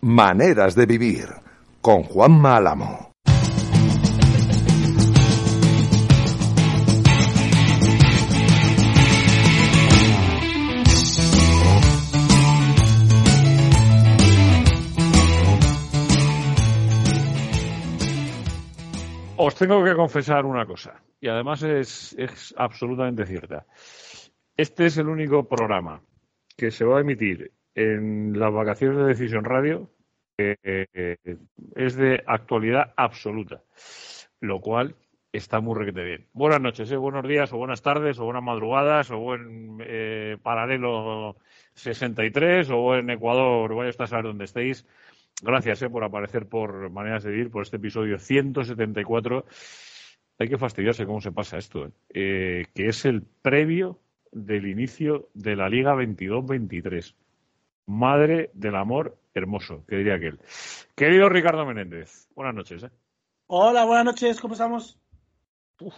Maneras 0.00 0.76
de 0.76 0.86
vivir 0.86 1.26
con 1.80 2.04
Juan 2.04 2.46
Álamo. 2.46 3.10
Os 19.36 19.54
tengo 19.56 19.82
que 19.82 19.96
confesar 19.96 20.46
una 20.46 20.64
cosa, 20.64 21.02
y 21.20 21.26
además 21.26 21.64
es, 21.64 22.14
es 22.16 22.54
absolutamente 22.56 23.26
cierta. 23.26 23.66
Este 24.56 24.86
es 24.86 24.96
el 24.98 25.08
único 25.08 25.48
programa 25.48 26.00
que 26.56 26.70
se 26.70 26.84
va 26.84 26.98
a 26.98 27.00
emitir 27.00 27.50
en 27.74 28.38
las 28.38 28.52
vacaciones 28.52 28.98
de 28.98 29.04
Decisión 29.06 29.44
Radio 29.44 29.90
eh, 30.38 31.16
es 31.74 31.96
de 31.96 32.22
actualidad 32.24 32.92
absoluta, 32.96 33.62
lo 34.40 34.60
cual 34.60 34.94
está 35.32 35.60
muy 35.60 35.76
requete 35.76 36.04
bien. 36.04 36.26
Buenas 36.32 36.60
noches, 36.60 36.90
¿eh? 36.92 36.96
buenos 36.96 37.26
días, 37.26 37.52
o 37.52 37.56
buenas 37.58 37.82
tardes, 37.82 38.20
o 38.20 38.24
buenas 38.24 38.44
madrugadas, 38.44 39.10
o 39.10 39.18
buen 39.18 39.78
eh, 39.84 40.36
paralelo 40.40 41.36
63, 41.74 42.70
o 42.70 42.94
en 42.94 43.10
Ecuador, 43.10 43.74
vaya 43.74 43.90
a 43.98 44.06
saber 44.06 44.26
dónde 44.26 44.44
estéis. 44.44 44.86
Gracias 45.42 45.84
por 45.90 46.04
aparecer 46.04 46.46
por 46.46 46.88
Maneras 46.90 47.24
de 47.24 47.32
Vivir, 47.32 47.50
por 47.50 47.62
este 47.62 47.76
episodio 47.76 48.18
174. 48.18 49.44
Hay 50.38 50.48
que 50.48 50.58
fastidiarse 50.58 51.04
cómo 51.04 51.20
se 51.20 51.32
pasa 51.32 51.58
esto, 51.58 51.90
que 52.08 52.66
es 52.76 53.04
el 53.04 53.22
previo 53.22 53.98
del 54.30 54.66
inicio 54.66 55.28
de 55.34 55.56
la 55.56 55.68
Liga 55.68 55.94
22-23. 55.94 57.14
Madre 57.86 58.50
del 58.54 58.76
amor 58.76 59.16
hermoso, 59.38 59.84
que 59.86 59.96
diría 59.96 60.14
aquel. 60.14 60.38
Querido 60.94 61.28
Ricardo 61.28 61.64
Menéndez, 61.64 62.28
buenas 62.34 62.54
noches. 62.54 62.82
¿eh? 62.82 62.90
Hola, 63.46 63.84
buenas 63.84 64.04
noches, 64.04 64.40
¿cómo 64.40 64.54
estamos? 64.54 65.00
Uf, 65.80 65.94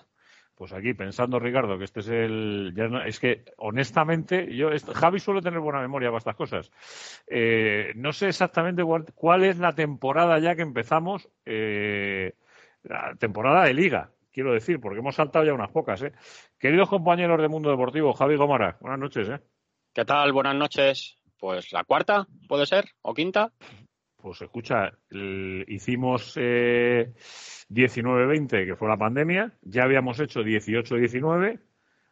pues 0.55 0.73
aquí 0.73 0.95
pensando, 0.95 1.39
Ricardo, 1.39 1.79
que 1.79 1.85
este 1.85 2.01
es 2.01 2.09
el. 2.09 2.73
Ya 2.77 2.87
no, 2.89 3.03
es 3.03 3.19
que, 3.19 3.45
honestamente, 3.57 4.55
yo. 4.55 4.69
Javi 4.95 5.19
suele 5.19 5.41
tener 5.41 5.59
buena 5.59 5.81
memoria 5.81 6.11
para 6.11 6.19
estas 6.19 6.37
cosas. 6.37 6.71
Eh, 7.27 7.93
no 7.97 8.13
sé 8.13 8.29
exactamente 8.29 8.85
cuál, 8.85 9.07
cuál, 9.15 9.45
es 9.45 9.59
la 9.59 9.75
temporada 9.75 10.39
ya 10.39 10.55
que 10.55 10.63
empezamos. 10.63 11.29
Eh, 11.47 12.35
la 12.83 13.15
temporada 13.19 13.65
de 13.65 13.75
Liga, 13.75 14.11
quiero 14.33 14.53
decir, 14.53 14.81
porque 14.81 14.99
hemos 14.99 15.15
saltado 15.15 15.45
ya 15.45 15.55
unas 15.55 15.71
pocas. 15.71 16.03
¿eh? 16.03 16.13
Queridos 16.59 16.89
compañeros 16.89 17.41
de 17.41 17.49
Mundo 17.49 17.71
Deportivo, 17.71 18.13
Javi 18.13 18.37
Gomara, 18.37 18.77
buenas 18.81 18.99
noches. 19.01 19.29
¿eh? 19.29 19.41
¿Qué 19.93 20.05
tal? 20.05 20.33
Buenas 20.33 20.57
noches. 20.57 21.20
Pues 21.41 21.73
la 21.73 21.85
cuarta, 21.85 22.29
puede 22.47 22.67
ser, 22.67 22.85
o 23.01 23.15
quinta. 23.15 23.51
Pues 24.17 24.43
escucha, 24.43 24.93
el, 25.09 25.65
hicimos 25.67 26.35
eh, 26.37 27.15
19-20, 27.71 28.67
que 28.67 28.77
fue 28.77 28.89
la 28.89 28.99
pandemia, 28.99 29.51
ya 29.63 29.85
habíamos 29.85 30.21
hecho 30.21 30.43
18-19, 30.43 31.59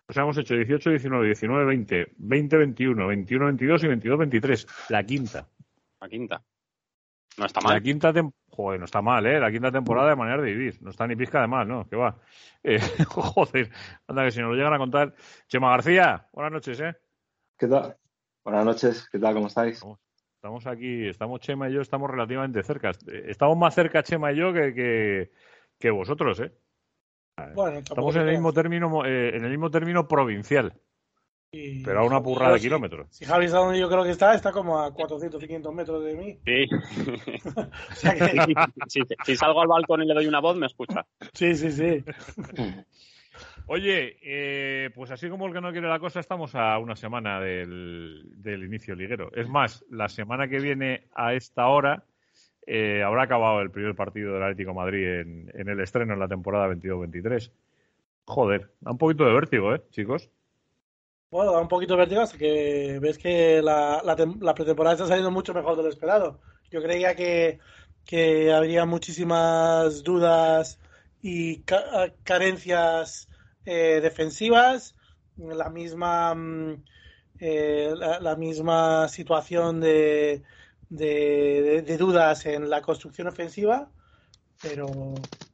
o 0.08 0.12
sea, 0.14 0.22
hemos 0.22 0.38
hecho 0.38 0.54
18-19, 0.54 1.36
19-20, 1.36 2.16
20-21, 2.18 3.26
21-22 3.26 3.84
y 3.84 4.08
22-23, 4.08 4.66
la 4.88 5.04
quinta. 5.04 5.46
La 6.00 6.08
quinta. 6.08 6.42
No 7.36 7.44
está 7.44 7.60
mal. 7.60 7.74
La 7.74 7.80
quinta 7.82 8.12
temporada, 8.12 8.38
joder, 8.48 8.78
no 8.80 8.86
está 8.86 9.02
mal, 9.02 9.26
¿eh? 9.26 9.38
La 9.38 9.50
quinta 9.50 9.70
temporada 9.70 10.08
de 10.08 10.16
manera 10.16 10.42
de 10.42 10.50
vivir, 10.50 10.78
no 10.80 10.90
está 10.90 11.06
ni 11.06 11.14
pizca 11.14 11.42
de 11.42 11.46
mal, 11.46 11.68
¿no? 11.68 11.86
Que 11.86 11.96
va. 11.96 12.16
Eh, 12.62 12.80
joder, 13.06 13.70
anda 14.06 14.24
que 14.24 14.30
si 14.30 14.40
nos 14.40 14.50
lo 14.50 14.56
llegan 14.56 14.72
a 14.72 14.78
contar. 14.78 15.14
Chema 15.46 15.70
García, 15.70 16.26
buenas 16.32 16.52
noches, 16.52 16.80
¿eh? 16.80 16.96
¿Qué 17.58 17.66
tal? 17.68 17.94
Buenas 18.44 18.64
noches, 18.64 19.08
¿qué 19.10 19.18
tal? 19.18 19.34
¿Cómo 19.34 19.48
estáis? 19.48 19.82
Estamos 20.36 20.66
aquí, 20.66 21.08
estamos 21.08 21.40
Chema 21.40 21.68
y 21.68 21.74
yo, 21.74 21.80
estamos 21.80 22.10
relativamente 22.10 22.62
cerca. 22.62 22.92
Estamos 23.26 23.56
más 23.56 23.74
cerca 23.74 24.02
Chema 24.02 24.32
y 24.32 24.36
yo 24.36 24.52
que, 24.52 24.72
que, 24.74 25.30
que 25.78 25.90
vosotros, 25.90 26.40
¿eh? 26.40 26.52
Bueno, 27.54 27.78
estamos 27.78 28.16
en 28.16 28.22
el 28.22 28.32
mismo 28.32 28.52
término, 28.52 29.04
eh, 29.04 29.36
en 29.36 29.44
el 29.44 29.50
mismo 29.50 29.70
término 29.70 30.08
provincial. 30.08 30.74
Y 31.50 31.82
pero 31.82 32.00
a 32.00 32.04
una 32.04 32.18
burrada 32.18 32.52
de 32.52 32.58
si, 32.58 32.66
kilómetros. 32.66 33.08
Si 33.10 33.24
Javi 33.24 33.46
está 33.46 33.58
donde 33.58 33.78
yo 33.78 33.88
creo 33.88 34.04
que 34.04 34.10
está, 34.10 34.34
está 34.34 34.52
como 34.52 34.78
a 34.78 34.92
400, 34.92 35.40
500 35.40 35.74
metros 35.74 36.04
de 36.04 36.14
mí. 36.14 36.38
Sí. 36.44 36.66
o 37.56 37.94
sea 37.94 38.14
que... 38.14 38.54
si, 38.86 39.00
si, 39.24 39.36
salgo 39.36 39.62
al 39.62 39.68
balcón 39.68 40.02
y 40.02 40.06
le 40.06 40.14
doy 40.14 40.26
una 40.26 40.40
voz, 40.40 40.56
me 40.56 40.66
escucha. 40.66 41.06
Sí, 41.32 41.54
sí, 41.54 41.72
sí. 41.72 42.04
Oye, 43.70 44.16
eh, 44.22 44.88
pues 44.94 45.10
así 45.10 45.28
como 45.28 45.46
el 45.46 45.52
que 45.52 45.60
no 45.60 45.72
quiere 45.72 45.88
la 45.88 45.98
cosa, 45.98 46.20
estamos 46.20 46.54
a 46.54 46.78
una 46.78 46.96
semana 46.96 47.38
del, 47.38 48.22
del 48.36 48.64
inicio 48.64 48.94
liguero. 48.94 49.30
Es 49.34 49.46
más, 49.46 49.84
la 49.90 50.08
semana 50.08 50.48
que 50.48 50.58
viene 50.58 51.06
a 51.14 51.34
esta 51.34 51.68
hora 51.68 52.02
eh, 52.66 53.02
habrá 53.02 53.24
acabado 53.24 53.60
el 53.60 53.70
primer 53.70 53.94
partido 53.94 54.32
del 54.32 54.42
Atlético 54.42 54.72
Madrid 54.72 55.20
en, 55.20 55.50
en, 55.52 55.68
el 55.68 55.80
estreno 55.80 56.14
en 56.14 56.18
la 56.18 56.28
temporada 56.28 56.66
22-23. 56.68 57.52
Joder, 58.24 58.70
da 58.80 58.90
un 58.92 58.96
poquito 58.96 59.26
de 59.26 59.34
vértigo, 59.34 59.74
¿eh, 59.74 59.82
chicos? 59.90 60.30
Bueno, 61.30 61.52
da 61.52 61.60
un 61.60 61.68
poquito 61.68 61.92
de 61.92 61.98
vértigo 61.98 62.22
hasta 62.22 62.38
que 62.38 62.98
ves 63.02 63.18
que 63.18 63.60
la, 63.60 64.00
la, 64.02 64.16
la 64.40 64.54
pretemporada 64.54 64.94
está 64.94 65.06
saliendo 65.06 65.30
mucho 65.30 65.52
mejor 65.52 65.76
de 65.76 65.82
lo 65.82 65.90
esperado. 65.90 66.40
Yo 66.70 66.82
creía 66.82 67.14
que, 67.14 67.58
que 68.06 68.50
habría 68.50 68.86
muchísimas 68.86 70.02
dudas 70.04 70.80
y 71.20 71.60
ca 71.64 72.14
carencias 72.22 73.28
eh, 73.70 74.00
defensivas, 74.00 74.94
la 75.36 75.68
misma, 75.68 76.34
eh, 77.38 77.92
la, 77.94 78.34
misma 78.34 79.08
situación 79.08 79.78
de, 79.78 80.42
de, 80.88 81.96
dudas 81.98 82.46
en 82.46 82.70
la 82.70 82.80
construcción 82.80 83.28
ofensiva, 83.28 83.90
pero 84.62 84.86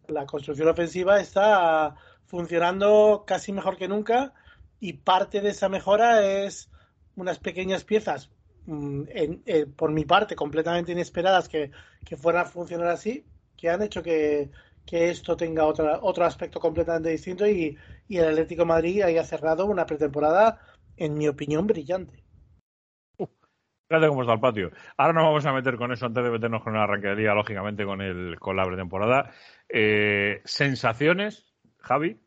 la 0.07 0.27
construcción 0.27 0.69
ofensiva 0.69 1.21
está 1.21 1.97
funcionando 2.25 3.25
casi 3.27 3.53
mejor 3.53 3.77
que 3.77 3.89
nunca 3.89 4.33
y 4.79 4.93
parte 4.93 5.41
de 5.41 5.49
esa 5.49 5.69
mejora 5.69 6.25
es 6.25 6.71
unas 7.17 7.41
pequeñas 7.41 7.83
piezas, 7.83 8.31
en, 8.69 9.43
en, 9.45 9.73
por 9.73 9.91
mi 9.91 10.05
parte, 10.05 10.37
completamente 10.37 10.93
inesperadas 10.93 11.49
que, 11.49 11.73
que 12.05 12.17
fueran 12.17 12.47
a 12.47 12.49
funcionar 12.49 12.87
así, 12.87 13.27
que 13.57 13.71
han 13.71 13.83
hecho 13.83 14.05
que, 14.05 14.51
que 14.87 15.11
esto 15.11 15.37
tenga 15.37 15.67
otra, 15.67 15.99
otro 16.01 16.25
aspecto 16.25 16.61
completamente 16.61 17.09
distinto 17.09 17.45
y, 17.45 17.77
y, 18.09 18.19
el 18.19 18.29
Atlético 18.29 18.63
de 18.63 18.69
Madrid 18.69 19.03
haya 19.03 19.25
cerrado 19.25 19.67
una 19.67 19.87
pretemporada, 19.87 20.61
en 20.97 21.15
mi 21.15 21.29
opinión, 21.29 21.67
brillante. 21.67 22.25
Uh, 23.19 23.27
fíjate 23.89 24.09
cómo 24.09 24.23
está 24.23 24.35
el 24.35 24.41
patio. 24.41 24.71
Ahora 24.97 25.13
nos 25.13 25.25
vamos 25.25 25.47
a 25.47 25.53
meter 25.53 25.77
con 25.77 25.93
eso 25.93 26.07
antes 26.07 26.25
de 26.25 26.31
meternos 26.31 26.63
con 26.63 26.75
el 26.75 26.83
arranque 26.83 27.09
de 27.09 27.17
día, 27.17 27.35
lógicamente, 27.35 27.85
con, 27.85 28.01
el, 28.01 28.39
con 28.39 28.57
la 28.57 28.65
pretemporada. 28.65 29.33
Eh, 29.69 30.41
¿Sensaciones, 30.45 31.55
Javi? 31.79 32.21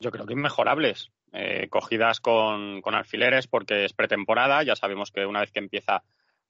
Yo 0.00 0.10
creo 0.10 0.26
que 0.26 0.34
inmejorables. 0.34 1.12
Eh, 1.32 1.68
cogidas 1.68 2.18
con, 2.18 2.80
con 2.80 2.96
alfileres 2.96 3.46
porque 3.46 3.84
es 3.84 3.92
pretemporada. 3.92 4.62
Ya 4.64 4.74
sabemos 4.74 5.12
que 5.12 5.26
una 5.26 5.40
vez 5.40 5.52
que 5.52 5.60
empieza 5.60 6.02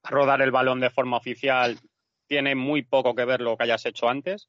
a 0.03 0.11
rodar 0.11 0.41
el 0.41 0.51
balón 0.51 0.81
de 0.81 0.89
forma 0.89 1.19
oficial, 1.19 1.79
tiene 2.27 2.55
muy 2.55 2.83
poco 2.83 3.15
que 3.15 3.25
ver 3.25 3.41
lo 3.41 3.57
que 3.57 3.65
hayas 3.65 3.85
hecho 3.87 4.09
antes. 4.09 4.49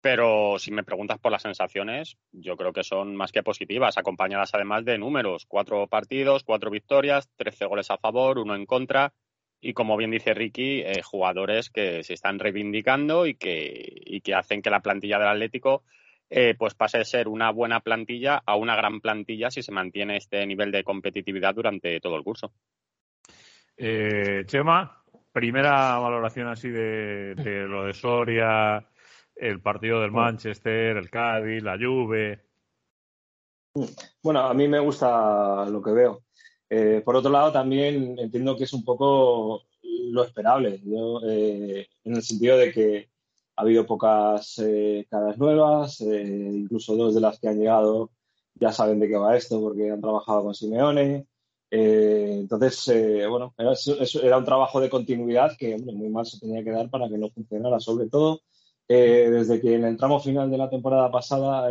Pero 0.00 0.58
si 0.58 0.70
me 0.70 0.82
preguntas 0.82 1.18
por 1.18 1.30
las 1.30 1.42
sensaciones, 1.42 2.16
yo 2.32 2.56
creo 2.56 2.72
que 2.72 2.84
son 2.84 3.14
más 3.16 3.32
que 3.32 3.42
positivas, 3.42 3.98
acompañadas 3.98 4.54
además 4.54 4.84
de 4.84 4.96
números. 4.96 5.44
Cuatro 5.46 5.86
partidos, 5.88 6.42
cuatro 6.42 6.70
victorias, 6.70 7.28
trece 7.36 7.66
goles 7.66 7.90
a 7.90 7.98
favor, 7.98 8.38
uno 8.38 8.54
en 8.54 8.64
contra. 8.64 9.12
Y 9.60 9.74
como 9.74 9.98
bien 9.98 10.10
dice 10.10 10.32
Ricky, 10.32 10.80
eh, 10.80 11.02
jugadores 11.02 11.68
que 11.68 12.02
se 12.02 12.14
están 12.14 12.38
reivindicando 12.38 13.26
y 13.26 13.34
que, 13.34 13.92
y 14.06 14.22
que 14.22 14.34
hacen 14.34 14.62
que 14.62 14.70
la 14.70 14.80
plantilla 14.80 15.18
del 15.18 15.28
Atlético 15.28 15.84
eh, 16.30 16.54
pues 16.56 16.74
pase 16.74 16.98
de 16.98 17.04
ser 17.04 17.26
una 17.26 17.50
buena 17.50 17.80
plantilla 17.80 18.40
a 18.46 18.54
una 18.54 18.76
gran 18.76 19.00
plantilla 19.00 19.50
si 19.50 19.62
se 19.62 19.72
mantiene 19.72 20.16
este 20.16 20.46
nivel 20.46 20.70
de 20.70 20.84
competitividad 20.84 21.54
durante 21.54 22.00
todo 22.00 22.16
el 22.16 22.22
curso. 22.22 22.52
Eh, 23.76 24.44
Chema, 24.46 25.02
primera 25.32 25.98
valoración 25.98 26.46
así 26.46 26.68
de, 26.68 27.34
de 27.34 27.66
lo 27.66 27.84
de 27.84 27.92
Soria, 27.92 28.86
el 29.40 29.60
partido 29.60 30.00
del 30.00 30.12
Manchester, 30.12 30.96
el 30.96 31.10
Cádiz, 31.10 31.62
la 31.62 31.78
Juve. 31.78 32.44
Bueno, 34.22 34.40
a 34.40 34.54
mí 34.54 34.68
me 34.68 34.80
gusta 34.80 35.64
lo 35.66 35.82
que 35.82 35.92
veo. 35.92 36.22
Eh, 36.68 37.02
por 37.04 37.16
otro 37.16 37.30
lado, 37.30 37.52
también 37.52 38.18
entiendo 38.18 38.56
que 38.56 38.64
es 38.64 38.72
un 38.72 38.84
poco 38.84 39.64
lo 39.82 40.24
esperable, 40.24 40.80
en 40.84 42.14
el 42.16 42.22
sentido 42.22 42.56
de 42.56 42.72
que 42.72 43.10
ha 43.56 43.62
habido 43.62 43.86
pocas 43.86 44.60
caras 45.08 45.38
nuevas, 45.38 46.00
incluso 46.00 46.96
dos 46.96 47.14
de 47.14 47.20
las 47.20 47.38
que 47.38 47.48
han 47.48 47.58
llegado 47.58 48.10
ya 48.60 48.72
saben 48.72 49.00
de 49.00 49.08
qué 49.08 49.16
va 49.16 49.36
esto 49.36 49.60
porque 49.60 49.90
han 49.90 50.00
trabajado 50.00 50.44
con 50.44 50.54
Simeone. 50.54 51.26
entonces, 51.70 53.28
bueno, 53.28 53.54
era, 53.56 53.72
era, 54.22 54.38
un 54.38 54.44
trabajo 54.44 54.80
de 54.80 54.90
continuidad 54.90 55.56
que 55.56 55.78
muy 55.78 56.10
mal 56.10 56.26
se 56.26 56.38
tenía 56.38 56.62
que 56.62 56.70
dar 56.70 56.90
para 56.90 57.08
que 57.08 57.18
no 57.18 57.30
funcionara, 57.30 57.80
sobre 57.80 58.08
todo 58.08 58.42
desde 58.96 59.60
que 59.60 59.74
en 59.74 59.84
el 59.84 59.96
tramo 59.96 60.18
final 60.18 60.50
de 60.50 60.58
la 60.58 60.68
temporada 60.68 61.10
pasada 61.10 61.70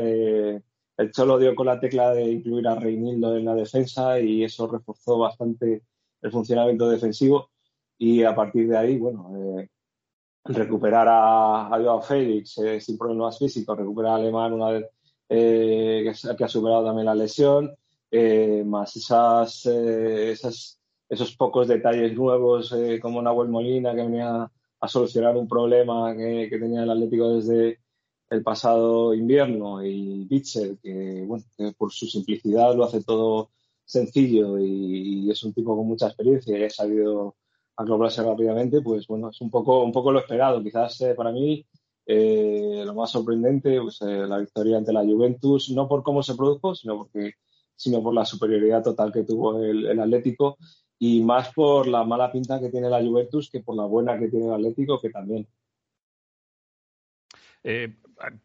el 1.00 1.12
Cholo 1.14 1.40
dio 1.40 1.56
con 1.56 1.66
la 1.66 1.80
tecla 1.80 2.14
de 2.14 2.30
incluir 2.30 2.68
a 2.68 2.76
Reinildo 2.76 3.38
en 3.38 3.46
la 3.46 3.56
defensa 3.56 4.20
y 4.20 4.44
eso 4.44 4.68
reforzó 4.68 5.18
bastante 5.18 5.84
el 6.22 6.32
funcionamiento 6.32 6.90
defensivo. 6.90 7.52
Y 7.98 8.24
a 8.24 8.36
partir 8.36 8.68
de 8.68 8.78
ahí, 8.78 8.98
bueno, 8.98 9.32
eh, 9.60 9.70
recuperar 10.44 11.08
a, 11.08 11.68
a 11.68 11.82
Joao 11.82 12.02
Félix 12.02 12.58
eh, 12.58 12.82
sin 12.82 12.98
problemas 12.98 13.40
físicos, 13.40 13.78
recuperar 13.78 14.12
a 14.12 14.16
Alemán 14.16 14.52
una 14.52 14.72
vez 14.72 14.86
eh, 15.30 16.12
que, 16.38 16.44
ha 16.44 16.48
superado 16.50 16.84
también 16.84 17.06
la 17.06 17.16
lesión, 17.16 17.74
más 18.66 18.98
esas, 18.98 19.66
esos 21.08 21.36
pocos 21.38 21.70
detalles 21.70 22.14
nuevos 22.14 22.76
como 23.02 23.22
Nahuel 23.22 23.48
Molina 23.48 23.96
que 23.96 24.02
venía 24.02 24.52
a 24.80 24.88
solucionar 24.88 25.36
un 25.38 25.48
problema 25.48 26.16
que 26.16 26.58
tenía 26.60 26.84
el 26.84 26.90
Atlético 26.92 27.36
desde 27.36 27.80
el 28.30 28.44
pasado 28.44 29.14
invierno 29.14 29.84
y 29.84 30.26
Bitzel, 30.26 30.80
que, 30.82 31.24
bueno, 31.26 31.44
por 31.78 31.92
su 31.92 32.06
simplicidad 32.06 32.76
lo 32.76 32.84
hace 32.84 33.04
todo 33.04 33.50
sencillo 33.90 34.60
y, 34.60 35.30
es 35.32 35.44
un 35.44 35.54
tipo 35.54 35.76
con 35.76 35.88
mucha 35.88 36.08
experiencia 36.08 36.58
y 36.58 36.64
ha 36.64 36.70
sabido 36.70 37.36
acoplarse 37.76 38.22
rápidamente, 38.24 38.82
pues 38.82 39.08
bueno, 39.08 39.30
es 39.30 39.42
un 39.42 39.50
poco, 39.50 39.84
un 39.84 39.92
poco 39.92 40.12
lo 40.12 40.20
esperado. 40.20 40.62
Quizás 40.62 41.02
eh, 41.02 41.16
para 41.16 41.32
mí 41.32 41.66
eh, 42.06 42.84
lo 42.86 42.94
más 42.94 43.12
sorprendente, 43.12 43.82
pues 43.82 44.02
eh, 44.02 44.28
la 44.28 44.38
victoria 44.38 44.78
ante 44.78 44.94
la 44.94 45.04
Juventus, 45.04 45.70
no 45.72 45.88
por 45.88 46.04
cómo 46.04 46.22
se 46.22 46.36
produjo, 46.36 46.76
sino 46.76 46.98
porque 46.98 47.34
sino 47.80 48.04
por 48.04 48.14
la 48.14 48.26
superioridad 48.26 48.84
total 48.84 49.12
que 49.14 49.24
tuvo 49.24 49.64
el, 49.64 49.86
el 49.86 50.00
Atlético 50.00 50.58
y 51.00 51.24
más 51.24 51.54
por 51.54 51.88
la 51.88 52.04
mala 52.04 52.30
pinta 52.30 52.60
que 52.60 52.70
tiene 52.70 52.90
la 52.90 53.02
Juventus 53.02 53.50
que 53.50 53.62
por 53.62 53.76
la 53.76 53.86
buena 53.86 54.20
que 54.20 54.28
tiene 54.28 54.48
el 54.48 54.54
Atlético, 54.54 55.00
que 55.00 55.10
también. 55.10 55.48
Eh, 57.64 57.96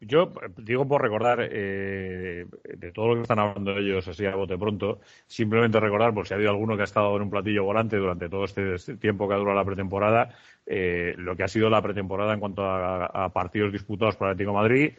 yo 0.01 0.33
digo 0.57 0.87
por 0.87 1.03
recordar 1.03 1.49
eh, 1.51 2.47
de 2.63 2.93
todo 2.93 3.09
lo 3.09 3.15
que 3.17 3.23
están 3.23 3.41
hablando 3.41 3.77
ellos 3.77 4.07
así 4.07 4.25
a 4.25 4.37
bote 4.37 4.57
pronto, 4.57 5.01
simplemente 5.27 5.81
recordar, 5.81 6.15
por 6.15 6.27
si 6.27 6.35
ha 6.35 6.37
habido 6.37 6.51
alguno 6.51 6.77
que 6.77 6.83
ha 6.83 6.85
estado 6.85 7.15
en 7.17 7.23
un 7.23 7.31
platillo 7.31 7.65
volante 7.65 7.97
durante 7.97 8.29
todo 8.29 8.45
este, 8.45 8.97
tiempo 8.97 9.27
que 9.27 9.35
ha 9.35 9.39
durado 9.39 9.57
la 9.57 9.65
pretemporada, 9.65 10.31
eh, 10.67 11.15
lo 11.19 11.37
que 11.37 11.43
ha 11.43 11.49
sido 11.49 11.71
la 11.71 11.83
pretemporada 11.83 12.35
en 12.35 12.41
cuanto 12.41 12.65
a, 12.65 13.33
partidos 13.33 13.73
disputados 13.73 14.17
por 14.17 14.29
Atlético 14.29 14.53
Madrid. 14.53 14.93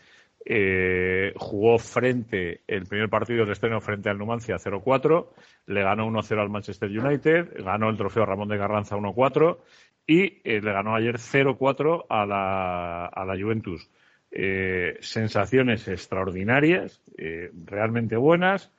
Eh, 0.47 1.33
jugó 1.37 1.79
frente, 1.79 2.61
el 2.67 2.85
primer 2.85 3.09
partido 3.09 3.45
de 3.45 3.53
estreno 3.53 3.81
frente 3.81 4.09
al 4.09 4.19
Numancia 4.19 4.57
0-4, 4.57 5.27
le 5.65 5.81
ganó 5.81 6.07
1-0 6.07 6.39
al 6.39 6.49
Manchester 6.49 6.89
United, 6.89 7.63
ganó 7.63 7.89
el 7.89 7.97
trofeo 7.97 8.25
Ramón 8.25 8.49
de 8.49 8.57
Garranza 8.57 8.95
1-4 8.95 9.57
y 10.05 10.41
le 10.43 10.71
ganó 10.71 10.95
ayer 10.95 11.15
0-4 11.15 12.05
a 12.09 12.25
la, 12.25 13.05
a 13.07 13.25
la 13.25 13.33
Juventus. 13.33 13.89
Eh, 14.37 14.97
sensaciones 14.99 15.87
extraordinarias, 15.87 17.01
eh, 17.17 17.51
realmente 17.65 18.17
buenas, 18.17 18.69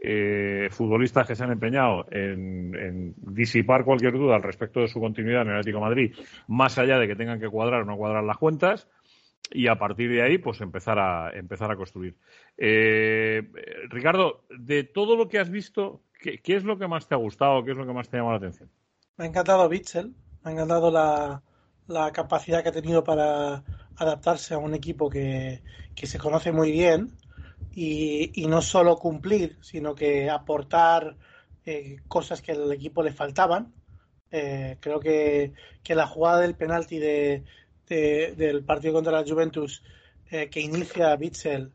eh, 0.00 0.68
futbolistas 0.70 1.26
que 1.26 1.34
se 1.34 1.42
han 1.42 1.50
empeñado 1.50 2.06
en, 2.12 3.14
disipar 3.16 3.84
cualquier 3.84 4.12
duda 4.12 4.36
al 4.36 4.44
respecto 4.44 4.78
de 4.78 4.86
su 4.86 5.00
continuidad 5.00 5.42
en 5.42 5.48
el 5.48 5.58
Atlético 5.58 5.80
Madrid, 5.80 6.14
más 6.46 6.78
allá 6.78 6.96
de 6.96 7.08
que 7.08 7.16
tengan 7.16 7.40
que 7.40 7.48
cuadrar 7.48 7.82
o 7.82 7.84
no 7.86 7.96
cuadrar 7.96 8.22
las 8.22 8.38
cuentas, 8.38 8.88
y 9.50 9.66
a 9.66 9.76
partir 9.78 10.10
de 10.10 10.22
ahí, 10.22 10.38
pues 10.38 10.60
empezar 10.60 10.98
a 10.98 11.30
empezar 11.32 11.70
a 11.70 11.76
construir. 11.76 12.16
Ricardo, 13.88 14.44
de 14.50 14.84
todo 14.84 15.16
lo 15.16 15.28
que 15.28 15.38
has 15.38 15.50
visto, 15.50 16.02
¿qué, 16.20 16.40
es 16.44 16.64
lo 16.64 16.78
que 16.78 16.86
más 16.86 17.08
te 17.08 17.14
ha 17.14 17.18
gustado? 17.18 17.64
¿Qué 17.64 17.72
es 17.72 17.76
lo 17.76 17.86
que 17.86 17.92
más 17.92 18.08
te 18.08 18.16
ha 18.16 18.20
llamado 18.20 18.38
la 18.38 18.46
atención? 18.46 18.70
Me 19.16 19.24
ha 19.24 19.28
encantado 19.28 19.68
Bitzel, 19.68 20.14
me 20.42 20.50
ha 20.50 20.54
encantado 20.54 20.90
la, 20.90 21.42
la 21.90 22.12
capacidad 22.12 22.62
que 22.62 22.68
ha 22.70 22.72
tenido 22.72 23.04
para 23.04 23.62
adaptarse 23.96 24.54
a 24.54 24.58
un 24.58 24.74
equipo 24.74 25.10
que, 25.10 25.62
se 25.94 26.18
conoce 26.18 26.52
muy 26.52 26.72
bien 26.72 27.12
y, 27.74 28.46
no 28.48 28.62
solo 28.62 28.96
cumplir, 28.96 29.58
sino 29.60 29.94
que 29.94 30.30
aportar 30.30 31.16
eh, 31.66 31.96
cosas 32.08 32.40
que 32.40 32.52
al 32.52 32.72
equipo 32.72 33.02
le 33.02 33.12
faltaban. 33.12 33.74
Eh, 34.30 34.78
creo 34.80 35.00
que, 35.00 35.52
la 35.88 36.06
jugada 36.06 36.40
del 36.40 36.54
penalti 36.54 36.98
de, 36.98 37.44
del 37.94 38.64
partido 38.64 38.94
contra 38.94 39.12
la 39.12 39.24
Juventus 39.26 39.82
eh, 40.30 40.48
que 40.48 40.60
inicia 40.60 41.14
Bitzel 41.16 41.72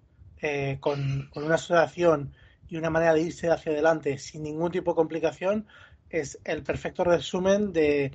con, 0.80 1.28
con, 1.34 1.44
una 1.44 1.56
asociación 1.56 2.34
y 2.70 2.78
una 2.78 2.92
manera 2.92 3.14
de 3.14 3.22
irse 3.22 3.50
hacia 3.50 3.72
adelante 3.72 4.18
sin 4.20 4.44
ningún 4.44 4.72
tipo 4.72 4.92
de 4.92 4.96
complicación 4.96 5.66
es 6.10 6.40
el 6.44 6.64
perfecto 6.64 7.04
resumen 7.04 7.74
de, 7.74 8.12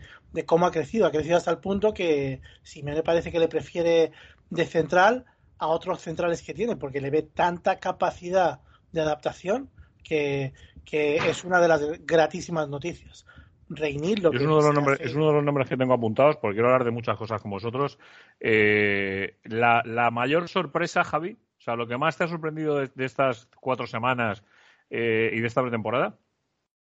cómo 0.46 0.66
ha 0.66 0.70
crecido. 0.70 1.06
Ha 1.06 1.10
crecido 1.10 1.36
hasta 1.36 1.50
el 1.50 1.58
punto 1.58 1.92
que 1.92 2.40
si 2.62 2.82
me 2.82 3.02
parece 3.02 3.30
que 3.30 3.38
le 3.38 3.48
prefiere 3.48 4.12
de 4.48 4.66
central 4.66 5.24
a 5.58 5.68
otros 5.68 6.00
centrales 6.00 6.42
que 6.42 6.54
tiene, 6.54 6.76
porque 6.76 7.00
le 7.00 7.10
ve 7.10 7.22
tanta 7.22 7.78
capacidad 7.78 8.60
de 8.92 9.00
adaptación 9.02 9.70
que, 10.02 10.52
es 10.92 11.44
una 11.44 11.60
de 11.60 11.68
las 11.68 11.80
gratísimas 12.04 12.68
noticias. 12.68 13.24
Reinir 13.72 14.20
lo 14.20 14.32
es, 14.32 14.42
uno 14.42 14.56
de 14.56 14.62
los 14.64 14.74
nombres, 14.74 15.00
es 15.00 15.14
uno 15.14 15.28
de 15.28 15.32
los 15.34 15.44
nombres 15.44 15.68
que 15.68 15.76
tengo 15.76 15.94
apuntados 15.94 16.36
porque 16.36 16.56
quiero 16.56 16.68
hablar 16.68 16.84
de 16.84 16.90
muchas 16.90 17.16
cosas 17.16 17.40
con 17.40 17.52
vosotros. 17.52 17.98
Eh, 18.40 19.36
la, 19.44 20.10
mayor 20.10 20.48
sorpresa, 20.48 21.04
Javi, 21.04 21.38
o 21.58 21.60
sea, 21.60 21.76
lo 21.76 21.86
que 21.86 21.96
más 21.96 22.18
te 22.18 22.24
ha 22.24 22.28
sorprendido 22.28 22.78
de, 22.78 22.90
estas 23.04 23.48
cuatro 23.60 23.86
semanas 23.86 24.42
eh, 24.90 25.30
y 25.32 25.40
de 25.40 25.46
esta 25.46 25.62
pretemporada. 25.62 26.18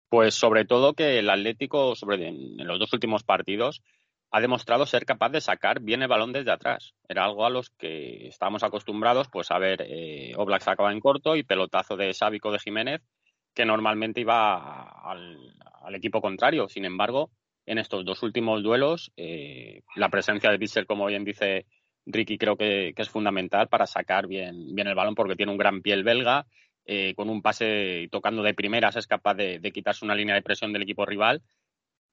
Pues 0.08 0.36
sobre 0.36 0.64
todo 0.64 0.94
que 0.94 1.20
el 1.20 1.30
Atlético, 1.30 1.96
sobre 1.96 2.30
en 2.30 2.66
los 2.66 2.80
dos 2.80 2.94
últimos 2.94 3.24
partidos, 3.24 3.84
ha 4.32 4.40
demostrado 4.40 4.86
ser 4.86 5.06
capaz 5.06 5.30
de 5.30 5.42
sacar 5.42 5.82
bien 5.82 6.02
el 6.02 6.08
balón 6.08 6.32
desde 6.32 6.52
atrás. 6.52 6.94
Era 7.10 7.26
algo 7.26 7.46
a 7.46 7.50
los 7.50 7.72
que 7.72 8.28
estábamos 8.28 8.64
acostumbrados, 8.64 9.28
pues 9.28 9.52
a 9.52 9.60
ver, 9.60 9.82
eh, 9.86 10.34
Oblak 10.38 10.62
sacaba 10.62 10.94
en 10.94 11.02
corto 11.02 11.36
y 11.36 11.44
pelotazo 11.44 11.98
de 11.98 12.14
Sábico 12.14 12.52
de 12.52 12.60
Jiménez, 12.60 13.02
que 13.54 13.66
normalmente 13.66 14.22
iba 14.22 15.02
al, 15.10 15.54
equipo 15.94 16.22
contrario. 16.22 16.70
Sin 16.70 16.86
embargo, 16.86 17.32
en 17.66 17.80
estos 17.80 18.06
dos 18.06 18.22
últimos 18.24 18.62
duelos, 18.62 19.12
eh, 19.18 19.82
la 19.96 20.10
presencia 20.10 20.52
de 20.52 20.58
Bissell, 20.58 20.86
como 20.86 21.08
bien 21.08 21.26
dice 21.26 21.66
Ricky, 22.06 22.38
creo 22.38 22.56
que, 22.56 22.94
es 22.96 23.10
fundamental 23.10 23.68
para 23.68 23.88
sacar 23.88 24.28
bien, 24.28 24.78
el 24.78 24.96
balón, 24.96 25.16
porque 25.16 25.36
tiene 25.36 25.52
un 25.52 25.58
gran 25.58 25.82
pie 25.82 25.94
el 25.94 26.04
belga 26.04 26.46
eh, 26.86 27.14
con 27.14 27.30
un 27.30 27.44
pase 27.44 28.08
tocando 28.12 28.42
de 28.42 28.56
primeras 28.56 28.96
es 28.96 29.06
capaz 29.06 29.36
de, 29.36 29.72
quitarse 29.72 30.04
una 30.04 30.16
línea 30.16 30.34
de 30.34 30.42
presión 30.42 30.74
del 30.74 30.82
equipo 30.82 31.06
rival. 31.06 31.44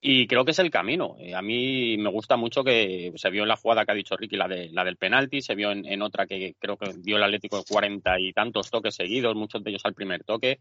Y 0.00 0.26
creo 0.26 0.44
que 0.44 0.50
es 0.50 0.58
el 0.58 0.70
camino. 0.70 1.16
Eh, 1.18 1.34
a 1.34 1.40
mí 1.40 1.96
me 1.96 2.10
gusta 2.10 2.36
mucho 2.36 2.62
que 2.62 3.10
se 3.16 3.30
vio 3.30 3.42
en 3.42 3.48
la 3.48 3.56
jugada 3.56 3.86
que 3.86 3.92
ha 3.92 3.94
dicho 3.94 4.16
Ricky, 4.16 4.36
la, 4.36 4.46
de, 4.46 4.68
la 4.70 4.84
del 4.84 4.98
penalti, 4.98 5.40
se 5.40 5.54
vio 5.54 5.72
en, 5.72 6.02
otra 6.02 6.26
que 6.26 6.54
creo 6.58 6.76
que 6.76 6.92
dio 6.98 7.16
el 7.16 7.22
Atlético 7.22 7.64
cuarenta 7.64 8.20
y 8.20 8.34
tantos 8.34 8.70
toques 8.70 8.94
seguidos, 8.94 9.34
muchos 9.34 9.64
de 9.64 9.70
ellos 9.70 9.84
al 9.84 9.94
primer 9.94 10.22
toque. 10.24 10.58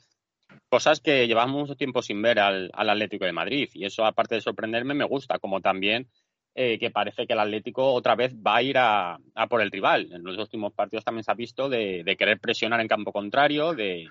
Cosas 0.70 1.00
que 1.00 1.28
llevamos 1.28 1.62
mucho 1.62 1.76
tiempo 1.76 2.02
sin 2.02 2.22
ver 2.22 2.40
al, 2.40 2.70
al 2.74 2.90
Atlético 2.90 3.26
de 3.26 3.34
Madrid. 3.34 3.70
Y 3.74 3.86
eso, 3.86 4.06
aparte 4.06 4.36
de 4.36 4.42
sorprenderme, 4.42 4.94
me 4.94 5.06
gusta, 5.06 5.40
como 5.40 5.62
también 5.62 6.10
eh, 6.58 6.80
que 6.80 6.90
parece 6.90 7.28
que 7.28 7.34
el 7.34 7.40
Atlético 7.40 7.92
otra 7.92 8.16
vez 8.16 8.34
va 8.34 8.56
a 8.56 8.64
ir 8.64 8.78
a, 8.78 9.20
por 9.50 9.62
el 9.62 9.70
rival. 9.70 10.08
En 10.14 10.24
los 10.24 10.38
últimos 10.38 10.72
partidos 10.72 11.04
también 11.04 11.26
se 11.26 11.32
ha 11.32 11.36
visto 11.36 11.68
de, 11.68 12.16
querer 12.18 12.40
presionar 12.40 12.80
en 12.80 12.88
campo 12.88 13.12
contrario, 13.12 13.74
de, 13.74 14.08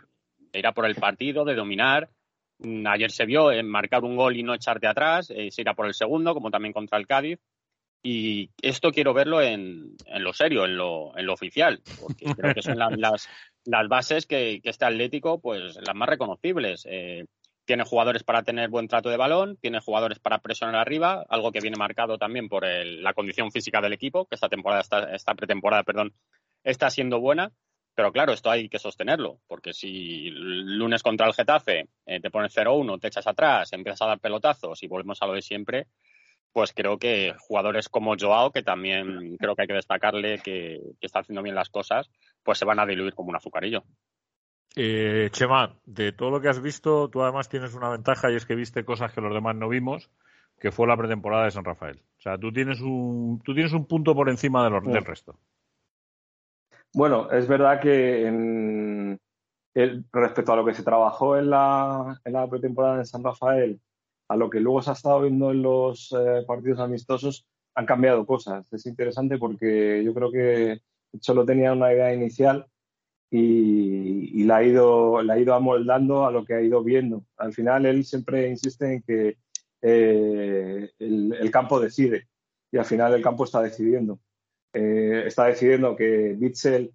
ir 0.52 0.66
a 0.66 0.72
por 0.72 0.84
el 0.84 0.94
partido, 0.94 1.46
de 1.46 1.54
dominar. 1.54 2.10
Mm, 2.58 2.86
ayer 2.86 3.10
se 3.10 3.24
vio 3.24 3.50
en 3.50 3.66
marcar 3.66 4.04
un 4.04 4.14
gol 4.14 4.36
y 4.36 4.42
no 4.42 4.52
echarte 4.52 4.86
atrás, 4.86 5.30
eh, 5.30 5.50
se 5.50 5.62
irá 5.62 5.72
por 5.72 5.86
el 5.86 5.94
segundo, 5.94 6.34
como 6.34 6.50
también 6.50 6.74
contra 6.74 6.98
el 6.98 7.06
Cádiz. 7.06 7.40
Y 8.02 8.50
esto 8.60 8.92
quiero 8.92 9.14
verlo 9.14 9.40
en, 9.40 9.96
lo 10.18 10.34
serio, 10.34 10.66
en 10.66 10.76
lo, 10.76 11.16
en 11.16 11.24
lo 11.24 11.32
oficial, 11.32 11.80
porque 11.98 12.26
creo 12.34 12.52
que 12.52 12.60
son 12.60 12.78
las, 12.78 13.26
bases 13.88 14.26
que, 14.26 14.60
que, 14.62 14.70
este 14.70 14.84
Atlético, 14.84 15.40
pues 15.40 15.76
las 15.76 15.94
más 15.94 16.08
reconocibles. 16.08 16.86
Eh, 16.88 17.24
tiene 17.64 17.84
jugadores 17.84 18.22
para 18.22 18.42
tener 18.42 18.68
buen 18.68 18.88
trato 18.88 19.08
de 19.08 19.16
balón, 19.16 19.56
tiene 19.56 19.80
jugadores 19.80 20.18
para 20.18 20.38
presionar 20.38 20.76
arriba, 20.76 21.24
algo 21.28 21.50
que 21.50 21.60
viene 21.60 21.76
marcado 21.76 22.18
también 22.18 22.48
por 22.48 22.66
la 22.66 23.14
condición 23.14 23.50
física 23.50 23.80
del 23.80 23.94
equipo, 23.94 24.26
que 24.26 24.34
esta 24.34 24.48
temporada, 24.48 24.82
esta, 24.82 25.14
esta 25.14 25.34
pretemporada, 25.34 25.82
perdón, 25.82 26.12
está 26.62 26.90
siendo 26.90 27.20
buena. 27.20 27.52
Pero 27.96 28.12
claro, 28.12 28.32
esto 28.32 28.50
hay 28.50 28.68
que 28.68 28.80
sostenerlo, 28.80 29.38
porque 29.46 29.72
si 29.72 30.28
lunes 30.30 31.02
contra 31.02 31.28
el 31.28 31.32
Getafe 31.32 31.86
eh, 32.06 32.20
te 32.20 32.30
pones 32.30 32.56
0-1, 32.56 33.00
te 33.00 33.06
echas 33.06 33.26
atrás, 33.28 33.72
empiezas 33.72 34.02
a 34.02 34.06
dar 34.06 34.18
pelotazos 34.18 34.82
y 34.82 34.88
volvemos 34.88 35.22
a 35.22 35.26
lo 35.26 35.34
de 35.34 35.42
siempre, 35.42 35.86
pues 36.52 36.72
creo 36.72 36.98
que 36.98 37.34
jugadores 37.38 37.88
como 37.88 38.16
Joao, 38.18 38.50
que 38.50 38.64
también 38.64 39.36
creo 39.36 39.54
que 39.54 39.62
hay 39.62 39.68
que 39.68 39.74
destacarle 39.74 40.40
que 40.40 40.80
está 41.00 41.20
haciendo 41.20 41.42
bien 41.42 41.54
las 41.54 41.68
cosas, 41.68 42.10
pues 42.44 42.58
se 42.58 42.64
van 42.64 42.78
a 42.78 42.86
diluir 42.86 43.14
como 43.14 43.30
un 43.30 43.36
azucarillo. 43.36 43.82
Eh, 44.76 45.28
Chema, 45.30 45.76
de 45.86 46.12
todo 46.12 46.30
lo 46.30 46.40
que 46.40 46.48
has 46.48 46.60
visto, 46.60 47.08
tú 47.08 47.22
además 47.22 47.48
tienes 47.48 47.74
una 47.74 47.90
ventaja 47.90 48.30
y 48.30 48.36
es 48.36 48.44
que 48.44 48.56
viste 48.56 48.84
cosas 48.84 49.12
que 49.12 49.20
los 49.20 49.32
demás 49.32 49.54
no 49.56 49.68
vimos, 49.68 50.10
que 50.58 50.72
fue 50.72 50.88
la 50.88 50.96
pretemporada 50.96 51.44
de 51.44 51.52
San 51.52 51.64
Rafael. 51.64 52.02
O 52.18 52.20
sea, 52.20 52.38
tú 52.38 52.52
tienes 52.52 52.80
un, 52.80 53.40
tú 53.44 53.54
tienes 53.54 53.72
un 53.72 53.86
punto 53.86 54.14
por 54.14 54.28
encima 54.28 54.64
de 54.64 54.70
los, 54.70 54.84
del 54.84 55.04
resto. 55.04 55.38
Bueno, 56.92 57.30
es 57.30 57.46
verdad 57.46 57.80
que 57.80 58.26
en, 58.26 59.20
respecto 60.12 60.52
a 60.52 60.56
lo 60.56 60.64
que 60.64 60.74
se 60.74 60.82
trabajó 60.82 61.36
en 61.36 61.50
la, 61.50 62.20
en 62.24 62.32
la 62.32 62.48
pretemporada 62.48 62.98
de 62.98 63.04
San 63.04 63.22
Rafael, 63.22 63.80
a 64.28 64.36
lo 64.36 64.50
que 64.50 64.60
luego 64.60 64.82
se 64.82 64.90
ha 64.90 64.94
estado 64.94 65.22
viendo 65.22 65.50
en 65.50 65.62
los 65.62 66.12
eh, 66.12 66.44
partidos 66.46 66.80
amistosos, 66.80 67.46
han 67.74 67.86
cambiado 67.86 68.26
cosas. 68.26 68.72
Es 68.72 68.86
interesante 68.86 69.38
porque 69.38 70.02
yo 70.04 70.14
creo 70.14 70.30
que 70.30 70.80
solo 71.20 71.44
tenía 71.44 71.72
una 71.72 71.92
idea 71.92 72.12
inicial 72.12 72.66
y, 73.30 74.44
la, 74.44 74.56
ha 74.56 74.62
ido, 74.64 75.22
la 75.22 75.34
ha 75.34 75.38
ido 75.38 75.54
amoldando 75.54 76.26
a 76.26 76.30
lo 76.30 76.44
que 76.44 76.54
ha 76.54 76.62
ido 76.62 76.82
viendo. 76.84 77.24
Al 77.36 77.52
final 77.52 77.86
él 77.86 78.04
siempre 78.04 78.48
insiste 78.48 78.94
en 78.94 79.02
que 79.02 79.38
eh, 79.82 80.90
el, 80.98 81.50
campo 81.50 81.80
decide 81.80 82.28
y 82.70 82.78
al 82.78 82.84
final 82.84 83.14
el 83.14 83.22
campo 83.22 83.44
está 83.44 83.60
decidiendo. 83.62 84.20
Eh, 84.72 85.24
está 85.26 85.46
decidiendo 85.46 85.96
que 85.96 86.34
Bitzel 86.38 86.92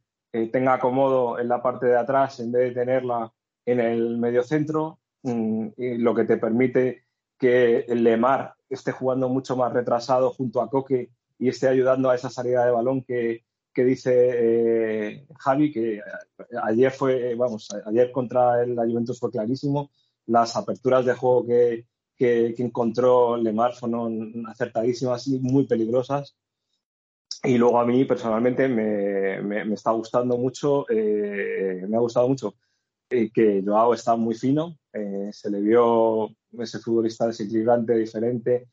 tenga 0.51 0.75
acomodo 0.75 1.39
en 1.39 1.47
la 1.47 1.61
parte 1.61 1.88
de 1.88 1.97
atrás 1.97 2.39
en 2.39 2.51
vez 2.51 2.69
de 2.69 2.81
tenerla 2.81 3.31
en 3.65 3.79
el 3.79 4.17
medio 4.17 4.43
centro, 4.43 4.99
mm, 5.23 5.67
y 5.77 5.97
lo 5.97 6.15
que 6.15 6.25
te 6.25 6.38
permite 6.38 7.03
que 7.38 7.85
Lemar 7.88 8.55
esté 8.69 8.91
jugando 8.91 9.29
mucho 9.29 9.55
más 9.55 9.73
retrasado 9.73 10.31
junto 10.31 10.61
a 10.61 10.69
Coque 10.69 11.09
y 11.38 11.49
esté 11.49 11.67
ayudando 11.67 12.09
a 12.09 12.15
esa 12.15 12.29
salida 12.29 12.65
de 12.65 12.71
balón 12.71 13.03
que, 13.03 13.43
dice 13.75 14.11
eh, 14.13 15.25
Javi, 15.38 15.71
que 15.71 16.01
ayer 16.63 16.91
fue, 16.91 17.35
vamos, 17.35 17.69
ayer 17.85 18.11
contra 18.11 18.63
el 18.63 18.75
Juventus 18.75 19.19
fue 19.19 19.31
clarísimo. 19.31 19.91
Las 20.25 20.55
aperturas 20.55 21.05
de 21.05 21.13
juego 21.13 21.45
que, 21.47 21.85
que, 22.17 22.53
encontró 22.57 23.38
Lemar 23.38 23.73
fueron 23.73 24.45
acertadísimas 24.47 25.27
y 25.27 25.39
muy 25.39 25.65
peligrosas. 25.65 26.35
Y 27.43 27.57
luego 27.57 27.79
a 27.79 27.85
mí 27.85 28.03
personalmente 28.05 28.67
me, 28.67 29.41
me, 29.41 29.73
está 29.73 29.91
gustando 29.91 30.38
mucho, 30.38 30.85
eh, 30.89 31.85
me 31.88 31.95
ha 31.95 32.01
gustado 32.01 32.27
mucho 32.27 32.55
eh, 33.09 33.31
que 33.33 33.63
Joao 33.65 33.93
está 33.93 34.15
muy 34.17 34.35
fino, 34.35 34.77
se 35.31 35.49
le 35.49 35.61
vio 35.61 36.29
ese 36.57 36.79
futbolista 36.79 37.27
desequilibrante, 37.27 37.95
diferente. 37.95 38.67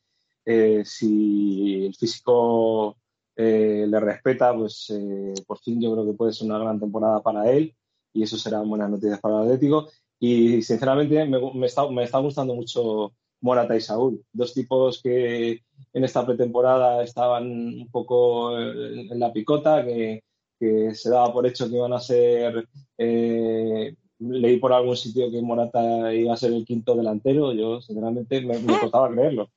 Eh, 0.49 0.83
si 0.85 1.87
el 1.87 1.93
físico 1.93 2.97
eh, 3.37 3.85
le 3.87 3.99
respeta, 3.99 4.55
pues 4.55 4.89
eh, 4.89 5.33
por 5.45 5.59
fin 5.59 5.81
yo 5.81 5.93
creo 5.93 6.05
que 6.05 6.17
puede 6.17 6.33
ser 6.33 6.47
una 6.47 6.59
gran 6.59 6.79
temporada 6.79 7.21
para 7.21 7.49
él 7.51 7.75
y 8.13 8.23
eso 8.23 8.37
será 8.37 8.61
buenas 8.61 8.89
noticias 8.89 9.19
para 9.19 9.37
el 9.37 9.41
Atlético. 9.43 9.87
Y 10.19 10.61
sinceramente 10.63 11.25
me, 11.25 11.65
está, 11.65 11.87
me 11.89 12.03
está 12.03 12.17
gustando 12.17 12.55
mucho 12.55 13.13
Morata 13.41 13.75
y 13.75 13.81
Saúl, 13.81 14.23
dos 14.33 14.53
tipos 14.53 15.01
que 15.01 15.61
en 15.93 16.03
esta 16.03 16.25
pretemporada 16.25 17.03
estaban 17.03 17.45
un 17.45 17.89
poco 17.91 18.59
en, 18.59 19.19
la 19.19 19.31
picota, 19.31 19.85
que, 19.85 20.23
que, 20.59 20.95
se 20.95 21.11
daba 21.11 21.31
por 21.31 21.45
hecho 21.45 21.69
que 21.69 21.75
iban 21.75 21.93
a 21.93 21.99
ser 21.99 22.67
leí 24.19 24.57
por 24.57 24.73
algún 24.73 24.97
sitio 24.97 25.29
que 25.29 25.41
Morata 25.41 26.13
iba 26.13 26.33
a 26.33 26.37
ser 26.37 26.53
el 26.53 26.65
quinto 26.65 26.95
delantero. 26.95 27.53
Yo, 27.53 27.81
sinceramente, 27.81 28.41
me, 28.41 28.59
costaba 28.79 29.11
creerlo. 29.11 29.49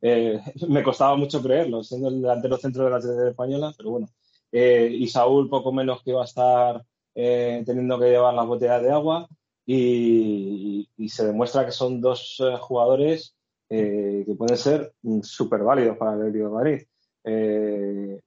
Eh, 0.00 0.40
me 0.68 0.82
costaba 0.82 1.16
mucho 1.16 1.42
creerlo, 1.42 1.82
siendo 1.82 2.08
el 2.08 2.20
delantero 2.20 2.56
centro 2.56 2.84
de 2.84 2.90
la 2.90 3.00
selección 3.00 3.28
española, 3.28 3.74
pero 3.76 3.90
bueno. 3.90 4.08
Eh, 4.52 4.90
y 4.92 5.06
Saúl, 5.08 5.48
poco 5.48 5.72
menos 5.72 6.02
que 6.02 6.10
iba 6.10 6.22
a 6.22 6.24
estar 6.24 6.84
eh, 7.14 7.62
teniendo 7.64 7.98
que 7.98 8.10
llevar 8.10 8.34
las 8.34 8.46
botellas 8.46 8.82
de 8.82 8.90
agua. 8.90 9.28
Y, 9.66 10.88
se 11.08 11.26
demuestra 11.26 11.64
que 11.64 11.72
son 11.72 12.00
dos 12.00 12.42
jugadores 12.60 13.34
que 13.68 14.34
pueden 14.36 14.56
ser 14.56 14.92
súper 15.22 15.62
válidos 15.62 15.96
para 15.96 16.14
el 16.14 16.18
Atlético 16.18 16.44
de 16.46 16.50
Madrid. 16.50 18.20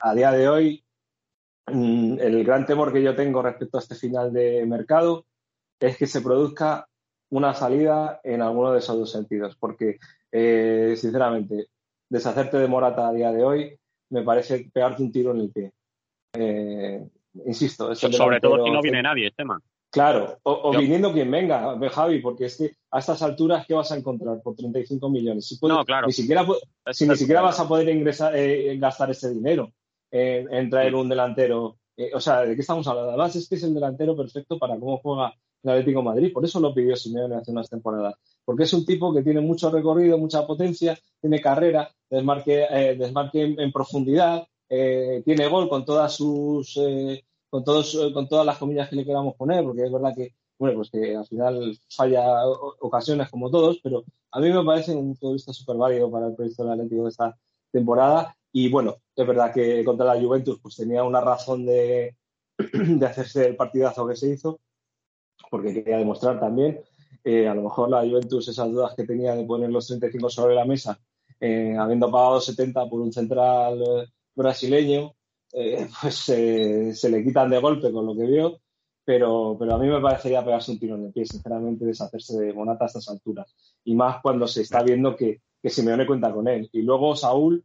a 0.00 0.14
día 0.14 0.32
de 0.32 0.48
hoy, 0.48 0.84
Mm, 1.72 2.18
el 2.20 2.44
gran 2.44 2.66
temor 2.66 2.92
que 2.92 3.02
yo 3.02 3.14
tengo 3.14 3.42
respecto 3.42 3.78
a 3.78 3.80
este 3.80 3.94
final 3.94 4.32
de 4.32 4.64
mercado 4.66 5.26
es 5.78 5.96
que 5.96 6.06
se 6.06 6.20
produzca 6.20 6.88
una 7.30 7.54
salida 7.54 8.20
en 8.24 8.42
alguno 8.42 8.72
de 8.72 8.80
esos 8.80 8.98
dos 8.98 9.10
sentidos, 9.10 9.56
porque 9.56 9.98
eh, 10.30 10.94
sinceramente 10.96 11.68
deshacerte 12.08 12.58
de 12.58 12.68
Morata 12.68 13.08
a 13.08 13.12
día 13.12 13.32
de 13.32 13.44
hoy 13.44 13.78
me 14.10 14.22
parece 14.22 14.68
pegarte 14.72 15.02
un 15.02 15.12
tiro 15.12 15.30
en 15.30 15.40
el 15.40 15.50
pie. 15.50 15.72
Eh, 16.34 17.06
insisto, 17.46 17.94
sobre 17.94 18.40
todo 18.40 18.64
si 18.64 18.70
no 18.70 18.82
viene 18.82 19.02
nadie, 19.02 19.30
tema. 19.30 19.60
Claro, 19.90 20.38
o, 20.44 20.70
viniendo 20.70 21.12
quien 21.12 21.28
venga, 21.28 21.76
Javi, 21.90 22.20
porque 22.20 22.44
es 22.44 22.56
que 22.56 22.76
a 22.92 23.00
estas 23.00 23.22
alturas, 23.22 23.66
¿qué 23.66 23.74
vas 23.74 23.90
a 23.90 23.96
encontrar 23.96 24.40
por 24.40 24.54
35 24.54 25.10
millones? 25.10 25.48
Si 25.48 25.58
no, 25.66 25.84
claro. 25.84 26.06
Ni 26.06 26.12
siquiera, 26.12 26.46
si 26.92 27.08
ni 27.08 27.16
siquiera 27.16 27.42
vas 27.42 27.58
a 27.58 27.66
poder 27.66 27.88
ingresar, 27.88 28.36
eh, 28.36 28.76
gastar 28.78 29.10
ese 29.10 29.34
dinero 29.34 29.72
en, 30.12 30.70
traer 30.70 30.94
un 30.94 31.08
delantero. 31.08 31.78
Eh, 31.96 32.12
o 32.14 32.20
sea, 32.20 32.42
¿de 32.42 32.54
qué 32.54 32.60
estamos 32.60 32.86
hablando? 32.86 33.10
Además, 33.10 33.34
es 33.34 33.48
que 33.48 33.56
es 33.56 33.64
el 33.64 33.74
delantero 33.74 34.16
perfecto 34.16 34.60
para 34.60 34.78
cómo 34.78 34.98
juega 34.98 35.34
Atlético 35.68 36.02
Madrid. 36.02 36.32
Por 36.32 36.44
eso 36.44 36.60
lo 36.60 36.74
pidió 36.74 36.96
Simeone 36.96 37.36
hace 37.36 37.50
unas 37.50 37.68
temporadas. 37.68 38.14
Porque 38.44 38.64
es 38.64 38.72
un 38.72 38.84
tipo 38.84 39.12
que 39.12 39.22
tiene 39.22 39.40
mucho 39.40 39.70
recorrido, 39.70 40.18
mucha 40.18 40.46
potencia, 40.46 40.98
tiene 41.20 41.40
carrera, 41.40 41.90
desmarque, 42.08 42.66
eh, 42.70 42.96
desmarque 42.96 43.54
en, 43.58 43.72
profundidad, 43.72 44.46
eh, 44.68 45.22
tiene 45.24 45.48
gol 45.48 45.68
con 45.68 45.84
todas 45.84 46.14
sus. 46.14 46.78
con, 47.50 47.64
todos, 47.64 47.98
con 48.14 48.28
todas 48.28 48.46
las 48.46 48.58
comillas 48.58 48.88
que 48.88 48.96
le 48.96 49.04
queramos 49.04 49.34
poner, 49.36 49.64
porque 49.64 49.84
es 49.84 49.92
verdad 49.92 50.14
que 50.16 50.34
bueno, 50.60 50.76
pues 50.76 50.90
que 50.90 51.16
al 51.16 51.26
final 51.26 51.78
falla 51.88 52.46
ocasiones 52.80 53.30
como 53.30 53.50
todos, 53.50 53.80
pero 53.82 54.04
a 54.30 54.40
mí 54.40 54.52
me 54.52 54.62
parece 54.62 54.94
un 54.94 55.16
futbolista 55.16 55.54
súper 55.54 55.76
válido 55.76 56.10
para 56.10 56.26
el 56.26 56.34
proyecto 56.34 56.64
del 56.64 56.72
Atlético 56.72 57.04
de 57.04 57.08
esta 57.08 57.38
temporada 57.72 58.36
y 58.52 58.68
bueno, 58.68 58.96
es 59.16 59.26
verdad 59.26 59.54
que 59.54 59.82
contra 59.84 60.14
la 60.14 60.20
Juventus 60.20 60.58
pues 60.60 60.76
tenía 60.76 61.02
una 61.02 61.22
razón 61.22 61.64
de, 61.64 62.14
de 62.58 63.06
hacerse 63.06 63.46
el 63.46 63.56
partidazo 63.56 64.06
que 64.06 64.16
se 64.16 64.28
hizo, 64.28 64.60
porque 65.50 65.74
quería 65.74 65.98
demostrar 65.98 66.40
también, 66.40 66.80
eh, 67.24 67.46
a 67.46 67.54
lo 67.54 67.62
mejor 67.62 67.90
la 67.90 68.00
Juventus, 68.00 68.48
esas 68.48 68.70
dudas 68.70 68.94
que 68.96 69.04
tenía 69.04 69.34
de 69.34 69.44
poner 69.44 69.70
los 69.70 69.86
35 69.86 70.30
sobre 70.30 70.54
la 70.54 70.64
mesa, 70.64 70.98
eh, 71.38 71.76
habiendo 71.78 72.10
pagado 72.10 72.40
70 72.40 72.88
por 72.88 73.00
un 73.00 73.12
central 73.12 73.82
eh, 73.82 74.06
brasileño, 74.34 75.12
pues 76.00 76.14
se 76.14 77.10
le 77.10 77.24
quitan 77.24 77.50
de 77.50 77.58
golpe 77.58 77.92
con 77.92 78.06
lo 78.06 78.14
que 78.14 78.24
vio, 78.24 78.60
pero, 79.04 79.56
pero 79.58 79.74
a 79.74 79.78
mí 79.78 79.88
me 79.88 80.00
parecería 80.00 80.44
pegarse 80.44 80.70
un 80.70 80.78
tiro 80.78 80.94
en 80.94 81.06
el 81.06 81.12
pie, 81.12 81.26
sinceramente, 81.26 81.84
deshacerse 81.84 82.38
de 82.38 82.52
Monata 82.52 82.84
a 82.84 82.86
estas 82.86 83.08
alturas. 83.08 83.52
Y 83.82 83.96
más 83.96 84.22
cuando 84.22 84.46
se 84.46 84.62
está 84.62 84.82
viendo 84.84 85.16
que, 85.16 85.40
que 85.60 85.70
Simeone 85.70 86.06
cuenta 86.06 86.32
con 86.32 86.46
él. 86.46 86.68
Y 86.72 86.82
luego 86.82 87.16
Saúl, 87.16 87.64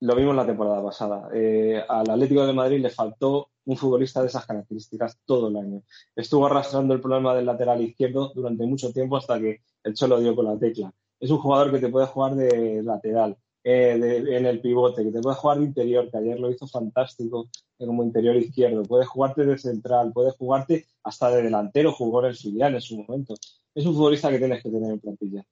lo 0.00 0.14
vimos 0.14 0.36
la 0.36 0.46
temporada 0.46 0.82
pasada. 0.82 1.28
Eh, 1.32 1.82
al 1.88 2.10
Atlético 2.10 2.46
de 2.46 2.52
Madrid 2.52 2.80
le 2.80 2.90
faltó 2.90 3.48
un 3.64 3.76
futbolista 3.76 4.20
de 4.20 4.28
esas 4.28 4.46
características 4.46 5.18
todo 5.24 5.48
el 5.48 5.56
año. 5.56 5.82
Estuvo 6.14 6.46
arrastrando 6.46 6.94
el 6.94 7.00
problema 7.00 7.34
del 7.34 7.46
lateral 7.46 7.80
izquierdo 7.80 8.32
durante 8.34 8.66
mucho 8.66 8.92
tiempo 8.92 9.16
hasta 9.16 9.40
que 9.40 9.62
el 9.82 9.94
Cholo 9.94 10.20
dio 10.20 10.34
con 10.36 10.46
la 10.46 10.58
tecla. 10.58 10.92
Es 11.18 11.30
un 11.30 11.38
jugador 11.38 11.70
que 11.72 11.78
te 11.78 11.88
puede 11.88 12.06
jugar 12.06 12.34
de 12.34 12.82
lateral, 12.82 13.36
eh, 13.62 14.24
en 14.28 14.46
el 14.46 14.60
pivote, 14.60 15.04
que 15.04 15.12
te 15.12 15.20
puede 15.20 15.36
jugar 15.36 15.58
de 15.58 15.64
interior, 15.64 16.10
que 16.10 16.18
ayer 16.18 16.38
lo 16.38 16.50
hizo 16.50 16.66
fantástico 16.66 17.48
como 17.78 18.04
interior 18.04 18.36
izquierdo. 18.36 18.82
Puede 18.82 19.06
jugarte 19.06 19.44
de 19.44 19.56
central, 19.58 20.12
puede 20.12 20.32
jugarte 20.32 20.86
hasta 21.02 21.30
de 21.30 21.42
delantero, 21.42 21.92
jugó 21.92 22.20
en 22.20 22.26
el 22.26 22.36
filial 22.36 22.74
en 22.74 22.80
su 22.80 23.02
momento. 23.02 23.34
Es 23.74 23.86
un 23.86 23.94
futbolista 23.94 24.30
que 24.30 24.38
tienes 24.38 24.62
que 24.62 24.70
tener 24.70 24.92
en 24.92 25.00
plantilla 25.00 25.44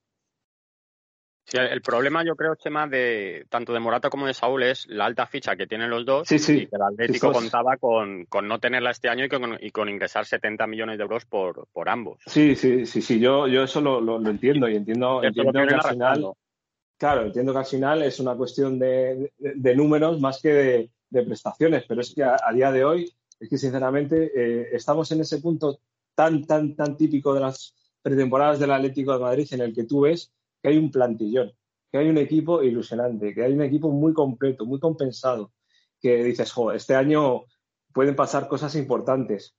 el 1.53 1.83
problema 1.83 2.25
yo 2.25 2.37
creo, 2.37 2.55
Chema, 2.55 2.87
de 2.87 3.47
tanto 3.49 3.73
de 3.73 3.81
Morata 3.81 4.11
como 4.11 4.27
de 4.27 4.35
Saúl 4.35 4.63
es 4.63 4.87
la 4.89 5.07
alta 5.07 5.27
ficha 5.27 5.57
que 5.57 5.67
tienen 5.67 5.91
los 5.91 6.07
dos 6.07 6.31
y 6.31 6.67
que 6.67 6.69
el 6.71 6.83
Atlético 6.83 7.33
contaba 7.33 7.77
con, 7.77 8.27
no 8.45 8.61
tenerla 8.61 8.91
este 8.91 9.09
año 9.09 9.27
y 9.61 9.71
con, 9.71 9.89
ingresar 9.89 10.25
70 10.25 10.67
millones 10.67 10.99
de 10.99 11.03
euros 11.03 11.25
por, 11.27 11.67
por 11.73 11.89
ambos. 11.89 12.21
Sí, 12.27 12.55
sí, 12.55 12.87
sí, 12.87 13.03
sí, 13.03 13.19
yo, 13.19 13.47
yo 13.49 13.65
eso 13.65 13.81
lo, 13.81 14.17
entiendo 14.29 14.69
y 14.69 14.77
entiendo, 14.77 15.23
entiendo 15.23 15.53
que 15.53 15.75
al 15.75 15.83
final, 15.83 16.33
claro, 16.97 17.27
entiendo 17.27 17.53
que 17.53 17.59
al 17.59 17.67
final 17.67 18.03
es 18.03 18.21
una 18.21 18.35
cuestión 18.35 18.79
de, 18.79 19.31
números 19.77 20.21
más 20.21 20.41
que 20.41 20.89
de, 21.11 21.23
prestaciones, 21.23 21.85
pero 21.87 22.01
es 22.01 22.15
que 22.15 22.23
a, 22.23 22.39
día 22.55 22.73
de 22.73 22.85
hoy 22.85 23.13
es 23.39 23.49
que 23.49 23.59
sinceramente 23.59 24.31
eh, 24.35 24.69
estamos 24.73 25.11
en 25.13 25.21
ese 25.21 25.39
punto 25.39 25.81
tan, 26.15 26.47
tan, 26.47 26.75
tan 26.75 26.97
típico 26.97 27.35
de 27.35 27.41
las 27.41 27.75
pretemporadas 28.01 28.59
del 28.59 28.73
Atlético 28.73 29.13
de 29.13 29.21
Madrid 29.21 29.49
en 29.53 29.61
el 29.61 29.75
que 29.75 29.85
tú 29.85 30.03
ves 30.03 30.33
que 30.63 30.69
hay 30.69 30.79
un 30.79 30.91
plantillón, 30.91 31.53
que 31.91 31.99
hay 31.99 32.09
un 32.09 32.19
equipo 32.19 32.63
ilusionante, 32.63 33.35
que 33.35 33.45
hay 33.45 33.53
un 33.53 33.63
equipo 33.63 33.91
muy 33.91 34.15
completo, 34.15 34.65
muy 34.65 34.79
compensado, 34.79 35.53
que 36.01 36.23
dices, 36.25 36.53
jo, 36.53 36.73
este 36.73 36.95
año 36.95 37.45
pueden 37.93 38.17
pasar 38.17 38.49
cosas 38.49 38.75
importantes. 38.77 39.55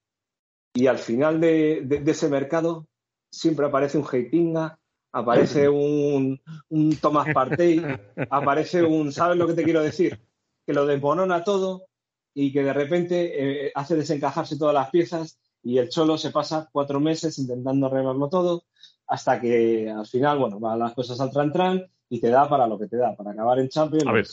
Y 0.74 0.88
al 0.88 0.98
final 0.98 1.40
de, 1.40 1.88
ese 2.06 2.30
mercado 2.30 2.88
siempre 3.30 3.66
aparece 3.66 3.98
un 3.98 4.08
Heitinga, 4.12 4.80
aparece 5.12 5.70
un, 5.70 6.42
un 6.70 6.96
Thomas 6.98 7.28
Partey, 7.34 7.82
aparece 8.30 8.84
un, 8.84 9.12
¿sabes 9.12 9.38
lo 9.38 9.46
que 9.48 9.54
te 9.54 9.64
quiero 9.64 9.84
decir? 9.84 10.20
Que 10.66 10.74
lo 10.74 10.86
desmonona 10.86 11.44
todo 11.44 11.86
y 12.34 12.52
que 12.52 12.64
de 12.64 12.74
repente 12.74 13.68
eh, 13.68 13.72
hace 13.76 13.96
desencajarse 13.96 14.58
todas 14.58 14.74
las 14.74 14.90
piezas 14.90 15.40
y 15.62 15.78
el 15.78 15.90
Cholo 15.90 16.18
se 16.18 16.32
pasa 16.32 16.68
cuatro 16.72 17.00
meses 17.00 17.38
intentando 17.38 17.86
arreglarlo 17.86 18.28
todo 18.30 18.64
hasta 19.08 19.40
que 19.40 19.90
al 19.90 20.06
final, 20.06 20.38
bueno, 20.40 20.60
van 20.60 20.80
las 20.80 20.94
cosas 20.94 21.20
al 21.20 21.32
tran-tran 21.32 21.86
y 22.10 22.20
te 22.20 22.30
da 22.30 22.48
para 22.48 22.68
lo 22.68 22.78
que 22.78 22.88
te 22.88 22.98
da, 22.98 23.16
para 23.16 23.32
acabar 23.32 23.60
en 23.60 23.70
Champions. 23.70 24.08
A 24.08 24.12
ver, 24.12 24.26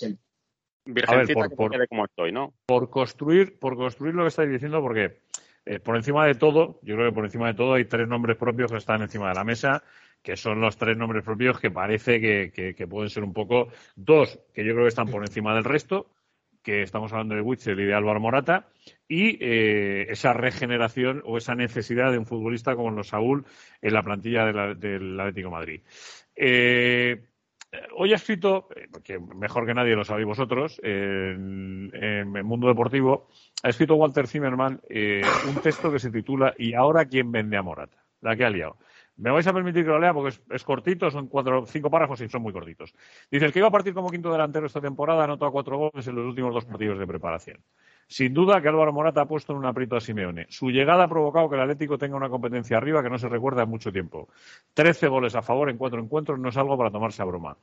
Virgencita 0.85 1.49
por, 1.57 1.71
que 1.71 1.87
como 1.89 2.05
estoy, 2.05 2.33
¿no? 2.33 2.55
Por 2.67 2.91
construir, 2.91 3.59
por 3.59 3.77
construir 3.77 4.15
lo 4.15 4.23
que 4.23 4.29
estáis 4.29 4.51
diciendo, 4.51 4.81
porque 4.81 5.21
eh, 5.67 5.79
por 5.79 5.97
encima 5.97 6.27
de 6.27 6.35
todo, 6.35 6.81
yo 6.83 6.97
creo 6.97 7.11
que 7.11 7.15
por 7.15 7.25
encima 7.25 7.49
de 7.49 7.55
todo 7.55 7.75
hay 7.75 7.85
tres 7.85 8.09
nombres 8.09 8.37
propios 8.37 8.71
que 8.71 8.79
están 8.79 9.03
encima 9.03 9.29
de 9.29 9.35
la 9.35 9.45
mesa, 9.45 9.83
que 10.23 10.37
son 10.37 10.61
los 10.61 10.77
tres 10.77 10.97
nombres 10.97 11.25
propios 11.25 11.59
que 11.61 11.71
parece 11.71 12.21
que, 12.21 12.87
pueden 12.89 13.11
ser 13.11 13.25
un 13.25 13.33
poco 13.33 13.69
dos, 13.95 14.39
que 14.55 14.65
yo 14.65 14.73
creo 14.73 14.85
que 14.85 14.89
están 14.89 15.09
por 15.09 15.23
encima 15.23 15.55
del 15.55 15.65
resto, 15.65 16.07
que 16.63 16.83
estamos 16.83 17.13
hablando 17.13 17.35
de 17.35 17.41
Witzel 17.41 17.81
y 17.81 17.85
de 17.85 17.95
Álvaro 17.95 18.21
Morata, 18.21 18.69
y 19.09 19.39
eh, 19.41 20.07
esa 20.11 20.33
regeneración 20.33 21.23
o 21.25 21.37
esa 21.37 21.55
necesidad 21.55 22.13
de 22.13 22.19
un 22.19 22.27
futbolista 22.27 22.77
como 22.77 22.91
los 22.91 23.09
Saúl 23.09 23.45
en 23.83 23.95
la 23.95 24.03
plantilla 24.03 24.47
del 24.75 25.19
Atlético 25.19 25.51
Madrid. 25.51 25.83
Eh, 26.37 27.23
hoy 27.97 28.13
ha 28.13 28.17
escrito, 28.17 28.69
eh, 28.77 28.89
que 29.03 29.19
mejor 29.19 29.67
que 29.67 29.75
nadie 29.75 29.97
lo 29.97 30.05
sabéis 30.05 30.27
vosotros, 30.27 30.81
en, 30.83 31.91
el 31.93 32.45
mundo 32.45 32.69
deportivo, 32.69 33.29
ha 33.63 33.69
escrito 33.69 33.97
Walter 33.97 34.27
Zimmerman 34.27 34.81
un 35.49 35.63
texto 35.63 35.91
que 35.91 35.99
se 35.99 36.11
titula 36.11 36.55
¿Y 36.59 36.75
ahora 36.75 37.07
quién 37.07 37.33
vende 37.33 37.57
a 37.57 37.63
Morata? 37.63 37.97
La 38.21 38.37
que 38.37 38.45
ha 38.45 38.51
liado. 38.51 38.77
Me 39.21 39.31
vais 39.31 39.47
a 39.47 39.53
permitir 39.53 39.85
que 39.85 39.91
lo 39.91 39.99
lea 39.99 40.15
porque 40.15 40.41
es, 40.51 40.65
cortito, 40.65 41.11
son 41.11 41.29
cuatro, 41.29 41.67
cinco 41.67 41.91
párrafos 41.91 42.21
y 42.23 42.29
son 42.29 42.41
muy 42.41 42.55
cortitos. 42.55 42.95
Dice, 43.31 43.45
el 43.45 43.53
que 43.53 43.59
iba 43.59 43.69
a 43.69 43.71
partir 43.71 43.93
como 43.93 44.09
quinto 44.09 44.33
delantero 44.33 44.67
esta 44.67 44.81
temporada 44.81 45.25
anotó 45.25 45.45
a 45.45 45.53
cuatro 45.53 45.77
goles 45.77 46.07
en 46.07 46.15
los 46.17 46.27
últimos 46.27 46.55
dos 46.55 46.65
partidos 46.65 46.99
de 46.99 47.07
preparación. 47.07 47.63
Sin 48.11 48.35
duda 48.35 48.61
que 48.61 48.67
Álvaro 48.67 48.93
Morata 48.93 49.21
ha 49.21 49.25
puesto 49.27 49.53
en 49.53 49.61
un 49.61 49.67
aprieto 49.67 49.95
a 49.95 50.01
Simeone. 50.01 50.47
Su 50.49 50.69
llegada 50.69 51.05
ha 51.05 51.09
provocado 51.09 51.49
que 51.49 51.55
el 51.55 51.63
Atlético 51.63 51.97
tenga 51.97 52.17
una 52.17 52.29
competencia 52.29 52.77
arriba 52.77 53.05
que 53.05 53.09
no 53.09 53.19
se 53.19 53.29
recuerda 53.29 53.63
en 53.63 53.69
mucho 53.69 53.93
tiempo. 53.93 54.29
Trece 54.75 55.07
goles 55.07 55.37
a 55.37 55.43
favor 55.43 55.71
en 55.71 55.79
cuatro 55.79 56.01
encuentros 56.01 56.37
no 56.41 56.49
es 56.49 56.57
algo 56.57 56.77
para 56.77 56.91
tomarse 56.91 57.23
a 57.23 57.25
broma. 57.25 57.57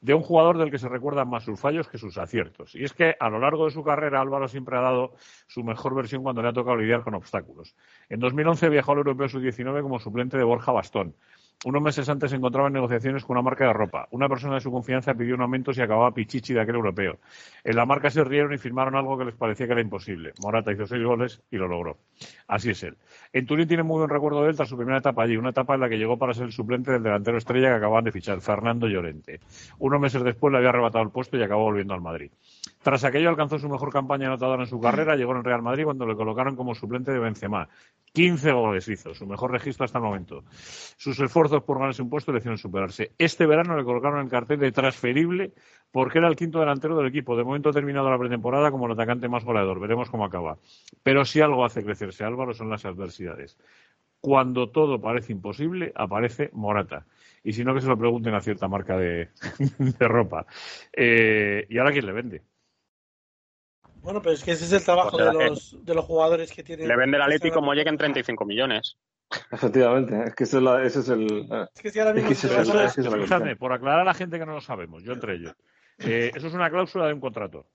De 0.00 0.14
un 0.14 0.22
jugador 0.22 0.56
del 0.56 0.70
que 0.70 0.78
se 0.78 0.88
recuerdan 0.88 1.28
más 1.28 1.44
sus 1.44 1.60
fallos 1.60 1.86
que 1.86 1.98
sus 1.98 2.16
aciertos. 2.16 2.74
Y 2.74 2.84
es 2.84 2.94
que 2.94 3.14
a 3.20 3.28
lo 3.28 3.38
largo 3.40 3.66
de 3.66 3.72
su 3.72 3.84
carrera 3.84 4.22
Álvaro 4.22 4.48
siempre 4.48 4.78
ha 4.78 4.80
dado 4.80 5.12
su 5.46 5.62
mejor 5.62 5.94
versión 5.94 6.22
cuando 6.22 6.40
le 6.40 6.48
ha 6.48 6.54
tocado 6.54 6.78
lidiar 6.78 7.02
con 7.02 7.14
obstáculos. 7.14 7.76
En 8.08 8.20
2011 8.20 8.70
viajó 8.70 8.92
al 8.92 8.98
Europeo 8.98 9.28
Sub-19 9.28 9.82
como 9.82 9.98
suplente 9.98 10.38
de 10.38 10.44
Borja 10.44 10.72
Bastón. 10.72 11.14
Unos 11.62 11.82
meses 11.82 12.08
antes 12.08 12.30
se 12.30 12.36
encontraba 12.36 12.68
en 12.68 12.72
negociaciones 12.72 13.22
con 13.22 13.36
una 13.36 13.42
marca 13.42 13.66
de 13.66 13.74
ropa. 13.74 14.08
Una 14.12 14.30
persona 14.30 14.54
de 14.54 14.62
su 14.62 14.70
confianza 14.70 15.12
pidió 15.12 15.34
un 15.34 15.42
aumento 15.42 15.74
si 15.74 15.82
acababa 15.82 16.10
Pichichi 16.14 16.54
de 16.54 16.60
aquel 16.62 16.76
europeo. 16.76 17.18
En 17.64 17.76
la 17.76 17.84
marca 17.84 18.08
se 18.08 18.24
rieron 18.24 18.54
y 18.54 18.58
firmaron 18.58 18.96
algo 18.96 19.18
que 19.18 19.26
les 19.26 19.34
parecía 19.34 19.66
que 19.66 19.72
era 19.72 19.82
imposible. 19.82 20.32
Morata 20.42 20.72
hizo 20.72 20.86
seis 20.86 21.04
goles 21.04 21.42
y 21.50 21.58
lo 21.58 21.68
logró. 21.68 21.98
Así 22.48 22.70
es 22.70 22.82
él. 22.82 22.96
En 23.34 23.44
Turín 23.44 23.68
tiene 23.68 23.82
muy 23.82 23.98
buen 23.98 24.08
recuerdo 24.08 24.42
de 24.42 24.48
él 24.48 24.56
tras 24.56 24.70
su 24.70 24.76
primera 24.78 25.00
etapa 25.00 25.22
allí, 25.22 25.36
una 25.36 25.50
etapa 25.50 25.74
en 25.74 25.80
la 25.80 25.90
que 25.90 25.98
llegó 25.98 26.16
para 26.16 26.32
ser 26.32 26.44
el 26.44 26.52
suplente 26.52 26.92
del 26.92 27.02
delantero 27.02 27.36
estrella 27.36 27.68
que 27.68 27.74
acababan 27.74 28.04
de 28.04 28.12
fichar, 28.12 28.40
Fernando 28.40 28.88
Llorente. 28.88 29.40
Unos 29.78 30.00
meses 30.00 30.24
después 30.24 30.52
le 30.52 30.58
había 30.58 30.70
arrebatado 30.70 31.04
el 31.04 31.10
puesto 31.10 31.36
y 31.36 31.42
acabó 31.42 31.64
volviendo 31.64 31.92
al 31.92 32.00
Madrid. 32.00 32.30
Tras 32.82 33.04
aquello 33.04 33.28
alcanzó 33.28 33.58
su 33.58 33.68
mejor 33.68 33.92
campaña 33.92 34.28
anotadora 34.28 34.62
en 34.62 34.68
su 34.68 34.80
carrera, 34.80 35.14
llegó 35.14 35.36
en 35.36 35.44
Real 35.44 35.60
Madrid 35.60 35.84
cuando 35.84 36.06
le 36.06 36.16
colocaron 36.16 36.56
como 36.56 36.74
suplente 36.74 37.12
de 37.12 37.18
Benzema. 37.18 37.68
15 38.14 38.52
goles 38.52 38.88
hizo, 38.88 39.14
su 39.14 39.26
mejor 39.26 39.52
registro 39.52 39.84
hasta 39.84 39.98
el 39.98 40.04
momento. 40.04 40.42
Sus 40.96 41.20
esfuerzos 41.20 41.49
por 41.62 41.78
ganarse 41.78 42.02
un 42.02 42.10
puesto 42.10 42.32
le 42.32 42.38
hicieron 42.38 42.58
superarse. 42.58 43.12
Este 43.18 43.46
verano 43.46 43.76
le 43.76 43.84
colocaron 43.84 44.20
el 44.20 44.30
cartel 44.30 44.60
de 44.60 44.72
transferible 44.72 45.52
porque 45.90 46.18
era 46.18 46.28
el 46.28 46.36
quinto 46.36 46.60
delantero 46.60 46.96
del 46.96 47.08
equipo. 47.08 47.36
De 47.36 47.44
momento 47.44 47.70
ha 47.70 47.72
terminado 47.72 48.10
la 48.10 48.18
pretemporada 48.18 48.70
como 48.70 48.86
el 48.86 48.92
atacante 48.92 49.28
más 49.28 49.44
goleador. 49.44 49.80
Veremos 49.80 50.10
cómo 50.10 50.24
acaba. 50.24 50.58
Pero 51.02 51.24
si 51.24 51.40
algo 51.40 51.64
hace 51.64 51.82
crecerse 51.82 52.24
Álvaro 52.24 52.54
son 52.54 52.70
las 52.70 52.84
adversidades. 52.84 53.58
Cuando 54.20 54.68
todo 54.68 55.00
parece 55.00 55.32
imposible, 55.32 55.92
aparece 55.94 56.50
Morata. 56.52 57.06
Y 57.42 57.54
si 57.54 57.64
no, 57.64 57.74
que 57.74 57.80
se 57.80 57.88
lo 57.88 57.98
pregunten 57.98 58.34
a 58.34 58.40
cierta 58.40 58.68
marca 58.68 58.96
de, 58.96 59.30
ropa. 59.98 60.46
Eh, 60.92 61.66
¿Y 61.68 61.78
ahora 61.78 61.92
quién 61.92 62.06
le 62.06 62.12
vende? 62.12 62.42
Bueno, 64.02 64.20
pero 64.22 64.34
es 64.34 64.44
que 64.44 64.52
ese 64.52 64.64
es 64.64 64.72
el 64.72 64.84
trabajo 64.84 65.16
de, 65.16 65.32
los, 65.32 65.84
de 65.84 65.94
los 65.94 66.04
jugadores 66.04 66.52
que 66.52 66.62
tienen. 66.62 66.88
Le 66.88 66.96
vende 66.96 67.16
el 67.16 67.22
Atleti 67.22 67.50
como 67.50 67.74
lleguen 67.74 67.96
35 67.96 68.44
millones. 68.44 68.96
Efectivamente, 69.52 70.24
es 70.26 70.34
que 70.34 70.44
ese 70.44 70.58
es, 70.58 71.08
el. 71.08 71.48
Es 71.74 71.82
que 71.82 71.90
si 71.90 71.98
ahora 72.00 72.12
mismo. 72.12 72.30
Es 72.30 73.58
por 73.58 73.72
aclarar 73.72 74.00
a 74.00 74.04
la 74.04 74.14
gente 74.14 74.38
que 74.38 74.46
no 74.46 74.54
lo 74.54 74.60
sabemos, 74.60 75.02
yo 75.02 75.12
entre 75.12 75.34
ellos. 75.34 75.54
Eh, 75.98 76.32
eso 76.34 76.48
es 76.48 76.54
una 76.54 76.70
cláusula 76.70 77.06
de 77.06 77.14
un 77.14 77.20
contrato. 77.20 77.66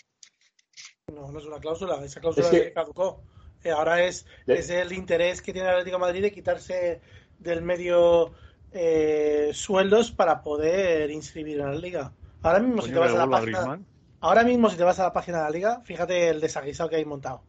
No, 1.13 1.31
no 1.31 1.39
es 1.39 1.45
una 1.45 1.59
cláusula, 1.59 2.03
esa 2.03 2.19
cláusula 2.19 2.47
es 2.47 2.51
que... 2.51 2.73
caducó. 2.73 3.23
Eh, 3.63 3.71
ahora 3.71 4.03
es, 4.03 4.25
es 4.47 4.69
el 4.69 4.91
interés 4.93 5.41
que 5.41 5.53
tiene 5.53 5.67
el 5.67 5.75
Atlético 5.75 5.97
de 5.97 6.01
Madrid 6.01 6.21
de 6.23 6.31
quitarse 6.31 7.01
del 7.39 7.61
medio 7.61 8.33
eh, 8.71 9.51
sueldos 9.53 10.11
para 10.11 10.41
poder 10.41 11.09
inscribir 11.09 11.59
en 11.59 11.67
la 11.67 11.75
liga. 11.75 12.11
Ahora 12.41 12.59
mismo, 12.59 12.81
si 12.81 12.91
te 12.91 12.99
vas 12.99 13.13
a 13.13 13.17
la 13.17 13.29
página. 13.29 13.79
Ahora 14.19 14.43
mismo, 14.43 14.69
si 14.69 14.77
te 14.77 14.83
vas 14.83 14.99
a 14.99 15.03
la 15.03 15.13
página 15.13 15.37
de 15.37 15.43
la 15.43 15.49
liga, 15.49 15.81
fíjate 15.81 16.29
el 16.29 16.41
desaguisado 16.41 16.89
que 16.89 16.97
hay 16.97 17.05
montado. 17.05 17.43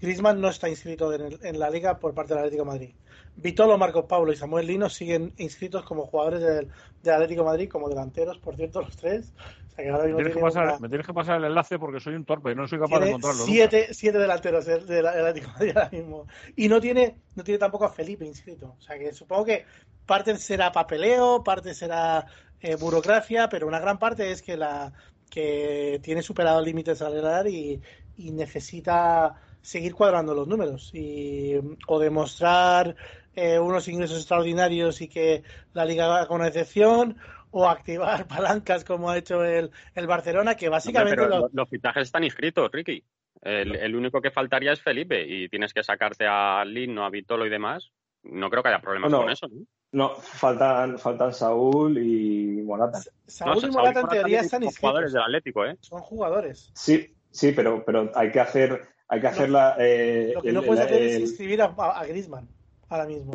Griezmann 0.00 0.40
no 0.40 0.48
está 0.48 0.68
inscrito 0.68 1.12
en, 1.12 1.58
la 1.58 1.70
liga 1.70 1.98
por 1.98 2.14
parte 2.14 2.34
del 2.34 2.40
Atlético 2.40 2.64
de 2.64 2.70
Madrid. 2.70 2.94
Vitolo, 3.36 3.76
Marcos 3.76 4.04
Pablo 4.06 4.32
y 4.32 4.36
Samuel 4.36 4.66
Lino 4.66 4.88
siguen 4.88 5.32
inscritos 5.38 5.84
como 5.84 6.06
jugadores 6.06 6.40
del, 6.40 6.70
Atlético 7.12 7.42
de 7.42 7.48
Madrid, 7.48 7.68
como 7.68 7.88
delanteros, 7.88 8.38
por 8.38 8.56
cierto, 8.56 8.80
los 8.80 8.96
tres. 8.96 9.32
me, 9.76 9.84
tienes 10.14 11.06
que 11.06 11.12
pasar, 11.12 11.38
el 11.38 11.44
enlace 11.44 11.78
porque 11.78 12.00
soy 12.00 12.14
un 12.14 12.24
torpe 12.24 12.52
y 12.52 12.54
no 12.54 12.66
soy 12.68 12.78
capaz 12.78 13.00
de 13.00 13.08
encontrarlo. 13.08 13.44
Siete, 13.44 13.88
siete 13.92 14.18
delanteros 14.18 14.64
del, 14.64 15.06
Atlético 15.06 15.46
de 15.46 15.52
Madrid 15.52 15.76
ahora 15.76 15.90
mismo. 15.90 16.26
Y 16.56 16.68
no 16.68 16.80
tiene, 16.80 17.18
no 17.34 17.42
tiene 17.42 17.58
tampoco 17.58 17.84
a 17.84 17.90
Felipe 17.90 18.24
inscrito. 18.24 18.76
O 18.78 18.80
sea 18.80 18.98
que 18.98 19.12
supongo 19.12 19.44
que 19.44 19.64
parte 20.06 20.36
será 20.36 20.70
papeleo, 20.72 21.42
parte 21.42 21.74
será 21.74 22.26
eh, 22.60 22.76
burocracia, 22.76 23.48
pero 23.48 23.66
una 23.66 23.80
gran 23.80 23.98
parte 23.98 24.30
es 24.30 24.42
que 24.42 24.56
la 24.56 24.92
que 25.28 26.00
tiene 26.02 26.22
superado 26.22 26.60
el 26.60 26.64
límite 26.64 26.94
salarial 26.94 27.48
y, 27.48 27.82
y 28.16 28.30
necesita 28.30 29.34
seguir 29.64 29.94
cuadrando 29.94 30.34
los 30.34 30.46
números 30.46 30.90
y 30.92 31.54
o 31.88 31.98
demostrar 31.98 32.94
eh, 33.36 33.58
unos 33.58 33.88
ingresos 33.88 34.18
extraordinarios 34.18 35.00
y 35.00 35.08
que 35.08 35.42
la 35.72 35.84
liga 35.84 36.20
haga 36.20 36.34
una 36.34 36.48
excepción 36.48 37.16
o 37.50 37.68
activar 37.68 38.26
palancas 38.28 38.84
como 38.84 39.10
ha 39.10 39.18
hecho 39.18 39.44
el, 39.44 39.70
el 39.94 40.06
Barcelona 40.06 40.56
que 40.56 40.68
básicamente 40.68 41.26
los... 41.52 41.68
fichajes 41.68 42.04
están 42.04 42.24
inscritos 42.24 42.70
Ricky 42.70 43.02
el, 43.42 43.94
único 43.94 44.22
que 44.22 44.30
faltaría 44.30 44.72
es 44.72 44.80
Felipe 44.80 45.22
y 45.26 45.50
tienes 45.50 45.74
que 45.74 45.82
sacarte 45.82 46.24
a 46.26 46.64
Lino, 46.64 47.04
a 47.04 47.10
Vitolo 47.10 47.44
y 47.44 47.50
demás 47.50 47.92
no 48.22 48.48
creo 48.48 48.62
que 48.62 48.70
haya 48.70 48.80
problemas 48.80 49.12
con 49.12 49.30
eso 49.30 49.48
¿no? 49.48 49.66
No, 49.92 50.16
faltan, 50.16 50.98
faltan 50.98 51.32
Saúl 51.32 51.96
y 51.98 52.62
Morata. 52.64 53.00
Saúl 53.28 53.62
y 53.62 53.70
Morata 53.70 54.00
en 54.00 54.08
teoría 54.08 54.40
están 54.40 54.64
Son 54.64 54.72
jugadores 54.72 55.12
del 55.12 55.22
Atlético, 55.22 55.64
¿eh? 55.64 55.76
Son 55.78 56.00
jugadores. 56.00 56.72
Sí, 56.74 57.14
sí, 57.30 57.52
pero, 57.52 57.84
pero 57.84 58.10
hay 58.16 58.32
que 58.32 58.40
hacer, 58.40 58.88
hay 59.06 59.20
que 59.20 59.26
hacer 59.28 59.50
la. 59.50 59.76
Eh, 59.78 60.32
lo 60.34 60.42
que 60.42 60.52
no 60.52 60.64
puedes 60.64 60.84
hacer 60.84 61.00
es 61.00 61.20
inscribir 61.20 61.62
a, 61.62 61.66
a 61.66 62.04
Griezmann 62.06 62.48
ahora 62.94 63.06
mismo. 63.06 63.32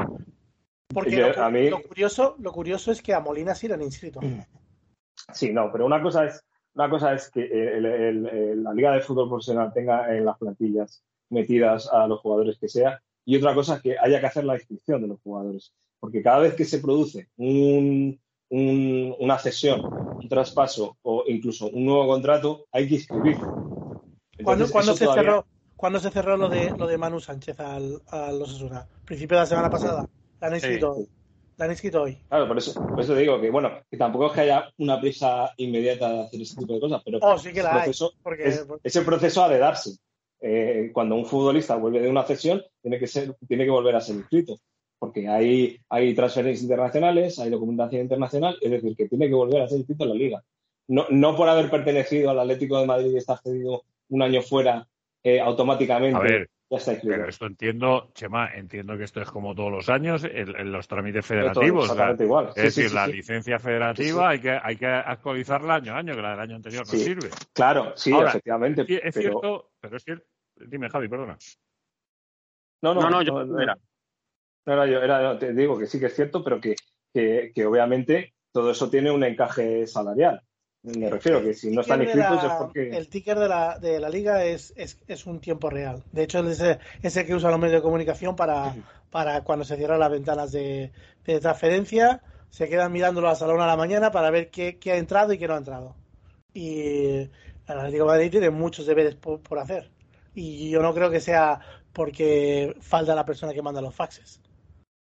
Porque 0.91 1.17
lo, 1.69 1.81
curioso, 1.83 2.35
lo 2.39 2.51
curioso 2.51 2.91
es 2.91 3.01
que 3.01 3.13
a 3.13 3.19
Molina 3.19 3.53
sí 3.53 3.67
lo 3.67 3.75
han 3.75 3.81
inscrito. 3.81 4.19
Sí, 5.33 5.51
no, 5.51 5.69
pero 5.69 5.85
una 5.85 6.01
cosa 6.01 6.25
es, 6.25 6.41
una 6.73 6.89
cosa 6.89 7.13
es 7.13 7.29
que 7.29 7.45
la 8.55 8.73
Liga 8.73 8.93
de 8.93 9.01
Fútbol 9.01 9.27
Profesional 9.27 9.73
tenga 9.73 10.15
en 10.15 10.23
las 10.23 10.37
plantillas 10.37 11.03
metidas 11.29 11.89
a 11.91 12.07
los 12.07 12.21
jugadores 12.21 12.57
que 12.57 12.69
sea, 12.69 13.03
y 13.25 13.35
otra 13.35 13.53
cosa 13.53 13.75
es 13.75 13.81
que 13.81 13.99
haya 13.99 14.21
que 14.21 14.25
hacer 14.25 14.45
la 14.45 14.55
inscripción 14.55 15.01
de 15.01 15.09
los 15.09 15.19
jugadores 15.21 15.73
porque 15.99 16.23
cada 16.23 16.39
vez 16.39 16.55
que 16.55 16.65
se 16.65 16.79
produce 16.79 17.29
una 17.37 19.39
cesión, 19.39 19.81
un 19.83 20.29
traspaso 20.29 20.97
o 21.01 21.23
incluso 21.27 21.69
un 21.69 21.85
nuevo 21.85 22.07
contrato, 22.07 22.65
hay 22.71 22.87
que 22.87 22.95
inscribirlo. 22.95 24.01
¿Cuándo, 24.43 24.65
se 24.65 25.05
cerró, 25.05 25.45
se 25.99 26.11
cerró 26.11 26.37
lo 26.37 26.49
de, 26.49 26.71
lo 26.77 26.87
de 26.87 26.97
Manu 26.97 27.19
Sánchez 27.19 27.59
al, 27.59 28.01
a 28.07 28.31
los 28.31 28.55
Asuna? 28.55 28.87
¿Principio 29.05 29.37
de 29.37 29.43
la 29.43 29.47
semana 29.47 29.69
pasada? 29.69 30.07
La 30.39 30.47
han 30.47 30.53
inscrito 30.55 30.93
hoy. 30.93 31.07
La 31.57 31.65
han 31.65 31.71
inscrito 31.71 32.01
hoy. 32.01 32.17
Claro, 32.27 32.47
por 32.47 32.57
eso, 32.57 32.73
por 32.73 32.99
eso 32.99 33.15
digo 33.15 33.39
que, 33.39 33.49
bueno, 33.49 33.71
que 33.89 33.97
tampoco 33.97 34.27
es 34.27 34.33
que 34.33 34.41
haya 34.41 34.69
una 34.77 34.99
prisa 34.99 35.53
inmediata 35.57 36.11
de 36.11 36.21
hacer 36.21 36.41
este 36.41 36.59
tipo 36.61 36.73
de 36.73 36.79
cosas, 36.79 37.01
pero 37.03 37.19
oh, 37.21 37.37
sí 37.37 37.51
que 37.51 37.63
la 37.63 37.85
ese 38.83 39.01
proceso 39.01 39.43
ha 39.43 39.49
de 39.49 39.57
darse. 39.57 39.97
Eh, 40.41 40.91
cuando 40.93 41.15
un 41.15 41.25
futbolista 41.25 41.75
vuelve 41.75 41.99
de 41.99 42.09
una 42.09 42.23
cesión, 42.23 42.61
tiene 42.81 42.97
que, 42.97 43.07
ser, 43.07 43.35
tiene 43.47 43.65
que 43.65 43.71
volver 43.71 43.95
a 43.95 44.01
ser 44.01 44.15
inscrito 44.15 44.57
porque 44.99 45.29
hay, 45.29 45.79
hay 45.89 46.13
transferencias 46.13 46.63
internacionales, 46.63 47.39
hay 47.39 47.49
documentación 47.49 48.01
internacional, 48.01 48.57
es 48.61 48.69
decir, 48.69 48.95
que 48.95 49.07
tiene 49.07 49.29
que 49.29 49.33
volver 49.33 49.61
a 49.61 49.67
ser 49.67 49.77
inscrito 49.79 50.03
en 50.03 50.09
la 50.09 50.15
liga. 50.15 50.43
No, 50.89 51.05
no 51.09 51.35
por 51.35 51.47
haber 51.47 51.71
pertenecido 51.71 52.29
al 52.29 52.39
Atlético 52.39 52.79
de 52.79 52.85
Madrid 52.85 53.11
y 53.13 53.17
estar 53.17 53.39
cedido 53.39 53.83
un 54.09 54.21
año 54.21 54.41
fuera 54.41 54.87
eh, 55.23 55.39
automáticamente. 55.39 56.17
A 56.17 56.21
ver, 56.21 56.49
ya 56.69 56.77
está. 56.77 56.93
Pero 57.01 57.27
esto 57.27 57.45
entiendo, 57.45 58.11
Chema, 58.13 58.53
entiendo 58.53 58.97
que 58.97 59.03
esto 59.03 59.21
es 59.21 59.29
como 59.29 59.55
todos 59.55 59.71
los 59.71 59.89
años 59.89 60.23
en, 60.23 60.71
los 60.71 60.87
trámites 60.87 61.25
federativos. 61.25 61.85
exactamente 61.85 62.23
igual. 62.23 62.49
es 62.55 62.75
decir, 62.75 62.93
la 62.93 63.07
licencia 63.07 63.59
federativa 63.59 64.29
hay 64.29 64.39
que 64.39 64.51
hay 64.51 64.75
que 64.75 64.85
actualizarla 64.85 65.75
año 65.75 65.93
a 65.93 65.97
año, 65.97 66.15
que 66.15 66.21
la 66.21 66.31
del 66.31 66.39
año 66.39 66.55
anterior 66.55 66.85
no 66.85 66.99
sirve. 66.99 67.29
Claro, 67.53 67.93
sí, 67.95 68.13
efectivamente. 68.15 68.85
es 68.87 69.15
cierto, 69.15 69.71
pero 69.79 69.97
es 69.97 70.03
cierto. 70.03 70.25
Dime, 70.55 70.89
Javi, 70.89 71.07
perdona. 71.07 71.37
No, 72.81 72.93
no, 72.93 73.09
no, 73.09 73.21
yo, 73.21 73.45
no, 73.45 73.61
era, 73.61 75.39
te 75.39 75.53
digo 75.53 75.77
que 75.77 75.87
sí 75.87 75.99
que 75.99 76.07
es 76.07 76.15
cierto, 76.15 76.43
pero 76.43 76.59
que, 76.61 76.75
obviamente 77.65 78.33
todo 78.51 78.71
eso 78.71 78.89
tiene 78.89 79.11
un 79.11 79.23
encaje 79.23 79.87
salarial. 79.87 80.41
Me 80.81 81.09
refiero 81.09 81.41
que 81.41 81.53
si 81.53 81.71
no 81.71 81.81
están 81.81 82.01
inscritos 82.01 82.43
es 82.43 82.51
porque... 82.53 82.89
El 82.91 83.09
ticker 83.09 83.37
de 83.37 83.49
la, 83.49 83.77
de 83.79 83.99
la 83.99 84.09
liga 84.09 84.45
es, 84.45 84.73
es, 84.77 84.97
es 85.07 85.25
un 85.25 85.41
tiempo 85.41 85.69
real. 85.69 86.03
De 86.11 86.23
hecho, 86.23 86.39
es 86.49 87.17
el 87.17 87.25
que 87.25 87.35
usa 87.35 87.51
los 87.51 87.59
medios 87.59 87.79
de 87.79 87.83
comunicación 87.83 88.35
para, 88.35 88.75
para 89.09 89.43
cuando 89.43 89.65
se 89.65 89.75
cierran 89.75 89.99
las 89.99 90.11
ventanas 90.11 90.51
de, 90.51 90.91
de 91.25 91.39
transferencia. 91.39 92.21
Se 92.49 92.69
quedan 92.69 92.93
mirándolo 92.93 93.29
a 93.29 93.33
la 93.33 93.53
una 93.53 93.63
de 93.63 93.69
la 93.69 93.75
mañana 93.75 94.11
para 94.11 94.31
ver 94.31 94.49
qué, 94.49 94.77
qué, 94.79 94.93
ha 94.93 94.97
entrado 94.97 95.33
y 95.33 95.37
qué 95.37 95.47
no 95.47 95.55
ha 95.55 95.57
entrado. 95.57 95.95
Y 96.53 96.93
el 97.17 97.29
Atlético 97.67 98.05
de 98.05 98.09
Madrid 98.09 98.31
tiene 98.31 98.49
muchos 98.49 98.85
deberes 98.85 99.15
por, 99.15 99.41
por 99.41 99.59
hacer. 99.59 99.91
Y 100.33 100.69
yo 100.69 100.81
no 100.81 100.93
creo 100.93 101.11
que 101.11 101.19
sea 101.19 101.59
porque 101.91 102.75
falta 102.79 103.13
la 103.13 103.25
persona 103.25 103.53
que 103.53 103.61
manda 103.61 103.81
los 103.81 103.93
faxes. 103.93 104.41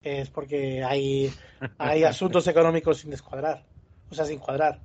Es 0.02 0.32
porque 0.32 0.84
hay, 0.84 1.32
hay 1.78 2.04
asuntos 2.06 2.48
económicos 2.48 2.98
sin 2.98 3.12
descuadrar. 3.12 3.64
O 4.10 4.16
sea, 4.16 4.26
sin 4.26 4.40
cuadrar. 4.40 4.80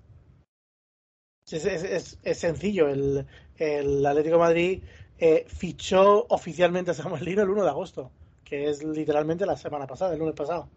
Es, 1.50 2.16
es, 2.22 2.38
sencillo. 2.38 2.88
El, 2.88 3.26
el, 3.59 4.07
Atlético 4.07 4.38
Madrid 4.38 4.83
eh, 5.18 5.44
fichó 5.46 6.26
oficialmente 6.30 6.92
a 6.92 6.94
Samuel 6.94 7.22
Lino 7.22 7.42
el 7.42 7.50
1 7.50 7.64
de 7.64 7.68
agosto, 7.68 8.11
que 8.44 8.70
es 8.70 8.83
literalmente 8.83 9.44
la 9.44 9.57
semana 9.57 9.87
pasada, 9.87 10.14
el 10.14 10.20
lunes 10.20 10.35
pasado. 10.35 10.68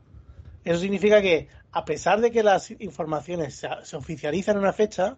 Eso 0.66 0.80
significa 0.80 1.22
que, 1.22 1.48
a 1.72 1.86
pesar 1.86 2.20
de 2.20 2.32
que 2.32 2.44
las 2.44 2.70
informaciones 2.72 3.56
se, 3.56 3.70
se 3.84 3.96
oficializan 3.96 4.58
en 4.58 4.64
una 4.64 4.74
fecha, 4.74 5.18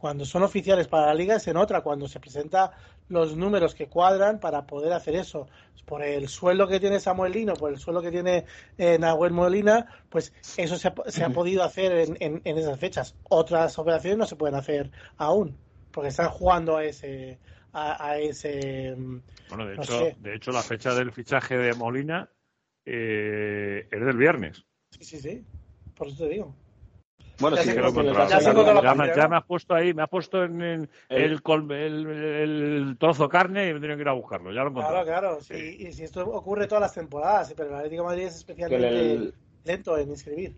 cuando 0.00 0.24
son 0.24 0.42
oficiales 0.42 0.88
para 0.88 1.06
la 1.06 1.14
liga 1.14 1.36
es 1.36 1.48
en 1.48 1.56
otra, 1.56 1.80
cuando 1.80 2.06
se 2.08 2.20
presenta 2.20 2.72
los 3.08 3.36
números 3.36 3.74
que 3.74 3.88
cuadran 3.88 4.38
para 4.38 4.66
poder 4.66 4.92
hacer 4.92 5.16
eso. 5.16 5.48
Por 5.84 6.02
el 6.02 6.28
sueldo 6.28 6.68
que 6.68 6.80
tiene 6.80 7.00
Samuel 7.00 7.32
Lino, 7.32 7.54
por 7.54 7.72
el 7.72 7.78
sueldo 7.78 8.02
que 8.02 8.10
tiene 8.10 8.44
eh, 8.76 8.98
Nahuel 8.98 9.32
Molina, 9.32 9.86
pues 10.10 10.34
eso 10.56 10.76
se 10.76 10.88
ha, 10.88 10.94
se 11.06 11.24
ha 11.24 11.30
podido 11.30 11.64
hacer 11.64 11.92
en, 11.92 12.16
en, 12.20 12.42
en, 12.44 12.58
esas 12.58 12.78
fechas. 12.78 13.16
Otras 13.30 13.78
operaciones 13.78 14.18
no 14.18 14.26
se 14.26 14.36
pueden 14.36 14.54
hacer 14.54 14.90
aún, 15.16 15.56
porque 15.90 16.08
están 16.08 16.28
jugando 16.28 16.76
a 16.76 16.84
ese... 16.84 17.38
A, 17.70 18.12
a 18.12 18.18
ese 18.18 18.96
bueno, 19.50 19.66
de, 19.66 19.76
no 19.76 19.82
hecho, 19.82 19.98
sé. 19.98 20.16
de 20.20 20.34
hecho, 20.34 20.52
la 20.52 20.62
fecha 20.62 20.94
del 20.94 21.12
fichaje 21.12 21.58
de 21.58 21.74
Molina 21.74 22.30
eh, 22.86 23.86
es 23.90 24.00
del 24.04 24.16
viernes. 24.16 24.64
Sí, 24.90 25.04
sí, 25.04 25.20
sí. 25.20 25.44
Por 25.94 26.08
eso 26.08 26.24
te 26.24 26.30
digo. 26.30 26.54
Bueno, 27.40 27.56
sí, 27.58 27.72
que 27.72 27.80
lo 27.80 28.82
ya, 28.82 29.28
me 29.28 29.36
has 29.36 29.44
puesto 29.44 29.74
ahí, 29.74 29.94
me 29.94 30.02
has 30.02 30.08
puesto 30.08 30.42
en, 30.42 30.60
en 30.60 30.90
el, 31.08 31.40
el, 31.44 31.70
el, 31.70 32.06
el, 32.08 32.96
trozo 32.98 33.24
de 33.24 33.28
carne 33.28 33.68
y 33.68 33.74
me 33.74 33.80
tengo 33.80 33.94
que 33.94 34.02
ir 34.02 34.08
a 34.08 34.12
buscarlo. 34.12 34.52
Ya 34.52 34.62
lo 34.62 34.70
encontré. 34.70 34.90
Claro, 34.90 35.06
claro. 35.06 35.38
Sí. 35.40 35.54
Y, 35.78 35.86
y, 35.86 35.92
si 35.92 36.02
esto 36.02 36.26
ocurre 36.28 36.66
todas 36.66 36.82
las 36.82 36.94
temporadas, 36.94 37.54
pero 37.56 37.70
el 37.70 37.76
Atlético 37.76 38.02
de 38.02 38.08
Madrid 38.08 38.24
es 38.24 38.36
especialmente 38.36 39.32
lento 39.64 39.96
en 39.98 40.10
inscribir. 40.10 40.56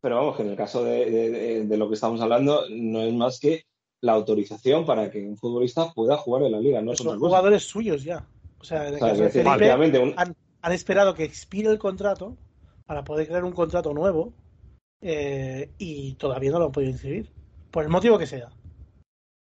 Pero 0.00 0.16
vamos, 0.16 0.36
que 0.36 0.42
en 0.42 0.50
el 0.50 0.56
caso 0.56 0.84
de, 0.84 1.10
de, 1.10 1.64
de, 1.64 1.76
lo 1.76 1.88
que 1.88 1.94
estamos 1.94 2.20
hablando, 2.20 2.64
no 2.70 3.02
es 3.02 3.12
más 3.12 3.38
que 3.38 3.66
la 4.00 4.12
autorización 4.12 4.84
para 4.84 5.10
que 5.10 5.22
un 5.24 5.36
futbolista 5.36 5.92
pueda 5.92 6.16
jugar 6.16 6.42
en 6.42 6.52
la 6.52 6.60
liga. 6.60 6.80
No 6.80 6.94
son 6.94 7.18
jugadores 7.18 7.62
suyos 7.62 8.02
ya. 8.02 8.26
O 8.58 8.64
sea, 8.64 8.88
en 8.88 8.94
el 8.94 8.96
o 8.96 8.98
sea, 8.98 9.08
caso 9.10 9.22
de 9.22 9.30
Felipe, 9.30 9.98
un... 9.98 10.14
han, 10.16 10.34
han 10.60 10.72
esperado 10.72 11.14
que 11.14 11.24
expire 11.24 11.68
el 11.68 11.78
contrato 11.78 12.36
para 12.86 13.04
poder 13.04 13.26
crear 13.26 13.44
un 13.44 13.52
contrato 13.52 13.92
nuevo 13.92 14.32
eh, 15.02 15.70
y 15.78 16.14
todavía 16.14 16.52
no 16.52 16.60
lo 16.60 16.66
han 16.66 16.72
podido 16.72 16.92
inscribir. 16.92 17.28
Por 17.70 17.84
el 17.84 17.90
motivo 17.90 18.18
que 18.18 18.26
sea. 18.26 18.48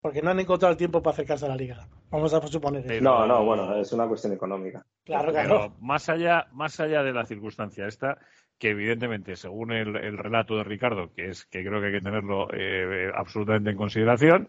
Porque 0.00 0.22
no 0.22 0.30
han 0.30 0.40
encontrado 0.40 0.72
el 0.72 0.78
tiempo 0.78 1.02
para 1.02 1.12
acercarse 1.12 1.44
a 1.44 1.48
la 1.48 1.56
liga. 1.56 1.86
Vamos 2.10 2.32
a 2.32 2.46
suponer 2.46 2.90
eso. 2.90 3.04
No, 3.04 3.26
no, 3.26 3.44
bueno, 3.44 3.76
es 3.76 3.92
una 3.92 4.06
cuestión 4.08 4.32
económica. 4.32 4.84
Claro, 5.04 5.30
claro. 5.30 5.48
Pero 5.48 5.74
más 5.80 6.08
allá, 6.08 6.46
más 6.52 6.80
allá 6.80 7.02
de 7.02 7.12
la 7.12 7.26
circunstancia 7.26 7.86
esta, 7.86 8.18
que 8.58 8.70
evidentemente, 8.70 9.36
según 9.36 9.72
el, 9.72 9.96
el 9.96 10.18
relato 10.18 10.56
de 10.56 10.64
Ricardo, 10.64 11.12
que 11.14 11.28
es 11.28 11.44
que 11.46 11.64
creo 11.64 11.80
que 11.80 11.88
hay 11.88 11.92
que 11.92 12.00
tenerlo 12.00 12.48
eh, 12.52 13.10
absolutamente 13.14 13.70
en 13.70 13.76
consideración, 13.76 14.48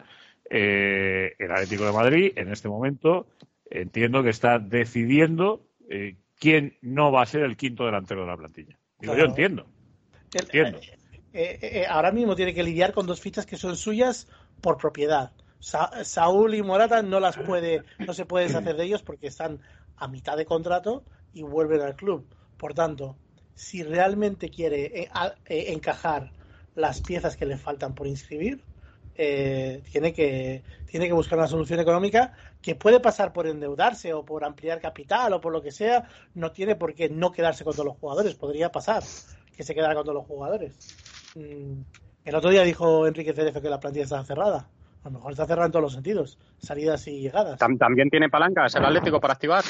eh, 0.50 1.34
el 1.40 1.52
Atlético 1.52 1.86
de 1.86 1.94
Madrid, 1.94 2.34
en 2.36 2.52
este 2.52 2.68
momento, 2.68 3.28
entiendo 3.70 4.24
que 4.24 4.30
está 4.30 4.60
decidiendo 4.60 5.68
eh, 5.90 6.18
quién 6.40 6.78
no 6.82 7.12
va 7.12 7.24
a 7.24 7.26
ser 7.26 7.44
el 7.44 7.56
quinto 7.56 7.86
delantero 7.86 8.22
de 8.22 8.28
la 8.28 8.38
plantilla. 8.38 8.78
Digo, 9.00 9.14
claro. 9.14 9.20
yo 9.20 9.30
entiendo. 9.30 9.66
Entiendo. 10.34 10.80
Eh, 11.34 11.60
eh, 11.62 11.86
ahora 11.88 12.12
mismo 12.12 12.36
tiene 12.36 12.54
que 12.54 12.64
lidiar 12.64 12.92
con 12.92 13.08
dos 13.08 13.22
fichas 13.22 13.46
que 13.46 13.58
son 13.58 13.76
suyas 13.78 14.28
por 14.62 14.78
propiedad. 14.78 15.32
Sa 15.60 16.04
Saúl 16.04 16.56
y 16.56 16.64
Morata 16.64 17.02
no 17.04 17.20
las 17.20 17.38
puede, 17.38 17.84
no 18.00 18.14
se 18.14 18.26
puede 18.26 18.48
deshacer 18.48 18.76
de 18.76 18.84
ellos 18.84 19.04
porque 19.04 19.28
están 19.28 19.62
a 19.96 20.08
mitad 20.08 20.36
de 20.36 20.46
contrato 20.46 21.04
y 21.34 21.44
vuelven 21.44 21.82
al 21.82 21.96
club. 21.96 22.26
Por 22.58 22.74
tanto, 22.74 23.16
si 23.56 23.84
realmente 23.84 24.50
quiere 24.50 25.02
eh, 25.02 25.10
eh, 25.46 25.66
encajar 25.68 26.32
las 26.76 27.02
piezas 27.02 27.38
que 27.38 27.46
le 27.46 27.58
faltan 27.58 27.94
por 27.94 28.08
inscribir, 28.08 28.64
eh, 29.16 29.84
tiene, 29.92 30.14
que, 30.14 30.64
tiene 30.88 31.06
que 31.06 31.14
buscar 31.14 31.38
una 31.38 31.48
solución 31.48 31.80
económica 31.80 32.34
que 32.62 32.74
puede 32.74 33.00
pasar 33.00 33.34
por 33.34 33.46
endeudarse 33.46 34.14
o 34.14 34.26
por 34.26 34.44
ampliar 34.44 34.80
capital 34.80 35.34
o 35.34 35.42
por 35.42 35.52
lo 35.52 35.62
que 35.62 35.72
sea. 35.72 36.08
No 36.34 36.52
tiene 36.52 36.76
por 36.76 36.96
qué 36.96 37.10
no 37.10 37.32
quedarse 37.32 37.64
con 37.64 37.74
todos 37.74 37.86
los 37.86 37.98
jugadores, 37.98 38.34
podría 38.34 38.72
pasar 38.72 39.04
que 39.62 39.66
se 39.66 39.76
quedara 39.76 39.94
con 39.94 40.04
todos 40.04 40.16
los 40.16 40.26
jugadores. 40.26 40.76
Mm, 41.36 41.82
el 42.26 42.36
otro 42.36 42.50
día 42.50 42.64
dijo 42.64 43.06
Enrique 43.06 43.32
Cerezo 43.32 43.62
que 43.62 43.70
la 43.70 43.80
plantilla 43.80 44.06
estaba 44.06 44.24
cerrada. 44.24 44.68
A 45.04 45.10
lo 45.10 45.12
mejor 45.12 45.34
está 45.34 45.46
cerrada 45.46 45.68
en 45.68 45.72
todos 45.72 45.84
los 45.84 45.94
sentidos, 45.94 46.40
salidas 46.58 47.06
y 47.06 47.22
llegadas. 47.22 47.60
¿También 47.60 48.10
tiene 48.10 48.28
palancas 48.28 48.74
el 48.74 48.86
Atlético 48.86 49.22
para 49.22 49.34
activar? 49.34 49.64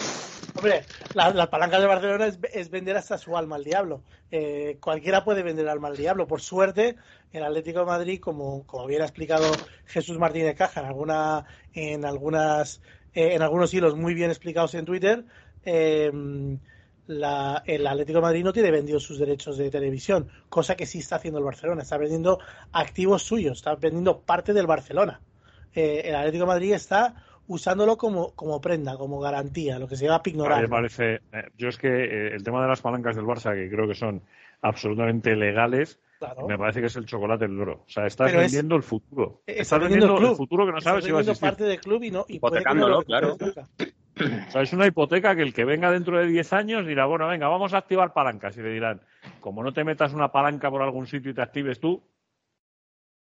Hombre, 0.56 0.84
las 1.14 1.36
la 1.36 1.50
palancas 1.50 1.82
de 1.82 1.88
Barcelona 1.88 2.28
es, 2.28 2.40
es, 2.54 2.70
vender 2.70 2.96
hasta 2.96 3.18
su 3.18 3.36
alma 3.36 3.58
al 3.58 3.66
diablo. 3.66 4.02
Eh, 4.32 4.78
cualquiera 4.80 5.26
puede 5.26 5.44
vender 5.44 5.68
alma 5.68 5.90
al 5.90 5.98
diablo. 5.98 6.26
Por 6.26 6.40
suerte, 6.40 6.96
el 7.34 7.44
Atlético 7.44 7.80
de 7.80 7.86
Madrid, 7.88 8.22
como, 8.22 8.66
como 8.66 8.88
bien 8.88 9.02
ha 9.02 9.06
explicado 9.06 9.52
Jesús 9.88 10.18
Martínez 10.18 10.56
Caja 10.56 10.80
en, 10.80 10.86
alguna, 10.86 11.46
en, 11.74 12.06
algunas, 12.06 12.82
eh, 13.14 13.34
en 13.34 13.42
algunos 13.42 13.74
hilos 13.74 13.98
muy 13.98 14.14
bien 14.14 14.30
explicados 14.30 14.74
en 14.74 14.86
Twitter, 14.86 15.26
eh, 15.66 16.12
la, 17.12 17.62
el 17.66 17.86
Atlético 17.86 18.20
de 18.20 18.24
Madrid 18.24 18.44
no 18.44 18.54
tiene 18.54 18.72
vendidos 18.72 19.04
sus 19.04 19.20
derechos 19.20 19.58
de 19.58 19.70
televisión, 19.70 20.30
cosa 20.50 20.76
que 20.76 20.86
sí 20.86 21.00
está 21.00 21.18
haciendo 21.18 21.40
el 21.40 21.46
Barcelona. 21.46 21.82
Está 21.82 21.98
vendiendo 21.98 22.40
activos 22.72 23.24
suyos, 23.24 23.58
está 23.58 23.76
vendiendo 23.76 24.22
parte 24.22 24.54
del 24.54 24.68
Barcelona. 24.68 25.20
Eh, 25.74 26.04
el 26.06 26.16
Atlético 26.16 26.44
de 26.44 26.48
Madrid 26.48 26.74
está 26.74 27.26
usándolo 27.48 27.98
como, 27.98 28.32
como 28.32 28.62
prenda, 28.62 28.98
como 28.98 29.20
garantía, 29.20 29.78
lo 29.78 29.88
que 29.88 29.98
se 29.98 30.06
llama 30.06 30.24
pignorar. 30.24 30.62
Me 30.62 30.70
parece, 30.70 31.16
eh, 31.34 31.50
yo 31.58 31.68
es 31.68 31.78
que 31.78 31.88
eh, 31.88 32.34
el 32.34 32.44
tema 32.44 32.62
de 32.62 32.70
las 32.70 32.82
palancas 32.82 33.16
del 33.16 33.26
Barça, 33.26 33.54
que 33.54 33.70
creo 33.70 33.88
que 33.88 33.96
son 33.96 34.22
absolutamente 34.62 35.36
legales, 35.36 36.00
claro. 36.20 36.48
me 36.48 36.58
parece 36.58 36.80
que 36.80 36.88
es 36.88 36.96
el 36.96 37.06
chocolate 37.06 37.48
del 37.48 37.60
oro. 37.60 37.84
O 37.86 37.90
sea, 37.90 38.06
estás 38.06 38.30
Pero 38.30 38.42
vendiendo 38.42 38.76
es, 38.76 38.84
el 38.84 38.84
futuro. 38.84 39.42
Estás 39.46 39.80
vendiendo, 39.80 40.08
vendiendo 40.08 40.28
el, 40.28 40.32
el, 40.32 40.38
futuro 40.38 40.66
que 40.66 40.72
no 40.72 40.82
sabes 40.82 41.04
si 41.04 41.12
va 41.12 41.18
a 41.18 41.22
existir. 41.22 41.50
parte 41.50 41.64
del 41.66 41.82
club 41.82 42.04
y 42.04 42.12
no. 42.12 42.26
Y 42.30 42.36
Hipotecándolo, 42.36 43.02
claro. 43.04 43.36
O 44.48 44.52
sea, 44.52 44.62
es 44.62 44.74
una 44.74 44.88
hipoteca 44.88 45.36
que 45.36 45.42
el 45.42 45.54
que 45.54 45.66
venga 45.66 45.92
dentro 45.92 46.18
de 46.18 46.28
10 46.28 46.54
años 46.54 46.88
dirá, 46.88 47.06
bueno, 47.06 47.28
venga, 47.28 47.48
vamos 47.48 47.74
a 47.74 47.78
activar 47.78 48.14
palancas. 48.14 48.58
Y 48.58 48.62
le 48.62 48.70
dirán, 48.70 49.02
como 49.40 49.64
no 49.64 49.74
te 49.74 49.84
metas 49.84 50.14
una 50.14 50.32
palanca 50.32 50.70
por 50.70 50.82
algún 50.82 51.08
sitio 51.08 51.32
y 51.32 51.34
te 51.34 51.42
actives 51.42 51.80
tú. 51.80 52.04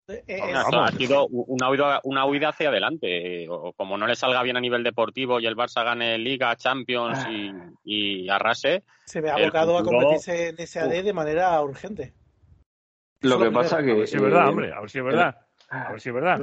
Eh, 0.09 0.25
eh, 0.27 0.41
ha 0.53 0.89
sido 0.93 1.27
una 1.29 1.71
huida, 1.71 2.01
una 2.05 2.27
huida 2.27 2.49
hacia 2.49 2.69
adelante. 2.69 3.47
O 3.49 3.73
como 3.73 3.97
no 3.97 4.07
le 4.07 4.17
salga 4.17 4.43
bien 4.43 4.57
a 4.57 4.61
nivel 4.61 4.83
deportivo 4.83 5.41
y 5.41 5.47
el 5.47 5.57
Barça 5.57 5.85
gane 5.85 6.19
Liga, 6.19 6.57
Champions 6.57 7.27
y, 7.31 7.53
y 7.85 8.29
arrase. 8.29 8.83
Se 9.07 9.21
ve 9.21 9.31
abocado 9.31 9.79
futuro... 9.79 9.99
a 9.99 10.03
convertirse 10.03 10.49
en 10.49 10.67
SAD 10.67 11.05
de 11.05 11.13
manera 11.13 11.61
urgente. 11.63 12.13
Lo 13.21 13.39
que 13.39 13.51
pasa 13.51 13.83
que. 13.83 13.93
A 13.93 13.95
ver 13.95 14.09
si 14.09 14.17
es 14.17 14.23
verdad, 14.23 14.49
hombre, 14.49 14.73
a 14.73 14.81
ver 14.81 14.91
si 14.91 14.99
es 14.99 15.05
verdad. 15.05 15.37
A 15.71 15.93
ver 15.93 16.01
si 16.01 16.09
es 16.09 16.15
verdad. 16.15 16.41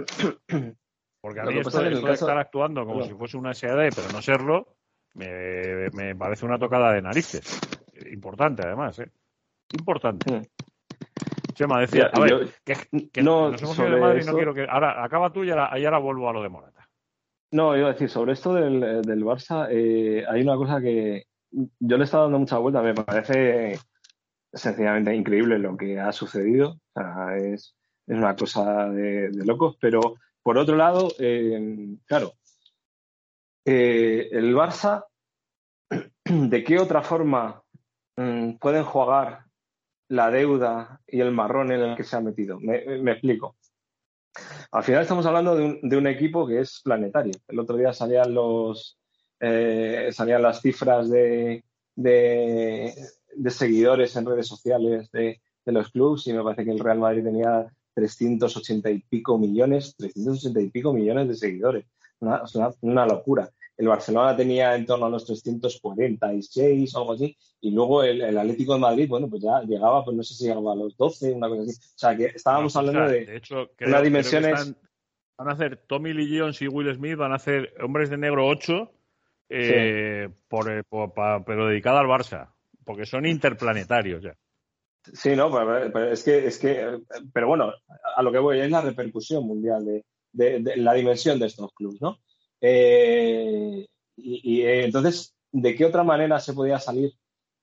Porque 1.21 1.41
a 1.41 1.43
mí 1.43 1.57
esto, 1.57 1.83
esto 1.83 2.07
de 2.07 2.13
estar 2.13 2.37
actuando 2.37 2.85
como 2.85 3.03
si 3.03 3.13
fuese 3.13 3.37
una 3.37 3.53
SAD, 3.53 3.89
pero 3.95 4.09
no 4.13 4.21
serlo, 4.21 4.75
me, 5.15 5.89
me, 5.93 6.15
parece 6.15 6.45
una 6.45 6.57
tocada 6.57 6.93
de 6.93 7.01
narices. 7.01 7.59
Importante, 8.11 8.63
además, 8.65 8.99
¿eh? 8.99 9.11
Importante. 9.77 10.49
Chema 11.53 11.81
decía, 11.81 12.09
a 12.13 12.19
ver, 12.21 12.29
yo, 12.29 12.39
que, 12.63 13.09
que 13.11 13.21
no, 13.21 13.51
nos 13.51 13.61
hemos 13.61 13.77
ido 13.77 13.89
de 13.89 13.99
Madrid 13.99 14.25
no 14.25 14.33
quiero 14.33 14.53
que... 14.53 14.65
Ahora, 14.69 15.03
acaba 15.03 15.31
tú 15.31 15.43
y 15.43 15.49
ahora, 15.49 15.77
y 15.77 15.83
ahora 15.83 15.97
vuelvo 15.97 16.29
a 16.29 16.33
lo 16.33 16.41
de 16.41 16.49
Morata. 16.49 16.87
No, 17.51 17.75
iba 17.75 17.89
a 17.89 17.91
decir, 17.93 18.09
sobre 18.09 18.33
esto 18.33 18.53
del, 18.53 19.01
del 19.01 19.25
Barça, 19.25 19.67
eh, 19.69 20.23
hay 20.27 20.41
una 20.41 20.55
cosa 20.55 20.79
que 20.79 21.25
yo 21.51 21.97
le 21.97 22.03
he 22.03 22.05
estado 22.05 22.23
dando 22.23 22.39
mucha 22.39 22.59
vuelta, 22.59 22.81
me 22.81 22.93
parece 22.93 23.77
sencillamente 24.53 25.13
increíble 25.13 25.59
lo 25.59 25.75
que 25.75 25.99
ha 25.99 26.11
sucedido. 26.11 26.79
O 26.93 27.01
sea, 27.01 27.37
es, 27.37 27.75
es 28.07 28.17
una 28.17 28.35
cosa 28.35 28.89
de, 28.89 29.29
de 29.29 29.45
locos, 29.45 29.77
pero 29.81 30.15
por 30.49 30.57
otro 30.57 30.75
lado, 30.75 31.09
eh, 31.19 31.95
claro, 32.07 32.33
eh, 33.63 34.29
el 34.31 34.55
Barça, 34.55 35.05
¿de 36.25 36.63
qué 36.63 36.79
otra 36.79 37.03
forma 37.03 37.61
mmm, 38.17 38.53
pueden 38.53 38.83
jugar 38.83 39.45
la 40.07 40.31
deuda 40.31 41.01
y 41.05 41.19
el 41.19 41.31
marrón 41.33 41.71
en 41.71 41.81
el 41.81 41.95
que 41.95 42.03
se 42.03 42.15
ha 42.15 42.21
metido? 42.21 42.59
Me, 42.59 43.11
explico. 43.11 43.57
Al 44.71 44.81
final 44.81 45.03
estamos 45.03 45.27
hablando 45.27 45.55
de 45.55 45.97
un, 45.97 46.07
equipo 46.07 46.47
que 46.47 46.61
es 46.61 46.81
planetario. 46.83 47.33
El 47.47 47.59
otro 47.59 47.77
día 47.77 47.93
salían 47.93 48.33
los 48.33 48.97
eh, 49.39 50.09
salían 50.11 50.41
las 50.41 50.63
cifras 50.63 51.11
de, 51.11 51.63
seguidores 53.49 54.15
en 54.15 54.25
redes 54.25 54.47
sociales 54.47 55.11
de 55.11 55.39
los 55.65 55.91
clubes 55.91 56.25
y 56.25 56.33
me 56.33 56.41
parece 56.41 56.65
que 56.65 56.71
el 56.71 56.79
Real 56.79 56.97
Madrid 56.97 57.23
tenía 57.23 57.71
380 57.99 58.91
y 58.91 58.99
pico 58.99 59.37
millones, 59.37 59.95
380 59.97 60.61
y 60.61 60.69
pico 60.69 60.93
millones 60.93 61.27
de 61.27 61.35
seguidores. 61.35 61.85
Una, 62.19 62.43
una, 62.81 63.05
locura. 63.05 63.49
El 63.77 63.87
Barcelona 63.87 64.35
tenía 64.35 64.75
en 64.75 64.85
torno 64.85 65.05
a 65.05 65.09
los 65.09 65.25
346 65.25 66.95
o 66.95 66.99
algo 66.99 67.13
así, 67.13 67.37
y 67.61 67.71
luego 67.71 68.03
el, 68.03 68.37
Atlético 68.37 68.73
de 68.73 68.79
Madrid, 68.79 69.07
bueno, 69.07 69.29
pues 69.29 69.41
ya 69.41 69.61
llegaba, 69.61 70.03
pues 70.03 70.17
no 70.17 70.23
sé 70.23 70.33
si 70.33 70.45
llegaba 70.45 70.73
a 70.73 70.75
los 70.75 70.97
12, 70.97 71.31
una 71.31 71.47
cosa 71.47 71.61
así. 71.61 71.71
O 71.71 71.97
sea, 71.97 72.17
que 72.17 72.25
estábamos 72.25 72.75
hablando 72.75 73.07
de, 73.07 73.25
de 73.25 73.37
hecho, 73.37 73.69
creo, 73.75 74.01
dimensiones... 74.01 74.75
van 75.37 75.47
a 75.47 75.51
hacer 75.51 75.77
Tommy 75.87 76.13
Lee 76.13 76.39
Jones 76.39 76.61
y 76.61 76.67
Will 76.67 76.93
Smith, 76.93 77.15
van 77.15 77.31
a 77.31 77.35
hacer 77.35 77.73
Hombres 77.81 78.09
de 78.09 78.17
Negro 78.17 78.47
8, 78.47 78.91
eh, 79.49 80.29
por, 80.47 80.85
pero 81.45 81.67
dedicado 81.67 81.99
al 81.99 82.07
Barça, 82.07 82.49
porque 82.83 83.05
son 83.05 83.25
interplanetarios 83.25 84.21
ya. 84.21 84.35
Sí, 85.13 85.35
no, 85.35 85.51
pero, 85.51 86.11
es 86.11 86.23
que, 86.23 86.47
es 86.47 86.59
que, 86.59 86.99
pero 87.33 87.47
bueno, 87.47 87.71
a 88.15 88.21
lo 88.21 88.31
que 88.31 88.39
voy 88.39 88.59
es 88.59 88.69
la 88.69 88.81
repercusión 88.81 89.45
mundial 89.45 90.03
de, 90.31 90.75
la 90.77 90.93
dimensión 90.93 91.39
de 91.39 91.47
estos 91.47 91.71
clubes, 91.73 92.01
¿no? 92.01 92.17
Eh, 92.61 93.87
y, 94.17 94.61
eh, 94.61 94.85
entonces, 94.85 95.33
¿de 95.51 95.75
qué 95.75 95.85
otra 95.85 96.03
manera 96.03 96.39
se 96.39 96.53
podía 96.53 96.79
salir 96.79 97.13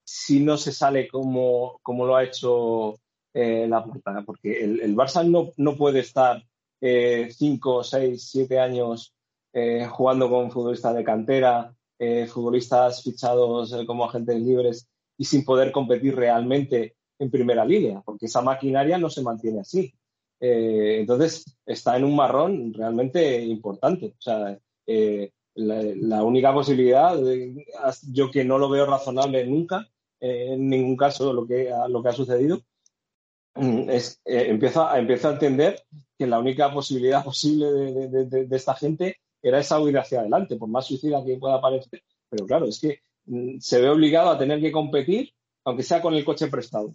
si 0.04 0.40
no 0.40 0.56
se 0.56 0.72
sale 0.72 1.08
como, 1.08 1.78
como 1.82 2.06
lo 2.06 2.16
ha 2.16 2.24
hecho 2.24 2.98
eh, 3.34 3.66
la 3.68 3.84
portada? 3.84 4.22
Porque 4.22 4.64
el, 4.64 4.96
Barça 4.96 5.28
no, 5.28 5.52
no 5.56 5.76
puede 5.76 6.00
estar 6.00 6.42
cinco, 7.30 7.82
seis, 7.82 8.28
siete 8.30 8.58
años 8.58 9.12
jugando 9.90 10.28
con 10.28 10.50
futbolistas 10.50 10.94
de 10.94 11.04
cantera, 11.04 11.74
futbolistas 12.28 13.02
fichados 13.02 13.74
como 13.86 14.04
agentes 14.04 14.40
libres 14.40 14.88
y 15.16 15.24
sin 15.24 15.44
poder 15.44 15.72
competir 15.72 16.14
realmente 16.14 16.96
en 17.18 17.30
primera 17.30 17.64
línea, 17.64 18.02
porque 18.04 18.26
esa 18.26 18.42
maquinaria 18.42 18.98
no 18.98 19.10
se 19.10 19.22
mantiene 19.22 19.60
así. 19.60 19.94
Eh, 20.40 20.98
entonces, 21.00 21.58
está 21.64 21.96
en 21.96 22.04
un 22.04 22.16
marrón 22.16 22.74
realmente 22.74 23.42
importante. 23.42 24.14
O 24.18 24.20
sea, 24.20 24.58
eh, 24.86 25.32
la, 25.54 26.22
única 26.22 26.52
posibilidad, 26.52 27.18
yo 28.12 28.30
que 28.30 28.44
no 28.44 28.58
lo 28.58 28.68
veo 28.68 28.86
razonable 28.86 29.46
nunca, 29.46 29.88
eh, 30.20 30.52
en 30.52 30.68
ningún 30.68 30.96
caso 30.96 31.32
lo 31.32 31.46
que, 31.46 31.72
lo 31.88 32.02
que 32.02 32.08
ha 32.08 32.12
sucedido, 32.12 32.60
mm, 33.54 33.90
es 33.90 34.20
empiezo, 34.24 34.82
a, 34.82 34.94
a 34.94 34.98
entender 34.98 35.82
que 36.18 36.26
la 36.26 36.38
única 36.38 36.72
posibilidad 36.72 37.24
posible 37.24 37.66
de, 37.70 38.48
esta 38.50 38.74
gente 38.74 39.18
era 39.42 39.60
esa 39.60 39.80
huida 39.80 40.00
hacia 40.00 40.20
adelante, 40.20 40.56
por 40.56 40.68
más 40.68 40.86
suicida 40.86 41.24
que 41.24 41.38
pueda 41.38 41.60
parecer. 41.60 42.02
Pero 42.28 42.46
claro, 42.46 42.66
es 42.66 42.80
que 42.80 43.00
mm, 43.26 43.58
se 43.60 43.80
ve 43.80 43.88
obligado 43.88 44.30
a 44.30 44.38
tener 44.38 44.60
que 44.60 44.72
competir, 44.72 45.32
aunque 45.64 45.82
sea 45.82 46.02
con 46.02 46.14
el 46.14 46.24
coche 46.24 46.48
prestado 46.48 46.94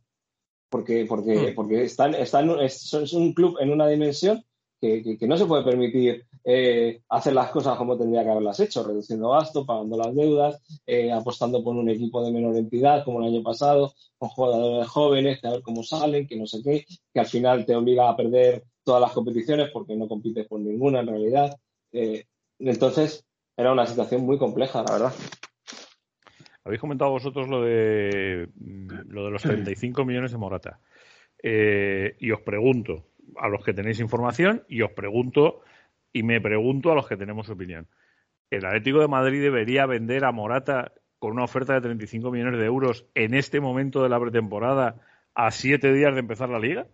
porque, 0.71 1.05
porque, 1.05 1.51
mm. 1.51 1.55
porque 1.55 1.83
están, 1.83 2.15
están, 2.15 2.49
es, 2.61 2.93
un 3.13 3.33
club 3.33 3.57
en 3.59 3.71
una 3.71 3.87
dimensión 3.87 4.43
que, 4.79 5.17
no 5.27 5.37
se 5.37 5.45
puede 5.45 5.63
permitir 5.63 6.25
eh, 6.43 7.01
hacer 7.09 7.33
las 7.33 7.51
cosas 7.51 7.77
como 7.77 7.97
tendría 7.97 8.23
que 8.23 8.31
haberlas 8.31 8.59
hecho, 8.61 8.83
reduciendo 8.83 9.29
gastos, 9.29 9.67
pagando 9.67 9.95
las 9.97 10.15
deudas, 10.15 10.59
eh, 10.87 11.11
apostando 11.11 11.63
por 11.63 11.75
un 11.75 11.89
equipo 11.89 12.25
de 12.25 12.31
menor 12.31 12.55
entidad 12.55 13.03
como 13.03 13.19
el 13.19 13.27
año 13.27 13.43
pasado, 13.43 13.93
con 14.17 14.29
jugadores 14.29 14.87
jóvenes, 14.87 15.39
que 15.39 15.47
a 15.47 15.51
ver 15.51 15.61
cómo 15.61 15.83
salen, 15.83 16.25
que 16.25 16.37
no 16.37 16.47
sé 16.47 16.63
qué, 16.63 16.85
que 17.13 17.19
al 17.19 17.27
final 17.27 17.65
te 17.65 17.75
obliga 17.75 18.09
a 18.09 18.15
perder 18.15 18.63
todas 18.83 19.01
las 19.01 19.11
competiciones 19.11 19.69
porque 19.71 19.95
no 19.95 20.07
compites 20.07 20.47
por 20.47 20.61
ninguna 20.61 21.01
en 21.01 21.07
realidad. 21.07 21.55
Eh, 21.91 22.23
entonces, 22.57 23.23
era 23.57 23.73
una 23.73 23.85
situación 23.85 24.25
muy 24.25 24.39
compleja, 24.39 24.83
la 24.83 24.93
verdad. 24.93 25.13
Habéis 26.63 26.81
comentado 26.81 27.11
vosotros 27.11 27.47
lo 27.47 27.63
de, 27.63 28.49
lo 29.07 29.25
de 29.25 29.31
los 29.31 29.41
35 29.41 30.05
millones 30.05 30.31
de 30.31 30.37
Morata. 30.37 30.79
Eh, 31.41 32.15
y 32.19 32.31
os 32.31 32.41
pregunto, 32.41 33.07
a 33.37 33.47
los 33.47 33.63
que 33.63 33.73
tenéis 33.73 33.99
información, 33.99 34.63
y 34.67 34.81
os 34.81 34.91
pregunto, 34.91 35.61
y 36.13 36.23
me 36.23 36.39
pregunto 36.39 36.91
a 36.91 36.95
los 36.95 37.07
que 37.07 37.17
tenemos 37.17 37.49
opinión. 37.49 37.87
¿El 38.49 38.65
Atlético 38.65 38.99
de 38.99 39.07
Madrid 39.07 39.41
debería 39.41 39.85
vender 39.85 40.25
a 40.25 40.31
Morata 40.31 40.91
con 41.19 41.31
una 41.31 41.43
oferta 41.43 41.73
de 41.73 41.81
35 41.81 42.31
millones 42.31 42.59
de 42.59 42.65
euros 42.65 43.05
en 43.15 43.33
este 43.33 43.59
momento 43.59 44.03
de 44.03 44.09
la 44.09 44.19
pretemporada 44.19 44.95
a 45.33 45.51
siete 45.51 45.93
días 45.93 46.13
de 46.13 46.19
empezar 46.19 46.49
la 46.49 46.59
liga? 46.59 46.87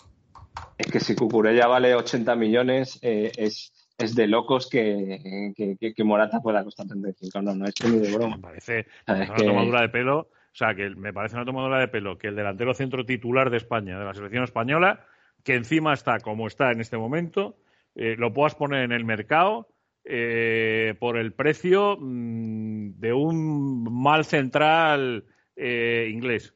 Es 0.78 0.92
que 0.92 1.00
si 1.00 1.16
Cucurella 1.16 1.68
vale 1.68 1.96
80 1.96 2.36
millones, 2.36 3.00
eh, 3.02 3.32
es, 3.38 3.72
es 3.98 4.16
de 4.16 4.28
locos 4.28 4.70
que, 4.70 5.54
que, 5.78 6.04
Morata 6.04 6.40
pueda 6.42 6.64
costar 6.64 6.88
35. 6.88 7.42
No, 7.42 7.56
no 7.56 7.66
es 7.66 7.74
ni 7.84 8.00
de 8.00 8.16
broma. 8.16 8.36
Me 8.38 8.42
parece 8.42 8.88
una 9.08 9.36
tomadura 9.36 9.82
de 9.82 9.90
pelo. 9.90 10.20
O 10.20 10.58
sea, 10.58 10.76
que 10.76 10.90
me 10.90 11.14
parece 11.14 11.36
una 11.36 11.46
tomadura 11.46 11.80
de 11.80 11.88
pelo 11.88 12.18
que 12.18 12.28
el 12.28 12.36
delantero 12.36 12.74
centro 12.74 13.06
titular 13.06 13.50
de 13.50 13.58
España, 13.58 14.00
de 14.00 14.06
la 14.06 14.14
selección 14.14 14.44
española, 14.44 15.06
que 15.44 15.56
encima 15.56 15.94
está 15.94 16.20
como 16.20 16.48
está 16.48 16.72
en 16.72 16.82
este 16.82 16.98
momento, 16.98 17.58
eh, 17.96 18.16
lo 18.18 18.34
puedas 18.34 18.56
poner 18.56 18.84
en 18.84 18.92
el 18.92 19.06
mercado 19.06 19.70
eh, 20.04 20.96
por 21.00 21.18
el 21.18 21.34
precio 21.34 21.98
mm, 22.00 23.00
de 23.00 23.14
un 23.14 23.84
mal 23.92 24.26
central 24.26 25.26
eh, 25.56 26.10
inglés. 26.12 26.54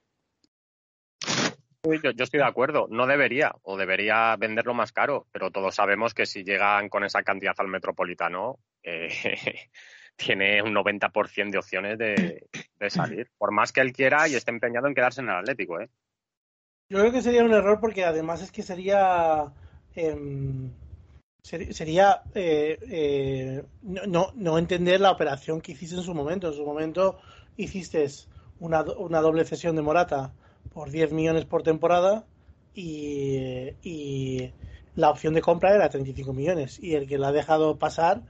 Yo, 1.83 2.11
estoy 2.23 2.39
de 2.39 2.45
acuerdo, 2.45 2.87
no 2.91 3.07
debería, 3.07 3.55
o 3.63 3.75
debería 3.75 4.35
venderlo 4.37 4.75
más 4.75 4.91
caro, 4.91 5.25
pero 5.31 5.49
todos 5.49 5.73
sabemos 5.73 6.13
que 6.13 6.27
si 6.27 6.43
llegan 6.43 6.89
con 6.89 7.03
esa 7.03 7.23
cantidad 7.23 7.55
al 7.57 7.69
metropolitano, 7.69 8.59
eh, 8.83 9.09
tiene 10.15 10.61
un 10.61 10.75
90% 10.75 11.49
de 11.49 11.57
opciones 11.57 11.97
de, 11.97 12.47
salir, 12.89 13.31
por 13.35 13.51
más 13.51 13.71
que 13.71 13.81
él 13.81 13.93
quiera 13.93 14.27
y 14.27 14.35
esté 14.35 14.51
empeñado 14.51 14.87
en 14.87 14.93
quedarse 14.93 15.21
en 15.21 15.29
el 15.29 15.37
Atlético. 15.37 15.81
¿eh? 15.81 15.89
Yo 16.87 16.99
creo 16.99 17.11
que 17.11 17.23
sería 17.23 17.43
un 17.43 17.53
error 17.53 17.79
porque 17.79 18.05
además 18.05 18.41
es 18.41 18.51
que 18.51 18.61
sería... 18.61 19.51
Em, 19.95 20.71
sería 21.43 22.21
eh, 22.35 22.77
eh, 22.87 23.63
no, 23.81 24.31
no 24.35 24.57
entender 24.59 25.01
la 25.01 25.09
operación 25.09 25.59
que 25.59 25.71
hiciste 25.71 25.95
en 25.95 26.03
su 26.03 26.13
momento. 26.13 26.49
En 26.49 26.53
su 26.53 26.63
momento 26.63 27.19
hiciste 27.57 28.05
una, 28.59 28.83
una 28.83 29.21
doble 29.21 29.45
cesión 29.45 29.75
de 29.75 29.81
Morata 29.81 30.31
por 30.73 30.89
10 30.89 31.11
millones 31.13 31.45
por 31.45 31.63
temporada 31.63 32.25
y, 32.73 34.51
la 34.95 35.09
opción 35.09 35.33
de 35.33 35.41
compra 35.41 35.73
era 35.73 35.89
35 35.89 36.33
millones. 36.33 36.77
Y 36.81 36.95
el 36.95 37.07
que 37.07 37.17
la 37.17 37.29
ha 37.29 37.31
dejado 37.31 37.79
pasar 37.79 38.21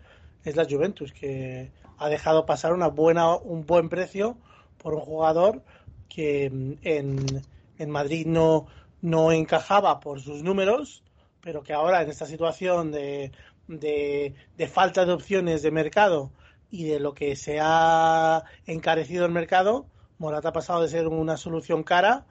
es 0.43 0.55
la 0.55 0.65
Juventus 0.69 1.11
que 1.11 1.71
ha 1.97 2.09
dejado 2.09 2.45
pasar 2.45 2.73
una 2.73 2.87
buena 2.87 3.35
un 3.35 3.65
buen 3.65 3.89
precio 3.89 4.37
por 4.77 4.93
un 4.93 5.01
jugador 5.01 5.63
que 6.07 6.45
en, 6.45 7.41
en 7.77 7.89
Madrid 7.89 8.25
no, 8.27 8.67
no 9.01 9.31
encajaba 9.31 9.99
por 9.99 10.21
sus 10.21 10.43
números 10.43 11.03
pero 11.41 11.63
que 11.63 11.73
ahora 11.73 12.01
en 12.01 12.09
esta 12.09 12.25
situación 12.25 12.91
de, 12.91 13.31
de, 13.67 14.33
de 14.57 14.67
falta 14.67 15.05
de 15.05 15.13
opciones 15.13 15.61
de 15.61 15.71
mercado 15.71 16.31
y 16.69 16.85
de 16.85 16.99
lo 16.99 17.13
que 17.13 17.35
se 17.35 17.59
ha 17.61 18.43
encarecido 18.65 19.25
el 19.25 19.31
mercado 19.31 19.85
Morata 20.17 20.49
ha 20.49 20.53
pasado 20.53 20.81
de 20.81 20.89
ser 20.89 21.07
una 21.07 21.37
solución 21.37 21.83
cara 21.83 22.25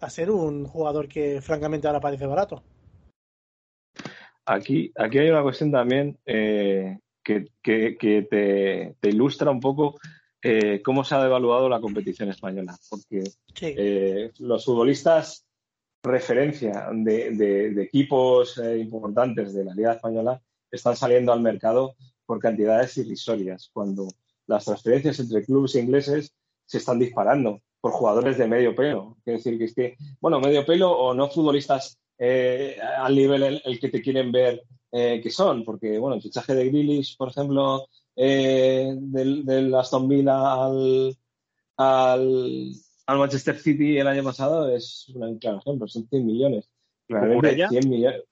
a 0.00 0.10
ser 0.10 0.30
un 0.30 0.66
jugador 0.66 1.08
que 1.08 1.40
francamente 1.40 1.86
ahora 1.86 2.00
parece 2.00 2.26
barato. 2.26 2.62
Aquí, 4.46 4.92
aquí 4.96 5.18
hay 5.18 5.30
una 5.30 5.42
cuestión 5.42 5.72
también 5.72 6.18
eh, 6.26 6.98
que, 7.22 7.48
te, 7.62 9.08
ilustra 9.08 9.50
un 9.50 9.60
poco 9.60 9.98
eh, 10.42 10.82
cómo 10.82 11.02
se 11.04 11.14
ha 11.14 11.22
devaluado 11.22 11.68
la 11.68 11.80
competición 11.80 12.28
española. 12.28 12.76
Porque 12.90 13.24
eh, 13.60 14.32
los 14.38 14.64
futbolistas 14.64 15.46
referencia 16.02 16.88
de, 16.92 17.82
equipos 17.82 18.60
importantes 18.76 19.54
de 19.54 19.64
la 19.64 19.74
Liga 19.74 19.94
Española 19.94 20.40
están 20.70 20.96
saliendo 20.96 21.32
al 21.32 21.40
mercado 21.40 21.94
por 22.26 22.38
cantidades 22.38 22.96
irrisorias, 22.98 23.70
cuando 23.72 24.08
las 24.46 24.66
transferencias 24.66 25.18
entre 25.20 25.44
clubes 25.44 25.74
ingleses 25.76 26.34
se 26.66 26.78
están 26.78 26.98
disparando 26.98 27.60
por 27.84 27.92
jugadores 27.92 28.38
de 28.38 28.46
medio 28.46 28.74
pelo. 28.74 29.18
Quiero 29.22 29.36
decir 29.36 29.58
que 29.58 29.64
es 29.64 29.74
que, 29.74 29.96
bueno, 30.18 30.40
medio 30.40 30.64
pelo 30.64 30.90
o 30.90 31.12
no 31.12 31.28
futbolistas 31.28 31.98
eh, 32.16 32.78
al 32.80 33.14
nivel 33.14 33.60
el, 33.62 33.78
que 33.78 33.90
te 33.90 34.00
quieren 34.00 34.32
ver 34.32 34.62
eh, 34.90 35.20
que 35.22 35.28
son, 35.28 35.66
porque, 35.66 35.98
bueno, 35.98 36.16
el 36.16 36.22
fichaje 36.22 36.54
de 36.54 36.70
Grealish, 36.70 37.14
por 37.18 37.28
ejemplo, 37.28 37.86
eh, 38.16 38.90
del, 38.96 39.74
Aston 39.74 40.08
Villa 40.08 40.64
al, 40.64 41.14
al, 41.76 42.70
Manchester 43.06 43.58
City 43.58 43.98
el 43.98 44.06
año 44.06 44.24
pasado 44.24 44.74
es 44.74 45.06
un 45.14 45.38
claro 45.38 45.58
ejemplo, 45.58 45.86
son 45.86 46.08
100 46.08 46.24
millones. 46.24 46.70
Claramente 47.06 47.68
100 47.68 47.90
millones. 47.90 48.22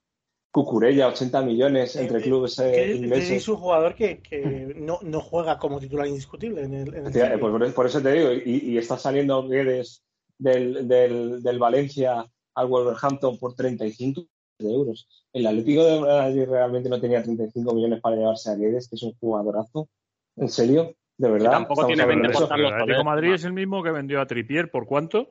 Cucurella, 0.53 1.09
80 1.09 1.43
millones 1.43 1.97
entre 1.97 2.21
clubes 2.21 2.59
eh, 2.59 2.95
ingleses. 2.95 3.31
Es 3.31 3.49
un 3.49 3.57
jugador 3.57 3.95
que, 3.95 4.21
que 4.21 4.75
no, 4.77 4.99
no, 5.01 5.21
juega 5.23 5.59
como 5.59 5.81
titular 5.81 6.07
indiscutible 6.07 6.63
en 6.63 6.75
el, 6.75 6.93
pues 7.41 7.73
por, 7.73 7.87
eso 7.87 8.03
te 8.03 8.13
digo, 8.13 8.33
y, 8.33 8.77
está 8.77 8.99
saliendo 8.99 9.49
Guedes 9.49 10.05
del, 10.37 10.87
del, 10.87 11.43
del, 11.43 11.59
Valencia 11.59 12.31
al 12.55 12.67
Wolverhampton 12.67 13.39
por 13.39 13.55
35 13.55 14.27
de 14.59 14.71
euros. 14.71 15.09
El 15.33 15.47
Atlético 15.47 15.85
de 15.85 16.01
Madrid 16.01 16.45
realmente 16.47 16.91
no 16.91 17.01
tenía 17.01 17.23
35 17.23 17.75
millones 17.75 18.03
para 18.03 18.17
llevarse 18.17 18.51
a 18.51 18.55
Guedes, 18.55 18.91
que 18.91 18.97
es 18.97 19.03
un 19.05 19.15
jugadorazo. 19.15 19.89
¿En 20.37 20.51
serio? 20.51 20.95
¿De 21.17 21.31
verdad? 21.31 21.51
tampoco 21.51 21.87
tiene 21.87 22.05
vende 22.05 22.29
por 22.29 22.43
El 22.43 22.67
Atlético 22.67 22.99
de 22.99 23.05
Madrid 23.05 23.33
es 23.33 23.45
el 23.45 23.55
mismo 23.55 23.83
que 23.83 23.91
vendió 23.91 24.21
a 24.21 24.27
Tripier, 24.27 24.71
¿por 24.71 24.85
cuánto? 24.85 25.31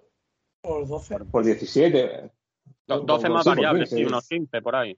Por 0.63 0.87
12. 0.87 1.13
Por, 1.13 1.27
por 1.29 1.45
17. 1.45 2.31
Do- 2.87 3.01
12 3.01 3.29
más 3.29 3.45
variables 3.45 3.89
15. 3.89 4.01
y 4.01 4.05
unos 4.05 4.27
15 4.27 4.61
por 4.63 4.75
ahí. 4.75 4.97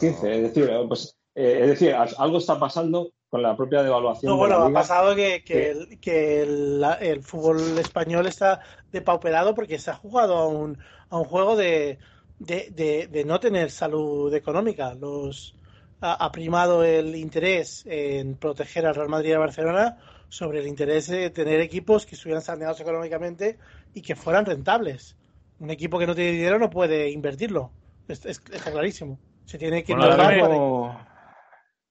15, 0.00 0.34
es 0.36 0.42
decir, 0.42 0.68
eh, 0.70 0.84
pues, 0.88 1.16
eh, 1.34 1.58
es 1.62 1.68
decir, 1.70 1.94
al- 1.94 2.14
algo 2.18 2.38
está 2.38 2.58
pasando 2.58 3.12
con 3.28 3.42
la 3.42 3.56
propia 3.56 3.82
devaluación 3.82 4.30
No, 4.30 4.36
de 4.36 4.38
bueno, 4.40 4.58
la 4.58 4.64
ha 4.64 4.68
liga. 4.68 4.80
pasado 4.80 5.14
que, 5.14 5.44
que, 5.44 5.70
el, 5.70 6.00
que 6.00 6.42
el, 6.42 6.80
la- 6.80 6.94
el 6.94 7.22
fútbol 7.22 7.78
español 7.78 8.26
está 8.26 8.60
depauperado 8.90 9.54
porque 9.54 9.78
se 9.78 9.90
ha 9.90 9.94
jugado 9.94 10.36
a 10.36 10.48
un, 10.48 10.78
a 11.10 11.18
un 11.18 11.24
juego 11.24 11.56
de, 11.56 11.98
de, 12.38 12.70
de- 12.74 13.06
de 13.08 13.24
no 13.24 13.38
tener 13.38 13.70
salud 13.70 14.32
económica. 14.34 14.94
Los 14.94 15.54
ha, 16.00 16.14
ha 16.24 16.32
primado 16.32 16.82
el 16.82 17.14
interés 17.14 17.84
en 17.86 18.34
proteger 18.36 18.86
al 18.86 18.94
Real 18.94 19.08
Madrid 19.08 19.30
y 19.30 19.34
a 19.34 19.38
Barcelona 19.38 19.98
sobre 20.28 20.60
el 20.60 20.66
interés 20.66 21.06
de 21.08 21.30
tener 21.30 21.60
equipos 21.60 22.06
que 22.06 22.14
estuvieran 22.14 22.42
saneados 22.42 22.80
económicamente 22.80 23.58
y 23.94 24.00
que 24.02 24.16
fueran 24.16 24.46
rentables. 24.46 25.16
Un 25.60 25.70
equipo 25.70 25.98
que 25.98 26.06
no 26.06 26.14
tiene 26.14 26.32
dinero 26.32 26.58
no 26.58 26.70
puede 26.70 27.10
invertirlo. 27.10 27.70
Es- 28.08 28.24
es- 28.26 28.42
está 28.52 28.72
clarísimo. 28.72 29.18
Se 29.50 29.58
tiene 29.58 29.82
que 29.82 29.96
bueno. 29.96 31.04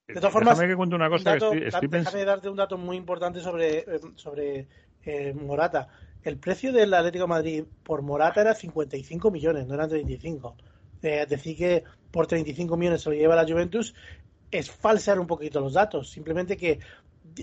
De 0.07 0.13
todas 0.13 0.31
formas, 0.31 0.57
déjame 0.57 0.71
que 0.71 0.77
cuente 0.77 0.95
una 0.95 1.09
cosa. 1.09 1.33
Estoy, 1.33 1.59
déjame 1.89 2.23
darte 2.23 2.47
un 2.47 2.55
dato 2.55 2.77
muy 2.77 2.95
importante 2.95 3.41
sobre, 3.41 3.79
em, 3.79 4.15
sobre 4.15 4.65
eh, 5.03 5.33
Morata. 5.33 5.89
El 6.23 6.37
precio 6.37 6.71
del 6.71 6.93
Atlético 6.93 7.27
Madrid 7.27 7.65
por 7.83 8.01
Morata 8.01 8.39
era 8.39 8.55
55 8.55 9.29
millones, 9.29 9.67
no 9.67 9.73
eran 9.73 9.89
35. 9.89 10.55
Eh, 11.01 11.25
decir 11.27 11.57
que 11.57 11.83
por 12.11 12.27
35 12.27 12.77
millones 12.77 13.01
se 13.01 13.09
lo 13.09 13.15
lleva 13.15 13.35
la 13.35 13.45
Juventus 13.45 13.93
es 14.51 14.71
falsear 14.71 15.19
un 15.19 15.27
poquito 15.27 15.59
los 15.59 15.73
datos. 15.73 16.09
Simplemente 16.11 16.55
que 16.55 16.79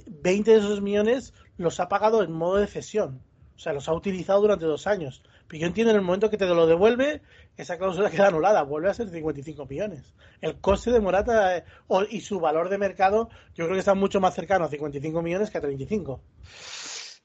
20 0.07 0.51
de 0.51 0.57
esos 0.57 0.81
millones 0.81 1.35
los 1.59 1.79
ha 1.79 1.91
pagado 1.91 2.23
en 2.23 2.33
modo 2.33 2.57
de 2.57 2.67
cesión. 2.67 3.21
O 3.55 3.59
sea, 3.59 3.75
los 3.75 3.87
ha 3.87 3.93
utilizado 3.93 4.41
durante 4.41 4.65
dos 4.65 4.87
años. 4.87 5.23
Pero 5.49 5.61
yo 5.61 5.67
entiendo 5.67 5.93
en 5.93 5.99
el 5.99 6.03
momento 6.03 6.31
que 6.31 6.37
te 6.37 6.47
lo 6.47 6.67
devuelve, 6.67 7.23
esa 7.57 7.79
cláusula 7.79 8.11
queda 8.13 8.29
anulada, 8.29 8.63
vuelve 8.63 8.91
a 8.91 8.95
ser 8.95 9.09
55 9.09 9.67
millones. 9.67 10.15
El 10.41 10.61
coste 10.61 10.91
de 10.91 11.01
Morata 11.01 11.59
eh, 11.59 11.65
y 12.11 12.21
su 12.21 12.41
valor 12.41 12.69
de 12.69 12.79
mercado, 12.79 13.29
yo 13.55 13.65
creo 13.65 13.73
que 13.75 13.81
está 13.81 13.95
mucho 13.95 14.21
más 14.21 14.35
cercano 14.35 14.65
a 14.65 14.69
55 14.69 15.23
millones 15.23 15.51
que 15.51 15.59
a 15.59 15.61
35. 15.61 16.21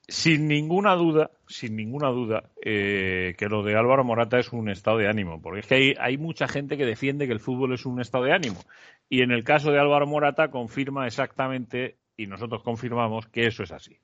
Sin 0.08 0.48
ninguna 0.48 0.96
duda, 0.96 1.32
sin 1.48 1.78
ninguna 1.78 2.10
duda, 2.10 2.50
eh, 2.62 3.34
que 3.38 3.48
lo 3.48 3.64
de 3.64 3.78
Álvaro 3.78 4.04
Morata 4.04 4.40
es 4.40 4.52
un 4.52 4.70
estado 4.70 4.98
de 4.98 5.08
ánimo, 5.08 5.42
porque 5.42 5.62
es 5.62 5.68
que 5.68 5.96
hay 5.98 6.18
mucha 6.18 6.50
gente 6.50 6.76
que 6.76 6.86
defiende 6.86 7.28
que 7.28 7.34
el 7.34 7.40
fútbol 7.40 7.74
es 7.74 7.86
un 7.86 8.02
estado 8.02 8.26
de 8.26 8.34
ánimo. 8.34 8.60
Y 9.08 9.22
en 9.22 9.32
el 9.32 9.46
caso 9.46 9.72
de 9.72 9.80
Álvaro 9.80 10.08
Morata 10.08 10.50
confirma 10.50 11.08
exactamente, 11.08 11.98
y 12.18 12.28
nosotros 12.28 12.62
confirmamos, 12.62 13.28
que 13.28 13.48
eso 13.48 13.64
es 13.64 13.72
así. 13.72 14.00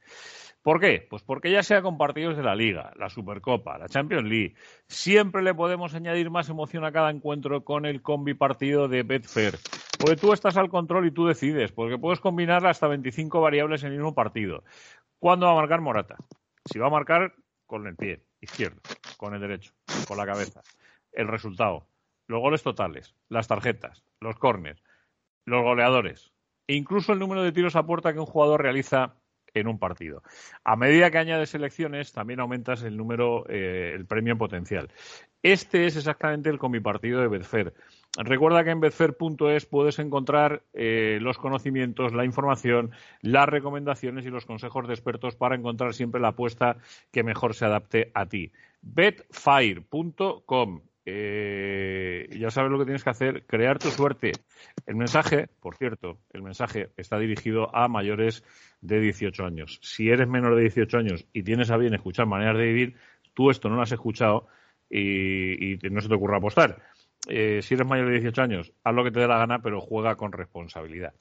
¿Por 0.67 0.81
qué? 0.81 1.07
Pues 1.09 1.23
porque 1.23 1.49
ya 1.49 1.63
sea 1.63 1.81
con 1.81 1.97
partidos 1.97 2.35
de 2.35 2.43
la 2.43 2.53
Liga, 2.53 2.91
la 2.97 3.07
Supercopa, 3.07 3.77
la 3.77 3.87
Champions 3.87 4.27
League, 4.27 4.55
siempre 4.89 5.41
le 5.41 5.53
podemos 5.53 5.95
añadir 5.95 6.29
más 6.29 6.49
emoción 6.49 6.83
a 6.83 6.91
cada 6.91 7.09
encuentro 7.09 7.63
con 7.63 7.85
el 7.85 8.01
combi 8.01 8.33
partido 8.33 8.89
de 8.89 9.03
Betfair. 9.03 9.57
Porque 9.97 10.17
tú 10.17 10.33
estás 10.33 10.57
al 10.57 10.67
control 10.67 11.07
y 11.07 11.11
tú 11.11 11.25
decides, 11.25 11.71
porque 11.71 11.97
puedes 11.97 12.19
combinar 12.19 12.67
hasta 12.67 12.85
25 12.85 13.39
variables 13.39 13.83
en 13.83 13.91
el 13.91 13.97
mismo 13.99 14.13
partido. 14.13 14.65
¿Cuándo 15.19 15.45
va 15.45 15.53
a 15.53 15.55
marcar 15.55 15.79
Morata? 15.79 16.17
Si 16.65 16.77
va 16.79 16.87
a 16.87 16.89
marcar 16.89 17.33
con 17.65 17.87
el 17.87 17.95
pie 17.95 18.25
izquierdo, 18.41 18.81
con 19.15 19.33
el 19.35 19.39
derecho, 19.39 19.71
con 20.05 20.17
la 20.17 20.25
cabeza. 20.25 20.63
El 21.13 21.29
resultado, 21.29 21.87
los 22.27 22.41
goles 22.41 22.61
totales, 22.61 23.15
las 23.29 23.47
tarjetas, 23.47 24.03
los 24.19 24.35
córners, 24.35 24.83
los 25.45 25.63
goleadores, 25.63 26.33
e 26.67 26.75
incluso 26.75 27.13
el 27.13 27.19
número 27.19 27.41
de 27.41 27.53
tiros 27.53 27.77
a 27.77 27.85
puerta 27.85 28.11
que 28.11 28.19
un 28.19 28.25
jugador 28.25 28.61
realiza 28.61 29.15
en 29.59 29.67
un 29.67 29.79
partido. 29.79 30.23
A 30.63 30.75
medida 30.75 31.11
que 31.11 31.17
añades 31.17 31.49
selecciones, 31.49 32.13
también 32.13 32.39
aumentas 32.39 32.83
el 32.83 32.97
número, 32.97 33.45
eh, 33.49 33.93
el 33.95 34.05
premio 34.05 34.37
potencial. 34.37 34.89
Este 35.43 35.85
es 35.85 35.95
exactamente 35.95 36.49
el 36.49 36.57
comipartido 36.57 37.21
de 37.21 37.27
Betfair. 37.27 37.73
Recuerda 38.17 38.63
que 38.63 38.71
en 38.71 38.79
betfair.es 38.79 39.67
puedes 39.67 39.99
encontrar 39.99 40.63
eh, 40.73 41.19
los 41.21 41.37
conocimientos, 41.37 42.13
la 42.13 42.25
información, 42.25 42.91
las 43.21 43.47
recomendaciones 43.47 44.25
y 44.25 44.29
los 44.29 44.45
consejos 44.45 44.87
de 44.87 44.95
expertos 44.95 45.35
para 45.35 45.55
encontrar 45.55 45.93
siempre 45.93 46.19
la 46.19 46.29
apuesta 46.29 46.77
que 47.11 47.23
mejor 47.23 47.53
se 47.53 47.65
adapte 47.65 48.11
a 48.15 48.25
ti. 48.25 48.51
betfire.com 48.81 50.81
eh, 51.09 52.27
ya 52.37 52.51
sabes 52.51 52.69
lo 52.69 52.77
que 52.77 52.83
tienes 52.83 53.01
que 53.01 53.09
hacer, 53.09 53.45
crear 53.45 53.79
tu 53.79 53.87
suerte. 53.91 54.33
El 54.85 54.97
mensaje, 54.97 55.47
por 55.61 55.77
cierto, 55.77 56.19
el 56.33 56.43
mensaje 56.43 56.89
está 56.97 57.17
dirigido 57.17 57.73
a 57.73 57.87
mayores 57.87 58.43
de 58.81 58.99
18 58.99 59.45
años. 59.45 59.79
Si 59.81 60.09
eres 60.09 60.27
menor 60.27 60.55
de 60.55 60.63
18 60.63 60.97
años 60.97 61.25
y 61.31 61.43
tienes 61.43 61.71
a 61.71 61.77
bien 61.77 61.93
escuchar 61.93 62.25
maneras 62.25 62.57
de 62.57 62.65
vivir, 62.65 62.95
tú 63.33 63.49
esto 63.49 63.69
no 63.69 63.77
lo 63.77 63.83
has 63.83 63.91
escuchado 63.93 64.47
y, 64.89 65.79
no 65.89 66.01
se 66.01 66.09
te 66.09 66.13
ocurra 66.13 66.39
apostar. 66.39 66.83
Eh, 67.29 67.61
si 67.61 67.75
eres 67.75 67.87
mayor 67.87 68.07
de 68.07 68.19
18 68.19 68.41
años, 68.41 68.73
haz 68.83 68.93
lo 68.93 69.05
que 69.05 69.11
te 69.11 69.21
dé 69.21 69.29
la 69.29 69.37
gana, 69.37 69.61
pero 69.61 69.79
juega 69.79 70.17
con 70.17 70.33
responsabilidad. 70.33 71.13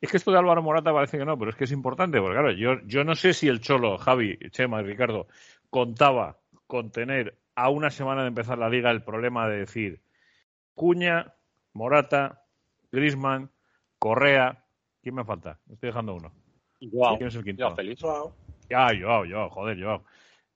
Es 0.00 0.10
que 0.10 0.16
esto 0.16 0.32
de 0.32 0.38
Álvaro 0.38 0.62
Morata 0.62 0.90
parece 0.90 1.18
que 1.18 1.26
no, 1.26 1.38
pero 1.38 1.50
es 1.50 1.56
que 1.56 1.64
es 1.64 1.72
importante, 1.72 2.18
porque 2.18 2.38
claro, 2.38 2.50
yo 2.86 3.04
no 3.04 3.14
sé 3.14 3.34
si 3.34 3.48
el 3.48 3.60
Cholo, 3.60 3.98
Javi, 3.98 4.38
Chema 4.52 4.80
y 4.80 4.84
Ricardo 4.84 5.28
contaba 5.68 6.38
con 6.66 6.90
tener 6.90 7.38
a 7.54 7.68
una 7.70 7.90
semana 7.90 8.22
de 8.22 8.28
empezar 8.28 8.58
la 8.58 8.68
liga 8.68 8.90
el 8.90 9.02
problema 9.04 9.48
de 9.48 9.58
decir 9.58 10.02
Cuña, 10.74 11.34
Morata, 11.72 12.44
Grisman, 12.90 13.50
Correa, 13.98 14.64
¿quién 15.02 15.14
me 15.14 15.24
falta? 15.24 15.60
Me 15.66 15.74
estoy 15.74 15.88
dejando 15.88 16.14
uno. 16.14 16.32
Joao, 16.80 17.16
¿Quién 17.16 17.28
es 17.28 17.34
el 17.36 17.44
quinto? 17.44 17.62
Joao 17.64 17.76
Félix. 17.76 18.02
Wow. 18.02 18.32
Ah, 18.74 18.92
Joao, 18.98 19.24
Joao, 19.28 19.50
joder, 19.50 19.80
Joao. 19.82 20.04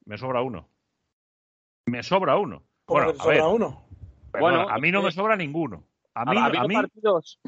Me 0.05 0.19
sobra 0.19 0.43
uno. 0.43 0.69
Me 1.87 2.03
sobra 2.03 2.37
uno. 2.37 2.63
¿Cómo 2.85 3.01
Bueno, 3.01 3.13
que 3.13 3.19
te 3.19 3.21
a 3.21 3.23
sobra 3.25 3.47
ver, 3.47 3.55
uno? 3.55 3.85
perdona, 4.33 4.57
Bueno, 4.59 4.75
a 4.75 4.79
mí 4.79 4.91
no 4.91 5.03
me 5.03 5.13
sobra 5.13 5.37
ninguno. 5.37 5.85
A 6.15 6.25
mí, 6.25 6.37
ha, 6.37 6.47
a 6.47 6.67
mí 6.67 6.75
partidos. 6.75 7.39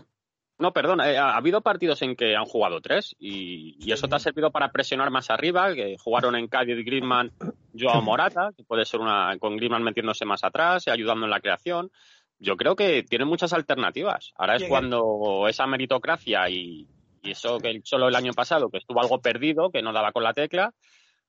No, 0.60 0.74
perdón, 0.74 1.00
eh, 1.00 1.16
ha 1.16 1.38
habido 1.38 1.62
partidos 1.62 2.02
en 2.02 2.14
que 2.14 2.36
han 2.36 2.44
jugado 2.44 2.82
tres 2.82 3.16
y, 3.18 3.76
y 3.80 3.92
eso 3.92 4.08
te 4.08 4.16
ha 4.16 4.18
servido 4.18 4.50
para 4.50 4.70
presionar 4.70 5.10
más 5.10 5.30
arriba, 5.30 5.74
que 5.74 5.96
jugaron 5.98 6.36
en 6.36 6.48
Cádiz 6.48 6.84
Griezmann, 6.84 7.32
Joao 7.72 8.02
Morata, 8.02 8.50
que 8.54 8.62
puede 8.64 8.84
ser 8.84 9.00
una 9.00 9.34
con 9.38 9.56
Griezmann 9.56 9.82
metiéndose 9.82 10.26
más 10.26 10.44
atrás 10.44 10.86
y 10.86 10.90
ayudando 10.90 11.24
en 11.24 11.30
la 11.30 11.40
creación. 11.40 11.90
Yo 12.38 12.58
creo 12.58 12.76
que 12.76 13.02
tienen 13.02 13.26
muchas 13.26 13.54
alternativas. 13.54 14.32
Ahora 14.36 14.56
es 14.56 14.64
cuando 14.64 15.48
esa 15.48 15.66
meritocracia 15.66 16.50
y, 16.50 16.86
y 17.22 17.30
eso 17.30 17.58
que 17.58 17.80
solo 17.84 18.08
el 18.08 18.14
año 18.14 18.34
pasado, 18.34 18.68
que 18.68 18.78
estuvo 18.78 19.00
algo 19.00 19.22
perdido, 19.22 19.70
que 19.70 19.80
no 19.80 19.94
daba 19.94 20.12
con 20.12 20.24
la 20.24 20.34
tecla, 20.34 20.74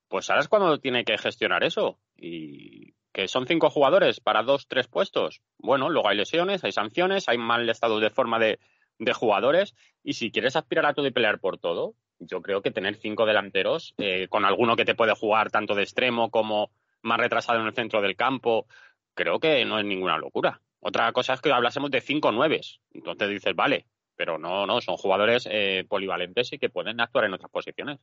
pues 0.10 0.30
ahora 0.30 0.42
es 0.42 0.50
cuando 0.50 0.78
tiene 0.80 1.06
que 1.06 1.18
gestionar 1.18 1.64
eso. 1.64 2.00
Y 2.18 2.96
que 3.14 3.30
son 3.30 3.48
cinco 3.48 3.70
jugadores 3.70 4.20
para 4.20 4.44
dos, 4.44 4.68
tres 4.68 4.90
puestos. 4.90 5.42
Bueno, 5.58 5.90
luego 5.90 6.10
hay 6.10 6.18
lesiones, 6.18 6.66
hay 6.66 6.74
sanciones, 6.74 7.30
hay 7.30 7.38
mal 7.38 7.70
estado 7.70 8.00
de 8.00 8.10
forma 8.10 8.38
de, 8.40 8.60
de 9.02 9.14
jugadores. 9.14 9.76
Y 10.04 10.14
si 10.14 10.32
quieres 10.32 10.56
aspirar 10.56 10.86
a 10.86 10.94
todo 10.94 11.08
y 11.08 11.12
pelear 11.12 11.40
por 11.40 11.58
todo, 11.58 11.96
yo 12.20 12.42
creo 12.42 12.62
que 12.62 12.72
tener 12.72 12.96
cinco 12.96 13.26
delanteros, 13.26 13.94
eh, 13.98 14.28
con 14.30 14.46
alguno 14.46 14.76
que 14.76 14.86
te 14.86 14.96
puede 14.96 15.16
jugar 15.16 15.50
tanto 15.50 15.76
de 15.76 15.84
extremo 15.84 16.30
como 16.30 16.72
más 17.02 17.20
retrasado 17.20 17.60
en 17.60 17.68
el 17.68 17.74
centro 17.74 18.02
del 18.02 18.16
campo, 18.16 18.68
creo 19.16 19.40
que 19.40 19.66
no 19.66 19.80
es 19.80 19.86
ninguna 19.86 20.18
locura. 20.18 20.62
Otra 20.80 21.12
cosa 21.14 21.34
es 21.34 21.42
que 21.42 21.52
hablásemos 21.52 21.92
de 21.92 22.02
cinco 22.02 22.32
nueves. 22.32 22.80
Entonces 22.94 23.30
dices, 23.30 23.56
vale, 23.56 23.88
pero 24.16 24.38
no, 24.38 24.68
no, 24.68 24.82
son 24.82 24.98
jugadores 24.98 25.48
eh, 25.50 25.84
polivalentes 25.90 26.54
y 26.54 26.60
que 26.60 26.70
pueden 26.70 27.02
actuar 27.02 27.26
en 27.26 27.34
otras 27.34 27.50
posiciones. 27.50 28.00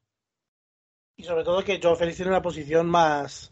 Y 1.17 1.23
sobre 1.23 1.45
todo 1.45 1.65
que 1.65 1.81
Joao 1.81 1.97
Félix 1.97 2.17
tiene 2.17 2.31
una 2.31 2.43
posición 2.43 2.89
más, 2.89 3.51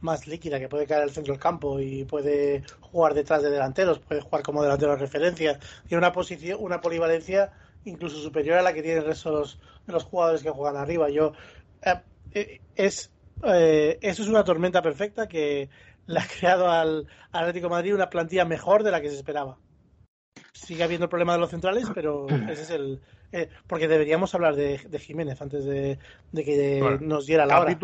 más 0.00 0.26
líquida, 0.26 0.60
que 0.60 0.68
puede 0.68 0.86
caer 0.86 1.02
al 1.02 1.10
centro 1.10 1.32
del 1.34 1.42
campo 1.42 1.80
y 1.80 2.04
puede 2.04 2.62
jugar 2.80 3.14
detrás 3.14 3.42
de 3.42 3.50
delanteros, 3.50 3.98
puede 3.98 4.20
jugar 4.20 4.42
como 4.42 4.62
delantero 4.62 4.92
de 4.92 4.98
referencia. 4.98 5.58
Tiene 5.86 5.98
una 5.98 6.12
posición, 6.12 6.58
una 6.60 6.80
polivalencia 6.80 7.50
incluso 7.84 8.16
superior 8.18 8.58
a 8.58 8.62
la 8.62 8.72
que 8.72 8.82
tienen 8.82 9.02
el 9.02 9.08
resto 9.08 9.30
de 9.30 9.36
los, 9.38 9.58
de 9.86 9.92
los 9.92 10.04
jugadores 10.04 10.42
que 10.42 10.50
juegan 10.50 10.76
arriba. 10.76 11.08
Yo 11.10 11.32
eh, 11.82 12.00
eh, 12.32 12.60
es 12.76 13.10
eh, 13.44 13.98
eso 14.02 14.22
es 14.22 14.28
una 14.28 14.44
tormenta 14.44 14.82
perfecta 14.82 15.28
que 15.28 15.68
le 16.06 16.18
ha 16.18 16.26
creado 16.26 16.70
al, 16.70 17.06
al 17.30 17.42
Atlético 17.42 17.66
de 17.66 17.70
Madrid 17.70 17.94
una 17.94 18.10
plantilla 18.10 18.44
mejor 18.44 18.82
de 18.82 18.90
la 18.90 19.00
que 19.00 19.10
se 19.10 19.16
esperaba. 19.16 19.58
Sigue 20.52 20.82
habiendo 20.82 21.04
el 21.04 21.10
problema 21.10 21.34
de 21.34 21.38
los 21.38 21.50
centrales, 21.50 21.86
pero 21.94 22.26
ese 22.48 22.62
es 22.62 22.70
el. 22.70 23.00
eh, 23.32 23.48
porque 23.66 23.88
deberíamos 23.88 24.34
hablar 24.34 24.56
de, 24.56 24.78
de 24.78 24.98
Jiménez 24.98 25.40
antes 25.40 25.64
de, 25.64 25.98
de 26.32 26.44
que 26.44 26.80
Bueno, 26.80 26.98
nos 27.00 27.26
diera 27.26 27.46
la 27.46 27.60
hora. 27.60 27.78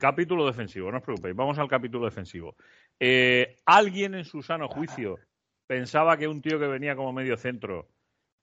Capítulo, 0.00 0.46
defensivo, 0.46 0.90
no 0.90 0.98
os 0.98 1.04
preocupéis. 1.04 1.36
Vamos 1.36 1.58
al 1.58 1.68
capítulo 1.68 2.06
defensivo. 2.06 2.56
Eh, 2.98 3.56
¿Alguien 3.66 4.14
en 4.16 4.24
su 4.24 4.42
sano 4.42 4.66
juicio 4.68 5.16
pensaba 5.68 6.16
que 6.16 6.26
un 6.26 6.42
tío 6.42 6.58
que 6.58 6.66
venía 6.66 6.96
como 6.96 7.12
medio 7.12 7.36
centro 7.36 7.88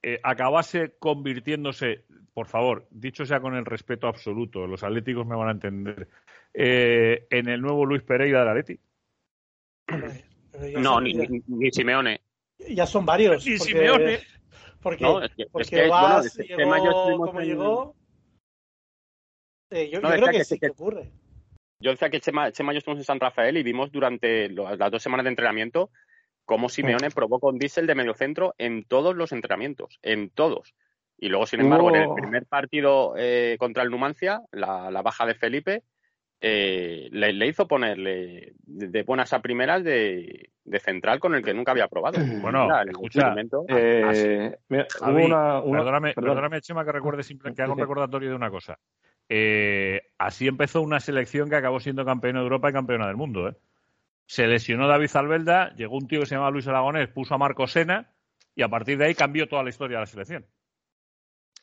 eh, 0.02 0.20
acabase 0.22 0.94
convirtiéndose, 0.98 2.04
por 2.32 2.46
favor, 2.46 2.86
dicho 2.90 3.26
sea 3.26 3.40
con 3.40 3.54
el 3.56 3.64
respeto 3.66 4.06
absoluto, 4.06 4.66
los 4.66 4.82
atléticos 4.84 5.26
me 5.26 5.34
van 5.36 5.48
a 5.48 5.52
entender, 5.52 6.08
eh, 6.54 7.26
en 7.30 7.48
el 7.48 7.60
nuevo 7.60 7.84
Luis 7.84 8.02
Pereira 8.02 8.40
del 8.40 8.48
Atleti? 8.48 8.80
No, 10.78 10.94
son, 10.94 11.04
ni, 11.04 11.14
ya, 11.14 11.24
ni, 11.28 11.42
ni 11.48 11.70
Simeone. 11.72 12.20
ya 12.70 12.86
son 12.86 13.04
varios. 13.04 13.44
Ni 13.44 13.58
porque, 13.58 13.72
Simeone. 13.72 14.18
Porque, 14.80 15.04
No, 15.04 15.22
es 15.22 15.30
que- 15.34 15.42
es 15.42 15.48
porque 15.50 15.88
bueno, 15.88 16.20
es 16.20 16.32
que 16.36 16.42
llegó 16.44 16.56
Chema 16.62 16.78
y 16.78 16.84
yo 16.84 16.90
estuvimos 16.90 17.26
como 17.28 17.40
en- 17.40 17.46
llegó. 17.46 17.96
Eh, 19.70 19.90
yo 19.90 20.00
No, 20.00 20.08
yo 20.10 20.14
creo 20.14 20.26
que, 20.28 20.38
que- 20.38 20.44
sí 20.44 20.54
que- 20.58 20.66
que 20.66 20.72
ocurre. 20.72 21.10
Yo 21.80 21.92
decía 21.92 22.10
que 22.10 22.20
Chema, 22.20 22.50
Chema 22.52 22.72
y 22.72 22.74
yo 22.74 22.78
estuvimos 22.78 23.02
en 23.02 23.06
San 23.06 23.20
Rafael 23.20 23.56
y 23.56 23.62
vimos 23.62 23.92
durante 23.92 24.48
lo- 24.48 24.74
las 24.74 24.90
dos 24.90 25.02
semanas 25.02 25.24
de 25.24 25.30
entrenamiento 25.30 25.90
cómo 26.48 26.70
Simeone 26.70 27.10
provoca 27.10 27.46
un 27.46 27.58
diésel 27.58 27.86
de 27.86 27.94
mediocentro 27.94 28.54
en 28.56 28.84
todos 28.84 29.14
los 29.14 29.32
entrenamientos, 29.32 29.98
en 30.02 30.30
todos. 30.30 30.74
Y 31.18 31.28
luego, 31.28 31.44
sin 31.46 31.60
embargo, 31.60 31.90
en 31.94 31.96
el 31.96 32.14
primer 32.14 32.46
partido 32.46 33.14
eh, 33.18 33.56
contra 33.58 33.82
el 33.82 33.90
Numancia, 33.90 34.40
la, 34.52 35.02
baja 35.02 35.26
de 35.26 35.34
Felipe, 35.34 35.82
eh, 36.40 37.08
le, 37.10 37.46
hizo 37.46 37.68
ponerle 37.68 38.54
de, 38.64 39.02
buenas 39.02 39.34
a 39.34 39.42
primeras 39.42 39.84
de, 39.84 40.50
central 40.80 41.20
con 41.20 41.34
el 41.34 41.44
que 41.44 41.52
nunca 41.52 41.72
había 41.72 41.88
probado. 41.88 42.16
Bueno, 42.40 42.66
escucha, 42.88 43.34
eh, 43.68 44.56
perdóname, 45.70 46.14
perdóname, 46.14 46.60
Chema, 46.62 46.84
que 46.84 46.92
recuerde 46.92 47.22
simple, 47.24 47.52
que 47.52 47.62
haga 47.62 47.72
un 47.72 47.78
recordatorio 47.86 48.30
de 48.30 48.36
una 48.36 48.50
cosa. 48.50 48.78
Así 49.28 50.46
empezó 50.46 50.80
una 50.82 51.00
selección 51.00 51.50
que 51.50 51.56
acabó 51.56 51.80
siendo 51.80 52.04
campeona 52.04 52.40
de 52.40 52.44
Europa 52.44 52.70
y 52.70 52.72
campeona 52.72 53.06
del 53.06 53.16
mundo. 53.16 53.56
Se 54.26 54.46
lesionó 54.46 54.88
David 54.88 55.10
Albelda, 55.14 55.74
llegó 55.74 55.96
un 55.96 56.06
tío 56.06 56.20
que 56.20 56.26
se 56.26 56.34
llama 56.34 56.50
Luis 56.50 56.68
Aragonés, 56.68 57.08
puso 57.08 57.34
a 57.34 57.38
Marco 57.38 57.66
Sena 57.66 58.10
y 58.54 58.62
a 58.62 58.68
partir 58.68 58.98
de 58.98 59.06
ahí 59.06 59.14
cambió 59.14 59.48
toda 59.48 59.62
la 59.62 59.70
historia 59.70 59.98
de 59.98 60.02
la 60.02 60.06
selección. 60.06 60.46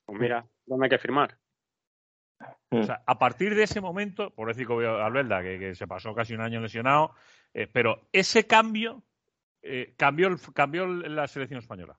Pues 0.05 0.19
mira, 0.19 0.45
¿dónde 0.65 0.85
hay 0.85 0.89
que 0.89 0.97
firmar? 0.97 1.37
O 2.69 2.83
sea, 2.83 3.01
a 3.05 3.17
partir 3.17 3.55
de 3.55 3.63
ese 3.63 3.81
momento, 3.81 4.31
por 4.31 4.47
decir 4.47 4.67
que 4.67 4.85
Albelda, 4.85 5.41
que, 5.41 5.75
se 5.75 5.87
pasó 5.87 6.13
casi 6.13 6.33
un 6.33 6.41
año 6.41 6.59
lesionado, 6.59 7.13
eh, 7.53 7.67
pero 7.71 8.07
ese 8.11 8.45
cambio 8.45 9.03
eh, 9.61 9.93
cambió, 9.97 10.35
cambió 10.53 10.85
la 10.87 11.27
selección 11.27 11.59
española. 11.59 11.97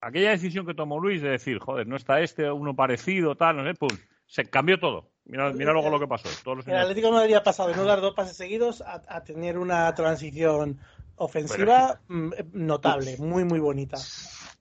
Aquella 0.00 0.30
decisión 0.30 0.66
que 0.66 0.74
tomó 0.74 1.00
Luis 1.00 1.22
de 1.22 1.30
decir, 1.30 1.58
joder, 1.58 1.86
no 1.86 1.96
está 1.96 2.20
este, 2.20 2.50
uno 2.50 2.74
parecido, 2.74 3.34
tal, 3.34 3.56
no 3.56 3.64
sé, 3.64 3.74
pum, 3.74 3.88
se 4.26 4.44
cambió 4.44 4.78
todo. 4.78 5.10
Mira, 5.24 5.52
mira 5.52 5.72
luego 5.72 5.90
lo 5.90 5.98
que 5.98 6.06
pasó. 6.06 6.28
el 6.66 6.76
Atlético 6.76 7.10
no 7.10 7.18
había 7.18 7.42
pasado 7.42 7.68
de 7.70 7.76
no 7.76 7.84
dar 7.84 8.00
dos 8.00 8.14
pases 8.14 8.36
seguidos 8.36 8.82
a, 8.86 9.24
tener 9.24 9.58
una 9.58 9.92
transición 9.94 10.78
ofensiva 11.16 12.00
mm, 12.08 12.30
notable, 12.52 13.16
muy, 13.18 13.44
muy 13.44 13.58
bonita. 13.58 13.96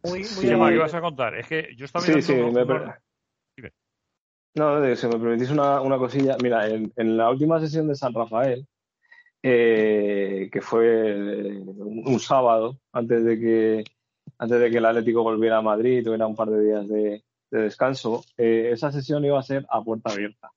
Muy, 0.03 0.25
muy 0.35 0.45
¿qué 0.45 0.77
vas 0.77 0.93
a 0.93 1.01
contar? 1.01 1.35
Es 1.35 1.47
que 1.47 1.69
yo 1.75 1.85
estaba 1.85 2.03
Sí, 2.05 2.21
sí, 2.21 2.33
me... 2.33 2.65
No, 4.55 4.95
si 4.95 5.07
me 5.07 5.19
permitís 5.19 5.49
una, 5.49 5.81
una 5.81 5.97
cosilla. 5.97 6.37
Mira, 6.41 6.67
en, 6.69 7.17
la 7.17 7.29
última 7.29 7.59
sesión 7.59 7.89
de 7.89 7.95
San 7.95 8.13
Rafael, 8.13 8.65
eh, 9.43 10.49
que 10.51 10.61
fue 10.61 11.59
un, 11.59 12.19
sábado, 12.21 12.79
antes 12.93 13.25
de 13.25 13.37
que 13.37 13.83
antes 14.39 14.59
de 14.59 14.71
que 14.71 14.77
el 14.77 14.85
Atlético 14.85 15.23
volviera 15.23 15.57
a 15.57 15.61
Madrid, 15.61 16.03
tuviera 16.03 16.25
un 16.25 16.35
par 16.35 16.49
de 16.49 16.63
días 16.63 16.87
de, 16.87 17.23
descanso, 17.59 18.23
eh, 18.37 18.69
esa 18.71 18.91
sesión 18.91 19.25
iba 19.25 19.39
a 19.39 19.43
ser 19.43 19.65
a 19.69 19.81
puerta 19.83 20.11
abierta. 20.11 20.51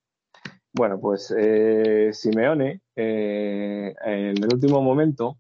Bueno, 0.73 1.01
pues 1.01 1.35
eh, 1.37 2.11
Simeone, 2.13 2.83
en 2.95 3.95
el 4.05 4.49
último 4.53 4.83
momento, 4.83 5.39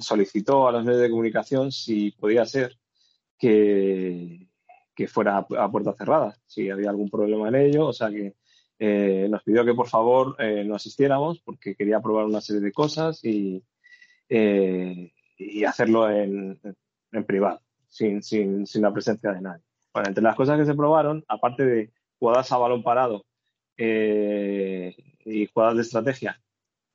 solicitó 0.00 0.68
a 0.68 0.72
los 0.72 0.84
medios 0.84 1.02
de 1.02 1.10
comunicación 1.10 1.72
si 1.72 2.12
podía 2.12 2.46
ser 2.46 2.78
que, 3.38 4.48
que 4.94 5.08
fuera 5.08 5.38
a, 5.38 5.70
puerta 5.70 5.94
cerrada, 5.94 6.36
si 6.46 6.70
había 6.70 6.90
algún 6.90 7.10
problema 7.10 7.48
en 7.48 7.56
ello, 7.56 7.88
o 7.88 7.92
sea 7.92 8.10
que 8.10 8.34
eh, 8.78 9.26
nos 9.30 9.42
pidió 9.42 9.64
que 9.64 9.74
por 9.74 9.88
favor 9.88 10.36
eh, 10.38 10.64
no 10.64 10.74
asistiéramos 10.74 11.40
porque 11.40 11.74
quería 11.74 12.00
probar 12.00 12.26
una 12.26 12.40
serie 12.40 12.60
de 12.60 12.72
cosas 12.72 13.24
y, 13.24 13.62
eh, 14.28 15.12
y 15.36 15.64
hacerlo 15.64 16.10
en, 16.10 16.60
en 17.12 17.24
privado, 17.24 17.60
sin, 17.92 18.22
sin, 18.22 18.66
sin, 18.66 18.82
la 18.82 18.92
presencia 18.92 19.32
de 19.32 19.42
nadie. 19.42 19.62
Bueno, 19.92 20.08
entre 20.08 20.24
las 20.24 20.34
cosas 20.34 20.58
que 20.58 20.64
se 20.64 20.74
probaron, 20.74 21.22
aparte 21.28 21.64
de 21.64 21.92
jugadas 22.18 22.50
a 22.50 22.56
balón 22.56 22.82
parado 22.82 23.24
y 23.76 25.46
jugadas 25.52 25.76
de 25.76 25.82
estrategia, 25.82 26.40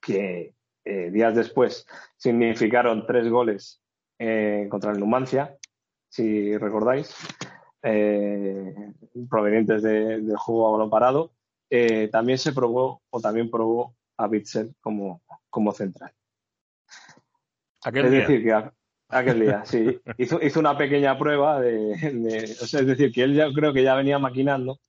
que, 0.01 0.55
eh, 0.85 1.11
días 1.11 1.35
después 1.35 1.85
significaron 2.15 3.05
tres 3.05 3.29
goles 3.29 3.81
eh, 4.19 4.67
contra 4.69 4.91
el 4.91 4.99
Numancia, 4.99 5.57
si 6.09 6.57
recordáis, 6.57 7.15
eh, 7.83 8.73
provenientes 9.29 9.83
del 9.83 10.35
juego 10.37 10.67
a 10.67 10.71
balón 10.71 10.89
parado. 10.89 11.31
también 12.11 12.37
se 12.37 12.53
probó 12.53 13.01
o 13.09 13.19
también 13.19 13.51
probó 13.51 13.95
a 14.17 14.27
Bitzel 14.27 14.73
como, 14.81 15.21
como 15.49 15.71
central. 15.73 16.11
es 17.85 18.11
decir, 18.11 18.43
que 18.43 18.71
aquel 19.09 19.39
día, 19.39 19.63
sí, 19.65 19.99
hizo, 20.17 20.39
hizo 20.41 20.59
una 20.59 20.77
pequeña 20.77 21.17
prueba 21.17 21.59
de, 21.59 21.93
es 21.93 22.71
decir, 22.71 23.11
que 23.11 23.23
él 23.23 23.35
ya 23.35 23.51
creo 23.53 23.73
que 23.73 23.83
ya 23.83 23.95
venía 23.95 24.19
maquinando 24.19 24.79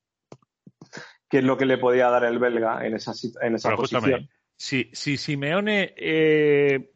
qué 1.28 1.38
es 1.38 1.44
lo 1.44 1.56
que 1.56 1.66
le 1.66 1.78
podía 1.78 2.08
dar 2.08 2.24
el 2.24 2.38
belga 2.38 2.86
en 2.86 2.94
esa, 2.94 3.12
en 3.42 3.54
esa 3.54 3.74
posición. 3.76 4.28
Si, 4.56 4.90
si 4.92 5.16
Simeone, 5.16 5.94
eh, 5.96 6.90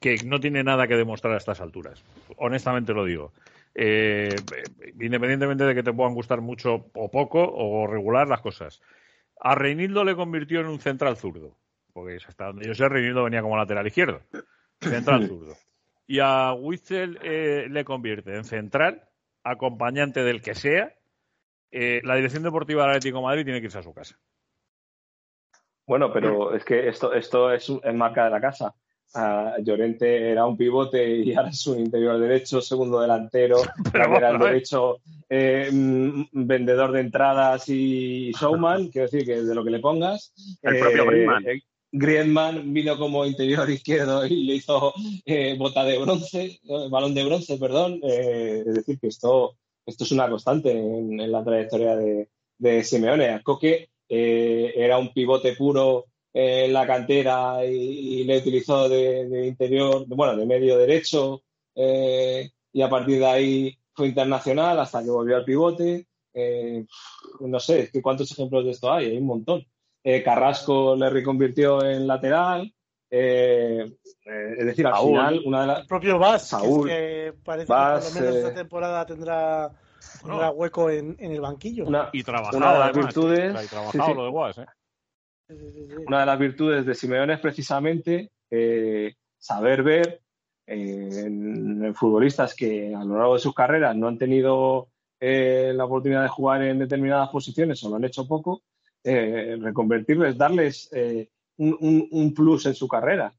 que 0.00 0.16
no 0.24 0.38
tiene 0.38 0.62
nada 0.62 0.86
que 0.86 0.96
demostrar 0.96 1.32
a 1.32 1.38
estas 1.38 1.60
alturas, 1.60 2.02
honestamente 2.36 2.92
lo 2.92 3.04
digo, 3.04 3.32
eh, 3.74 4.36
independientemente 5.00 5.64
de 5.64 5.74
que 5.74 5.82
te 5.82 5.92
puedan 5.92 6.14
gustar 6.14 6.40
mucho 6.40 6.90
o 6.94 7.10
poco 7.10 7.42
o 7.42 7.86
regular 7.86 8.28
las 8.28 8.40
cosas, 8.40 8.82
a 9.40 9.54
Reinildo 9.54 10.04
le 10.04 10.14
convirtió 10.14 10.60
en 10.60 10.66
un 10.66 10.80
central 10.80 11.16
zurdo, 11.16 11.56
porque 11.92 12.18
hasta 12.26 12.46
donde 12.46 12.66
yo 12.66 12.74
sé, 12.74 12.88
Reinildo 12.88 13.24
venía 13.24 13.42
como 13.42 13.56
lateral 13.56 13.86
izquierdo, 13.86 14.20
central 14.80 15.26
zurdo. 15.28 15.54
Y 16.06 16.20
a 16.20 16.52
Witzel 16.52 17.18
eh, 17.22 17.66
le 17.70 17.84
convierte 17.84 18.36
en 18.36 18.44
central, 18.44 19.02
acompañante 19.42 20.22
del 20.22 20.42
que 20.42 20.54
sea. 20.54 20.94
la 21.70 22.16
dirección 22.16 22.42
deportiva 22.42 22.82
del 22.82 22.90
Atlético 22.90 23.18
de 23.18 23.24
Madrid 23.24 23.44
tiene 23.44 23.60
que 23.60 23.66
irse 23.66 23.78
a 23.78 23.82
su 23.82 23.92
casa. 23.92 24.18
Bueno, 25.86 26.12
pero 26.12 26.54
es 26.54 26.64
que 26.64 26.88
esto, 26.88 27.12
esto 27.12 27.52
es, 27.52 27.70
marca 27.94 28.24
de 28.24 28.30
la 28.30 28.40
casa. 28.40 28.74
Uh, 29.14 29.62
Llorente 29.62 30.30
era 30.30 30.44
un 30.44 30.56
pivote 30.56 31.08
y 31.08 31.34
ahora 31.34 31.50
es 31.50 31.64
un 31.68 31.78
interior 31.78 32.18
derecho, 32.18 32.60
segundo 32.60 33.00
delantero, 33.00 33.58
lateral 33.94 34.38
derecho, 34.40 34.98
eh, 35.28 35.68
mm, 35.70 36.24
vendedor 36.32 36.90
de 36.90 37.00
entradas 37.00 37.68
y 37.68 38.32
showman, 38.32 38.88
quiero 38.88 39.08
decir 39.08 39.24
que 39.24 39.42
de 39.42 39.54
lo 39.54 39.62
que 39.62 39.70
le 39.70 39.78
pongas. 39.78 40.32
El 40.62 40.80
propio 40.80 41.04
eh, 41.04 41.06
Griezmann. 41.06 41.46
Eh, 41.46 41.62
Griezmann 41.96 42.74
vino 42.74 42.98
como 42.98 43.24
interior 43.24 43.70
izquierdo 43.70 44.26
y 44.26 44.44
le 44.44 44.56
hizo 44.56 44.92
bota 45.58 45.84
de 45.84 45.98
bronce, 45.98 46.60
balón 46.90 47.14
de 47.14 47.24
bronce, 47.24 47.56
perdón. 47.56 48.00
es 48.02 48.74
decir, 48.74 48.98
que 48.98 49.08
esto, 49.08 49.56
esto 49.86 50.04
es 50.04 50.12
una 50.12 50.28
constante 50.28 50.72
en, 50.72 51.30
la 51.30 51.44
trayectoria 51.44 51.96
de, 51.96 52.28
de 52.58 52.82
Simeone. 52.82 53.40
Coque 53.42 53.90
eh, 54.08 54.72
era 54.76 54.98
un 54.98 55.12
pivote 55.12 55.54
puro 55.56 56.06
en 56.32 56.72
la 56.72 56.86
cantera 56.86 57.64
y, 57.64 58.24
le 58.24 58.38
utilizó 58.38 58.88
de, 58.88 59.46
interior, 59.46 60.04
bueno, 60.08 60.36
de 60.36 60.46
medio 60.46 60.76
derecho 60.78 61.42
eh, 61.74 62.50
y 62.72 62.82
a 62.82 62.90
partir 62.90 63.20
de 63.20 63.26
ahí 63.26 63.78
fue 63.94 64.08
internacional 64.08 64.78
hasta 64.80 65.02
que 65.02 65.10
volvió 65.10 65.36
al 65.36 65.44
pivote. 65.44 66.06
Eh, 66.32 66.84
no 67.40 67.60
sé, 67.60 67.90
¿cuántos 68.02 68.30
ejemplos 68.32 68.64
de 68.64 68.72
esto 68.72 68.92
hay? 68.92 69.06
Hay 69.06 69.16
un 69.18 69.26
montón. 69.26 69.64
Carrasco 70.24 70.94
le 70.96 71.08
reconvirtió 71.10 71.82
en 71.84 72.06
lateral. 72.06 72.72
es 73.10 74.66
decir, 74.66 74.86
al 74.86 74.96
final, 74.96 75.40
una 75.44 75.60
de 75.62 75.66
las. 75.66 75.80
El 75.80 75.86
propio 75.86 76.18
Vaz, 76.18 76.54
que, 76.86 77.32
parece 77.42 77.66
que 77.66 77.72
por 77.72 78.02
lo 78.02 78.10
menos 78.20 78.36
esta 78.36 78.54
temporada 78.54 79.06
tendrá 79.06 79.72
no. 80.24 80.50
hueco 80.50 80.90
en, 80.90 81.16
el 81.18 81.40
banquillo. 81.40 81.86
Una, 81.86 82.10
y 82.12 82.22
trabajado, 82.22 82.58
de 82.58 82.78
las 82.78 82.92
virtudes. 82.92 83.72
¿eh? 84.58 84.66
Una 86.06 86.20
de 86.20 86.26
las 86.26 86.38
virtudes 86.38 86.86
de 86.86 86.94
Simeone 86.94 87.34
es 87.34 87.40
precisamente 87.40 88.30
eh, 88.50 89.14
saber 89.38 89.82
ver 89.82 90.20
en, 90.66 91.94
futbolistas 91.94 92.54
que 92.54 92.94
a 92.94 93.04
lo 93.04 93.18
largo 93.18 93.34
de 93.34 93.40
sus 93.40 93.54
carreras 93.54 93.94
no 93.94 94.08
han 94.08 94.18
tenido 94.18 94.88
eh, 95.20 95.72
la 95.74 95.84
oportunidad 95.84 96.22
de 96.22 96.28
jugar 96.28 96.62
en 96.62 96.78
determinadas 96.78 97.28
posiciones 97.28 97.82
o 97.84 97.90
lo 97.90 97.96
han 97.96 98.04
hecho 98.04 98.26
poco, 98.26 98.62
reconvertirles, 99.04 100.38
darles 100.38 100.90
un, 101.58 102.08
un 102.10 102.34
plus 102.34 102.66
en 102.66 102.74
su 102.74 102.88
carrera. 102.88 103.32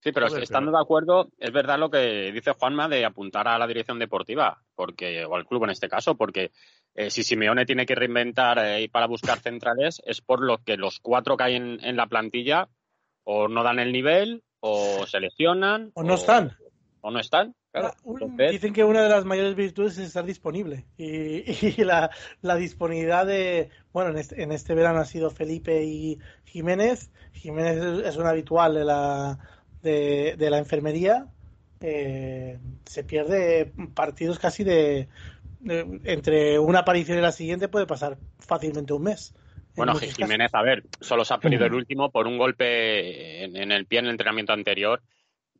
Sí, 0.00 0.12
pero 0.12 0.26
estando 0.28 0.70
de 0.70 0.80
acuerdo, 0.80 1.28
es 1.38 1.52
verdad 1.52 1.78
lo 1.78 1.90
que 1.90 2.30
dice 2.32 2.52
Juanma 2.52 2.88
de 2.88 3.04
apuntar 3.04 3.48
a 3.48 3.58
la 3.58 3.66
dirección 3.66 3.98
deportiva, 3.98 4.62
porque 4.76 5.24
o 5.24 5.34
al 5.34 5.44
club 5.44 5.64
en 5.64 5.70
este 5.70 5.88
caso, 5.88 6.16
porque 6.16 6.52
eh, 6.94 7.10
si 7.10 7.24
Simeone 7.24 7.66
tiene 7.66 7.84
que 7.84 7.96
reinventar 7.96 8.58
eh, 8.64 8.88
para 8.92 9.08
buscar 9.08 9.40
centrales, 9.40 10.00
es 10.06 10.20
por 10.20 10.40
lo 10.40 10.58
que 10.58 10.76
los 10.76 11.00
cuatro 11.00 11.36
que 11.36 11.44
hay 11.44 11.56
en, 11.56 11.96
la 11.96 12.06
plantilla 12.06 12.68
o 13.24 13.48
no 13.48 13.64
dan 13.64 13.80
el 13.80 13.92
nivel, 13.92 14.44
o 14.60 15.04
se 15.06 15.18
lesionan. 15.18 15.90
O 15.94 16.04
no 16.04 16.14
están. 16.14 16.56
O 17.00 17.10
no 17.10 17.18
están. 17.18 17.54
Ah, 17.86 18.50
dicen 18.50 18.72
que 18.72 18.84
una 18.84 19.02
de 19.02 19.08
las 19.08 19.24
mayores 19.24 19.54
virtudes 19.54 19.98
es 19.98 20.06
estar 20.06 20.24
disponible. 20.24 20.84
Y, 20.96 21.44
la, 21.84 22.10
disponibilidad 22.56 23.26
de. 23.26 23.70
Bueno, 23.92 24.10
en 24.10 24.18
este, 24.18 24.42
en 24.42 24.52
este 24.52 24.74
verano 24.74 25.00
ha 25.00 25.04
sido 25.04 25.30
Felipe 25.30 25.84
y 25.84 26.18
Jiménez. 26.44 27.10
Jiménez 27.32 28.04
es 28.04 28.16
un 28.16 28.26
habitual 28.26 28.74
de 28.74 28.84
la 28.84 29.38
de, 29.82 30.50
la 30.50 30.58
enfermería, 30.58 31.26
eh, 31.80 32.58
se 32.84 33.04
pierde 33.04 33.72
partidos 33.94 34.38
casi 34.38 34.64
de, 34.64 35.08
entre 35.64 36.58
una 36.58 36.80
aparición 36.80 37.18
y 37.18 37.22
la 37.22 37.32
siguiente 37.32 37.68
puede 37.68 37.86
pasar 37.86 38.18
fácilmente 38.38 38.92
un 38.92 39.04
mes. 39.04 39.34
Bueno, 39.76 39.94
Jiménez, 39.94 40.52
a 40.54 40.62
ver, 40.62 40.84
solo 41.00 41.24
se 41.24 41.34
ha 41.34 41.38
perdido 41.38 41.66
el 41.66 41.74
último 41.74 42.10
por 42.10 42.26
un 42.26 42.36
golpe 42.36 43.44
en, 43.44 43.56
en 43.56 43.70
el 43.70 43.86
pie 43.86 44.00
en 44.00 44.06
el 44.06 44.10
entrenamiento 44.12 44.52
anterior. 44.52 45.02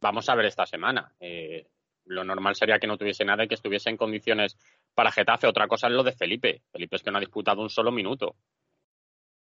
Vamos 0.00 0.28
a 0.28 0.34
ver 0.34 0.46
esta 0.46 0.66
semana. 0.66 1.12
Eh, 1.20 1.66
lo 2.08 2.24
normal 2.24 2.54
sería 2.54 2.78
que 2.78 2.86
no 2.86 2.96
tuviese 2.98 3.24
nada 3.24 3.44
y 3.44 3.48
que 3.48 3.54
estuviese 3.54 3.90
en 3.90 3.96
condiciones 3.96 4.56
para 4.94 5.12
Getafe. 5.12 5.46
Otra 5.46 5.68
cosa 5.68 5.86
es 5.86 5.92
lo 5.92 6.02
de 6.02 6.12
Felipe. 6.12 6.62
Felipe 6.72 6.96
es 6.96 7.02
que 7.02 7.10
no 7.10 7.18
ha 7.18 7.20
disputado 7.20 7.62
un 7.62 7.70
solo 7.70 7.92
minuto. 7.92 8.34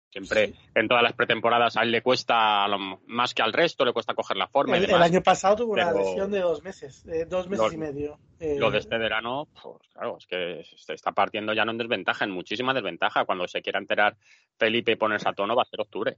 Siempre 0.10 0.54
en 0.74 0.88
todas 0.88 1.04
las 1.04 1.14
pretemporadas 1.14 1.76
a 1.78 1.84
él 1.84 1.92
le 1.92 2.02
cuesta 2.02 2.66
más 3.08 3.34
que 3.34 3.42
al 3.44 3.52
resto, 3.54 3.84
le 3.86 3.92
cuesta 3.94 4.16
coger 4.16 4.38
la 4.38 4.48
forma 4.48 4.78
y 4.80 4.86
El, 4.86 4.94
año 4.96 5.22
pasado 5.22 5.58
tuvo 5.58 5.74
una 5.74 5.92
lesión 5.92 6.32
de 6.32 6.40
dos 6.40 6.64
meses, 6.64 7.06
eh, 7.08 7.26
dos 7.26 7.48
meses 7.50 7.68
Lo- 7.68 7.74
y 7.74 7.78
medio. 7.78 8.18
Eh, 8.40 8.56
Lo 8.58 8.72
de 8.72 8.78
este 8.80 8.98
verano, 8.98 9.48
pues 9.62 9.88
claro, 9.94 10.18
es 10.18 10.26
que 10.26 10.64
se 10.78 10.94
está 10.94 11.12
partiendo 11.12 11.54
ya 11.54 11.66
no 11.66 11.72
en 11.72 11.78
desventaja, 11.80 12.24
en 12.24 12.32
muchísima 12.32 12.74
desventaja. 12.74 13.26
Cuando 13.26 13.48
se 13.48 13.62
quiera 13.62 13.80
enterar 13.80 14.16
Felipe 14.58 14.94
y 14.94 14.96
ponerse 14.96 15.28
a 15.28 15.34
tono 15.34 15.56
va 15.56 15.64
a 15.64 15.66
ser 15.66 15.82
octubre. 15.82 16.18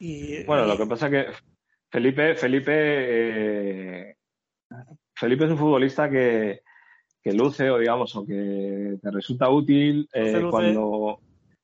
y, 0.00 0.42
Bueno, 0.44 0.64
y- 0.64 0.68
lo 0.68 0.76
que 0.76 0.86
pasa 0.86 1.08
que 1.08 1.26
Felipe, 1.88 2.34
Felipe, 2.34 2.72
eh, 4.10 4.16
Felipe 5.16 5.44
es 5.44 5.50
un 5.50 5.58
futbolista 5.58 6.10
que, 6.10 6.60
que 7.22 7.32
luce 7.32 7.70
o 7.70 7.78
digamos 7.78 8.14
o 8.14 8.26
que 8.26 8.98
te 9.02 9.10
resulta 9.10 9.48
útil 9.48 10.08
eh, 10.12 10.46
cuando 10.50 11.20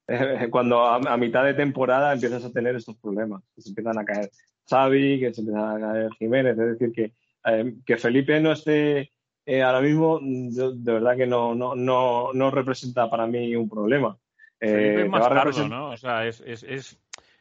eh, 0.08 0.48
cuando 0.50 0.80
a, 0.80 0.96
a 0.96 1.16
mitad 1.16 1.44
de 1.44 1.54
temporada 1.54 2.14
empiezas 2.14 2.44
a 2.44 2.52
tener 2.52 2.74
estos 2.74 2.96
problemas, 2.96 3.42
que 3.54 3.62
se 3.62 3.68
empiezan 3.68 3.98
a 3.98 4.04
caer 4.04 4.30
Xavi, 4.68 5.20
que 5.20 5.34
se 5.34 5.42
empiezan 5.42 5.84
a 5.84 5.92
caer 5.92 6.10
Jiménez, 6.18 6.58
es 6.58 6.78
decir 6.78 6.92
que 6.92 7.12
eh, 7.44 7.74
que 7.84 7.96
Felipe 7.96 8.40
no 8.40 8.52
esté 8.52 9.12
eh, 9.44 9.62
ahora 9.62 9.80
mismo, 9.80 10.20
yo 10.22 10.72
de 10.72 10.92
verdad 10.92 11.16
que 11.16 11.26
no, 11.26 11.54
no, 11.54 11.74
no, 11.74 12.32
no 12.32 12.50
representa 12.50 13.10
para 13.10 13.26
mí 13.26 13.54
un 13.54 13.68
problema. 13.68 14.16
Felipe 14.58 15.02
es 15.02 15.10
más 15.10 15.28
tardo, 15.28 15.68
¿no? 15.68 15.90
O 15.90 15.96
sea, 15.96 16.26
es, 16.26 16.40
es, 16.46 16.62
es 16.62 16.98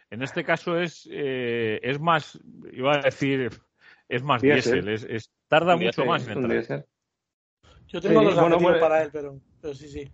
en 0.09 0.23
este 0.23 0.43
caso 0.43 0.79
es, 0.79 1.07
es 1.11 1.99
más, 1.99 2.39
iba 2.73 2.95
a 2.95 3.01
decir, 3.01 3.51
es 4.11 4.23
más 4.23 4.41
Diésel. 4.41 4.87
es, 4.89 5.03
es- 5.09 5.31
tarda 5.47 5.75
mucho 5.75 6.05
más 6.05 6.27
en 6.27 6.43
entrar. 6.43 6.85
yo 7.87 8.01
tengo 8.01 8.19
sí, 8.19 8.25
los 8.25 8.35
bueno, 8.35 8.55
adjetivos 8.55 8.61
bueno, 8.61 8.79
para 8.79 9.03
él, 9.03 9.09
pero, 9.11 9.39
pero 9.61 9.73
sí, 9.73 9.87
sí. 9.87 10.09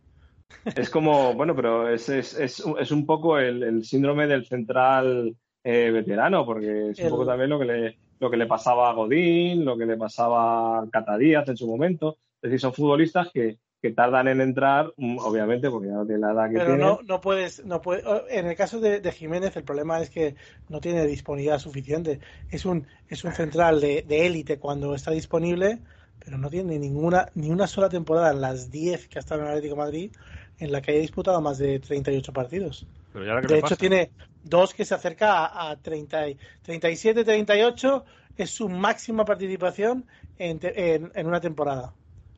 Es 0.76 0.90
como, 0.90 1.34
bueno, 1.34 1.56
pero 1.56 1.90
es, 1.90 2.08
es, 2.10 2.40
es, 2.40 2.64
es 2.80 2.92
un 2.92 3.06
poco 3.06 3.38
el, 3.38 3.64
el 3.64 3.84
síndrome 3.84 4.28
del 4.28 4.46
central 4.46 5.36
eh, 5.64 5.92
veterano, 5.92 6.46
porque 6.46 6.90
es 6.92 7.00
un 7.00 7.10
poco 7.10 7.26
también 7.26 7.50
lo 7.50 7.60
que, 7.60 7.66
le, 7.66 7.98
lo 8.20 8.30
que 8.30 8.38
le 8.38 8.46
pasaba 8.48 8.90
a 8.90 8.94
Godín, 8.94 9.66
lo 9.66 9.78
que 9.78 9.86
le 9.86 9.98
pasaba 9.98 10.80
a 10.80 10.90
Cata 10.90 11.18
Díaz 11.18 11.48
en 11.50 11.58
su 11.58 11.68
momento. 11.68 12.18
Es 12.42 12.52
decir, 12.52 12.60
son 12.60 12.74
futbolistas 12.74 13.30
que, 13.32 13.58
que 13.82 13.92
tardan 13.92 14.28
en 14.28 14.42
entrar, 14.42 14.94
mm, 14.98 15.18
obviamente, 15.20 15.70
porque 15.70 15.88
ya 15.88 15.94
no 15.94 16.06
tienen 16.06 16.22
la 16.22 16.32
edad 16.34 16.50
que 16.50 16.54
Pero 16.56 16.78
no, 16.78 17.02
no 17.04 17.22
puedes, 17.22 17.64
no 17.66 17.82
puede, 17.82 18.04
en 18.38 18.48
el 18.48 18.56
caso 18.56 18.80
de, 18.80 19.00
de 19.00 19.12
Jiménez 19.12 19.56
el 19.56 19.64
problema 19.64 20.00
es 20.02 20.10
que 20.10 20.36
no 20.70 20.80
tiene 20.82 21.06
disponibilidad 21.06 21.60
suficiente. 21.60 22.20
Es 22.50 22.66
un, 22.66 22.88
es 23.08 23.24
un 23.24 23.34
central 23.34 23.80
de 23.82 24.02
de 24.04 24.26
élite 24.26 24.58
cuando 24.60 24.96
está 24.96 25.12
disponible, 25.12 25.84
pero 26.20 26.38
no 26.38 26.50
tiene 26.50 26.80
ninguna, 26.80 27.28
ni 27.36 27.50
una 27.52 27.68
sola 27.68 27.90
temporada 27.90 28.32
en 28.32 28.42
las 28.42 28.72
10 28.72 29.08
que 29.08 29.20
ha 29.20 29.22
estado 29.22 29.42
en 29.42 29.48
Atlético 29.48 29.76
de 29.76 29.82
Madrid 29.82 30.12
en 30.58 30.72
la 30.72 30.82
que 30.82 30.92
haya 30.92 31.02
disputado 31.02 31.40
más 31.42 31.58
de 31.60 31.80
38 31.80 32.34
partidos. 32.34 32.88
Pero 33.12 33.26
ya 33.26 33.36
De 33.42 33.58
hecho, 33.60 33.76
pasa? 33.76 33.76
tiene 33.78 34.14
dos 34.42 34.74
que 34.74 34.86
se 34.86 34.96
acerca 34.96 35.46
a, 35.46 35.70
a 35.72 35.82
30, 35.82 36.28
y- 36.30 36.38
37, 36.64 37.24
38, 37.24 38.06
es 38.36 38.50
su 38.52 38.68
máxima 38.70 39.26
participación 39.26 40.08
en, 40.38 40.60
te- 40.60 40.96
en- 40.96 41.12
en 41.14 41.28
una 41.28 41.40
temporada. 41.42 41.96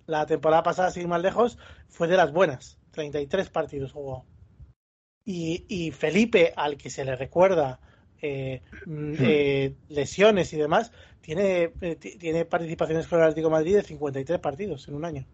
La 0.10 0.26
temporada 0.26 0.64
pasada, 0.64 0.90
sin 0.90 1.04
ir 1.04 1.08
más 1.08 1.22
lejos, 1.22 1.60
fue 1.88 2.08
de 2.08 2.18
las 2.18 2.34
buenas. 2.34 2.80
33 2.92 3.50
partidos 3.52 3.92
jugó. 3.92 4.26
Y, 5.24 5.66
y 5.70 5.92
Felipe, 5.92 6.52
al 6.56 6.78
que 6.78 6.90
se 6.90 7.06
le 7.06 7.16
recuerda 7.16 7.80
eh, 8.22 8.64
mm, 8.88 9.14
eh, 9.20 9.76
lesiones 9.90 10.52
y 10.54 10.58
demás, 10.58 10.92
tiene, 11.22 11.74
eh, 11.82 11.96
ti- 11.96 12.18
tiene 12.18 12.46
participaciones 12.46 13.08
con 13.08 13.20
el 13.20 13.26
Atlético 13.26 13.50
de 13.50 13.52
Madrid 13.52 13.76
de 13.76 13.84
53 13.84 14.40
partidos 14.40 14.88
en 14.88 14.96
un 14.96 15.06
año. 15.06 15.26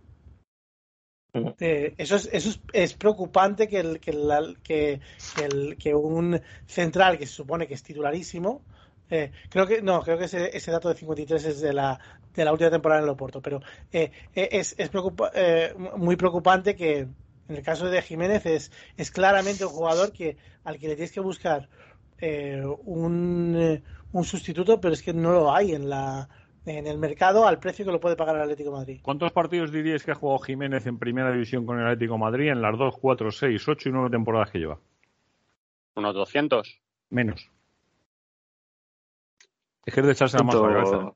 Ujú. 1.34 1.56
Eh, 1.60 1.94
eso 1.98 2.18
es, 2.18 2.30
eso 2.34 2.50
es, 2.50 2.60
es 2.74 2.94
preocupante 2.96 3.70
que, 3.70 3.80
el, 3.80 4.00
que, 4.02 4.12
la- 4.12 4.56
que, 4.62 5.00
que 5.36 5.46
el- 5.46 5.78
que 5.78 5.96
un 5.96 6.42
central 6.66 7.18
que 7.18 7.28
se 7.28 7.34
supone 7.34 7.66
que 7.66 7.76
es 7.76 7.84
titularísimo, 7.84 8.62
eh, 9.10 9.32
creo 9.50 9.68
que 9.68 9.82
no, 9.82 10.02
creo 10.02 10.18
que 10.18 10.26
ese, 10.26 10.56
ese 10.56 10.72
dato 10.72 10.90
de 10.90 10.96
53 10.96 11.46
es 11.46 11.62
de 11.62 11.74
la, 11.74 12.00
de 12.34 12.46
la 12.46 12.52
última 12.52 12.70
temporada 12.72 13.02
en 13.02 13.06
el 13.06 13.12
Oporto, 13.12 13.42
pero 13.42 13.62
eh, 13.92 14.12
eh, 14.34 14.50
es, 14.52 14.76
es 14.78 14.90
preocupa- 14.92 15.32
eh, 15.34 15.74
muy 15.98 16.16
preocupante 16.16 16.76
que 16.76 17.00
en 17.48 17.56
el 17.56 17.62
caso 17.62 17.88
de 17.90 18.02
Jiménez 18.02 18.46
es, 18.46 18.72
es 18.98 19.12
claramente 19.12 19.66
un 19.66 19.72
jugador 19.72 20.12
que 20.12 20.38
al 20.64 20.80
que 20.80 20.88
le 20.88 20.96
tienes 20.96 21.12
que 21.12 21.20
buscar 21.20 21.70
eh, 22.20 22.64
un, 22.86 23.56
eh, 23.56 23.84
un 24.14 24.24
sustituto, 24.24 24.80
pero 24.82 24.94
es 24.94 25.02
que 25.04 25.14
no 25.14 25.32
lo 25.32 25.54
hay 25.54 25.74
en 25.74 25.90
la 25.90 26.28
en 26.68 26.88
el 26.88 26.98
mercado 26.98 27.46
al 27.46 27.60
precio 27.60 27.86
que 27.86 27.92
lo 27.92 28.00
puede 28.00 28.16
pagar 28.16 28.38
el 28.38 28.42
Atlético 28.42 28.72
de 28.72 28.76
Madrid. 28.78 29.00
¿Cuántos 29.04 29.32
partidos 29.32 29.72
diríais 29.72 30.02
que 30.04 30.10
ha 30.10 30.16
jugado 30.16 30.40
Jiménez 30.40 30.88
en 30.88 30.98
primera 30.98 31.32
división 31.32 31.64
con 31.64 31.78
el 31.80 31.86
Atlético 31.86 32.14
de 32.14 32.20
Madrid 32.22 32.48
en 32.50 32.60
las 32.60 32.76
2, 32.76 32.96
4, 33.00 33.30
6, 33.32 33.68
8 33.68 33.90
y 33.90 33.92
9 33.92 34.10
temporadas 34.10 34.50
que 34.50 34.58
lleva? 34.58 34.80
Unos 35.96 36.16
200. 36.16 36.82
Menos. 37.12 37.52
Es 39.86 39.94
que 39.94 40.00
es 40.02 40.06
de 40.06 40.12
echarse 40.14 40.38
la 40.38 40.44
mano 40.44 40.64
a 40.66 40.70
la 40.70 40.84
cabeza. 40.84 41.14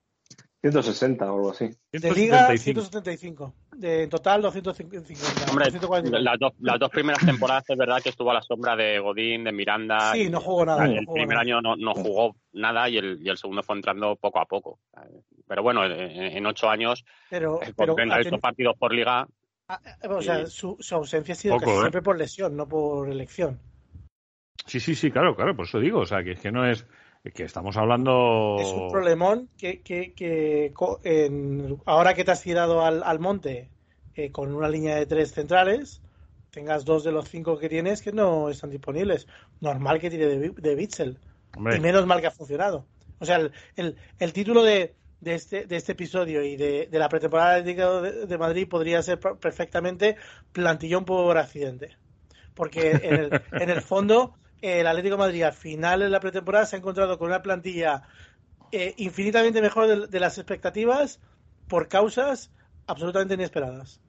160 0.61 1.31
o 1.31 1.35
algo 1.37 1.51
así. 1.51 1.69
De 1.93 2.11
liga, 2.11 2.47
175. 2.57 2.81
175. 2.81 3.53
De, 3.77 4.03
en 4.03 4.09
total, 4.09 4.41
250. 4.41 5.13
Hombre, 5.49 5.65
240. 5.71 6.19
las 6.19 6.37
dos, 6.37 6.51
las 6.59 6.77
dos 6.79 6.89
primeras 6.89 7.25
temporadas 7.25 7.63
es 7.69 7.77
verdad 7.77 8.01
que 8.03 8.09
estuvo 8.09 8.29
a 8.29 8.33
la 8.33 8.41
sombra 8.41 8.75
de 8.75 8.99
Godín, 8.99 9.45
de 9.45 9.53
Miranda. 9.53 10.11
Sí, 10.11 10.23
y- 10.23 10.29
no 10.29 10.41
jugó 10.41 10.65
nada. 10.65 10.85
no 10.85 10.91
el 10.93 11.05
jugó 11.05 11.13
primer 11.13 11.29
nada. 11.37 11.41
año 11.41 11.61
no, 11.61 11.77
no 11.77 11.93
jugó 11.93 12.35
nada 12.51 12.89
y 12.89 12.97
el, 12.97 13.19
y 13.25 13.29
el 13.29 13.37
segundo 13.37 13.63
fue 13.63 13.77
entrando 13.77 14.17
poco 14.17 14.39
a 14.41 14.45
poco. 14.45 14.79
Pero 15.47 15.63
bueno, 15.63 15.85
en, 15.85 15.93
en 15.93 16.45
ocho 16.45 16.69
años, 16.69 17.05
Pero, 17.29 17.61
eh, 17.63 17.73
pero 17.77 17.95
con 17.95 18.11
ha 18.11 18.15
38 18.15 18.35
teni- 18.35 18.41
partidos 18.41 18.75
por 18.77 18.93
liga, 18.93 19.25
ah, 19.69 19.79
ah, 20.03 20.07
o 20.09 20.21
sea, 20.21 20.45
su, 20.45 20.75
su 20.81 20.93
ausencia 20.95 21.31
ha 21.31 21.37
sido 21.37 21.53
Poco, 21.55 21.67
casi 21.67 21.77
¿eh? 21.77 21.81
siempre 21.81 22.01
por 22.01 22.17
lesión, 22.17 22.57
no 22.57 22.67
por 22.67 23.09
elección. 23.09 23.59
Sí, 24.65 24.81
sí, 24.81 24.93
sí, 24.93 25.09
claro, 25.09 25.35
claro, 25.37 25.55
por 25.55 25.65
eso 25.65 25.79
digo. 25.79 26.01
O 26.01 26.05
sea, 26.05 26.21
que 26.21 26.33
es 26.33 26.39
que 26.41 26.51
no 26.51 26.69
es. 26.69 26.85
Que 27.23 27.43
estamos 27.43 27.75
hablando. 27.77 28.57
Es 28.59 28.71
un 28.71 28.89
problemón 28.89 29.49
que, 29.57 29.81
que, 29.81 30.13
que 30.13 30.73
en- 31.03 31.77
ahora 31.85 32.13
que 32.13 32.23
te 32.23 32.31
has 32.31 32.41
tirado 32.41 32.83
al, 32.83 33.03
al 33.03 33.19
monte 33.19 33.69
eh, 34.15 34.31
con 34.31 34.55
una 34.55 34.69
línea 34.69 34.95
de 34.95 35.05
tres 35.05 35.33
centrales, 35.33 36.01
tengas 36.49 36.85
dos 36.85 37.03
de 37.03 37.11
los 37.11 37.27
cinco 37.29 37.59
que 37.59 37.69
tienes 37.69 38.01
que 38.01 38.13
no 38.13 38.49
están 38.49 38.69
disponibles. 38.69 39.27
Normal 39.59 39.99
que 39.99 40.09
tire 40.09 40.27
de, 40.27 40.49
de 40.49 40.75
Bitzel. 40.75 41.19
Y 41.77 41.81
menos 41.81 42.05
mal 42.05 42.21
que 42.21 42.27
ha 42.27 42.31
funcionado. 42.31 42.85
O 43.19 43.25
sea, 43.25 43.35
el, 43.35 43.51
el, 43.75 43.97
el 44.17 44.33
título 44.33 44.63
de, 44.63 44.95
de, 45.19 45.33
este, 45.35 45.65
de 45.65 45.75
este 45.75 45.91
episodio 45.91 46.41
y 46.41 46.55
de, 46.55 46.87
de 46.89 46.99
la 46.99 47.09
pretemporada 47.09 47.61
de, 47.61 48.25
de 48.25 48.37
Madrid 48.37 48.67
podría 48.67 49.03
ser 49.03 49.19
per- 49.19 49.35
perfectamente 49.35 50.15
plantillón 50.53 51.03
por 51.03 51.37
accidente. 51.37 51.97
Porque 52.53 52.91
en 52.91 53.13
el, 53.13 53.41
en 53.51 53.69
el 53.69 53.81
fondo, 53.81 54.35
el 54.61 54.87
Atlético 54.87 55.17
Madrid 55.17 55.43
al 55.43 55.53
final 55.53 55.99
de 56.01 56.09
la 56.09 56.19
pretemporada 56.19 56.65
se 56.65 56.75
ha 56.75 56.79
encontrado 56.79 57.17
con 57.17 57.27
una 57.27 57.41
plantilla 57.41 58.03
eh, 58.71 58.93
infinitamente 58.97 59.61
mejor 59.61 60.09
de, 60.09 60.19
las 60.19 60.37
expectativas 60.37 61.19
por 61.67 61.87
causas 61.87 62.51
absolutamente 62.87 63.33
inesperadas. 63.33 64.01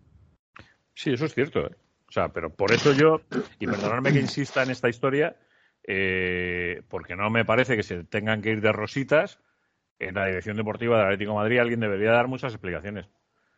Sí, 0.94 1.12
eso 1.12 1.26
es 1.26 1.34
cierto. 1.34 1.66
¿eh? 1.66 1.76
O 2.08 2.12
sea, 2.12 2.28
pero 2.30 2.50
por 2.50 2.72
eso 2.72 2.92
yo, 2.92 3.22
y 3.58 3.66
perdonadme 3.66 4.12
que 4.12 4.20
insista 4.20 4.62
en 4.62 4.70
esta 4.70 4.88
historia, 4.88 5.36
eh, 5.86 6.82
porque 6.88 7.16
no 7.16 7.30
me 7.30 7.44
parece 7.44 7.76
que 7.76 7.82
se 7.82 8.04
tengan 8.04 8.42
que 8.42 8.50
ir 8.50 8.60
de 8.60 8.72
rositas, 8.72 9.38
en 9.98 10.14
la 10.14 10.26
dirección 10.26 10.56
deportiva 10.56 10.96
del 10.96 11.06
Atlético 11.06 11.34
Madrid 11.34 11.58
alguien 11.58 11.80
debería 11.80 12.10
dar 12.10 12.26
muchas 12.26 12.52
explicaciones. 12.52 13.06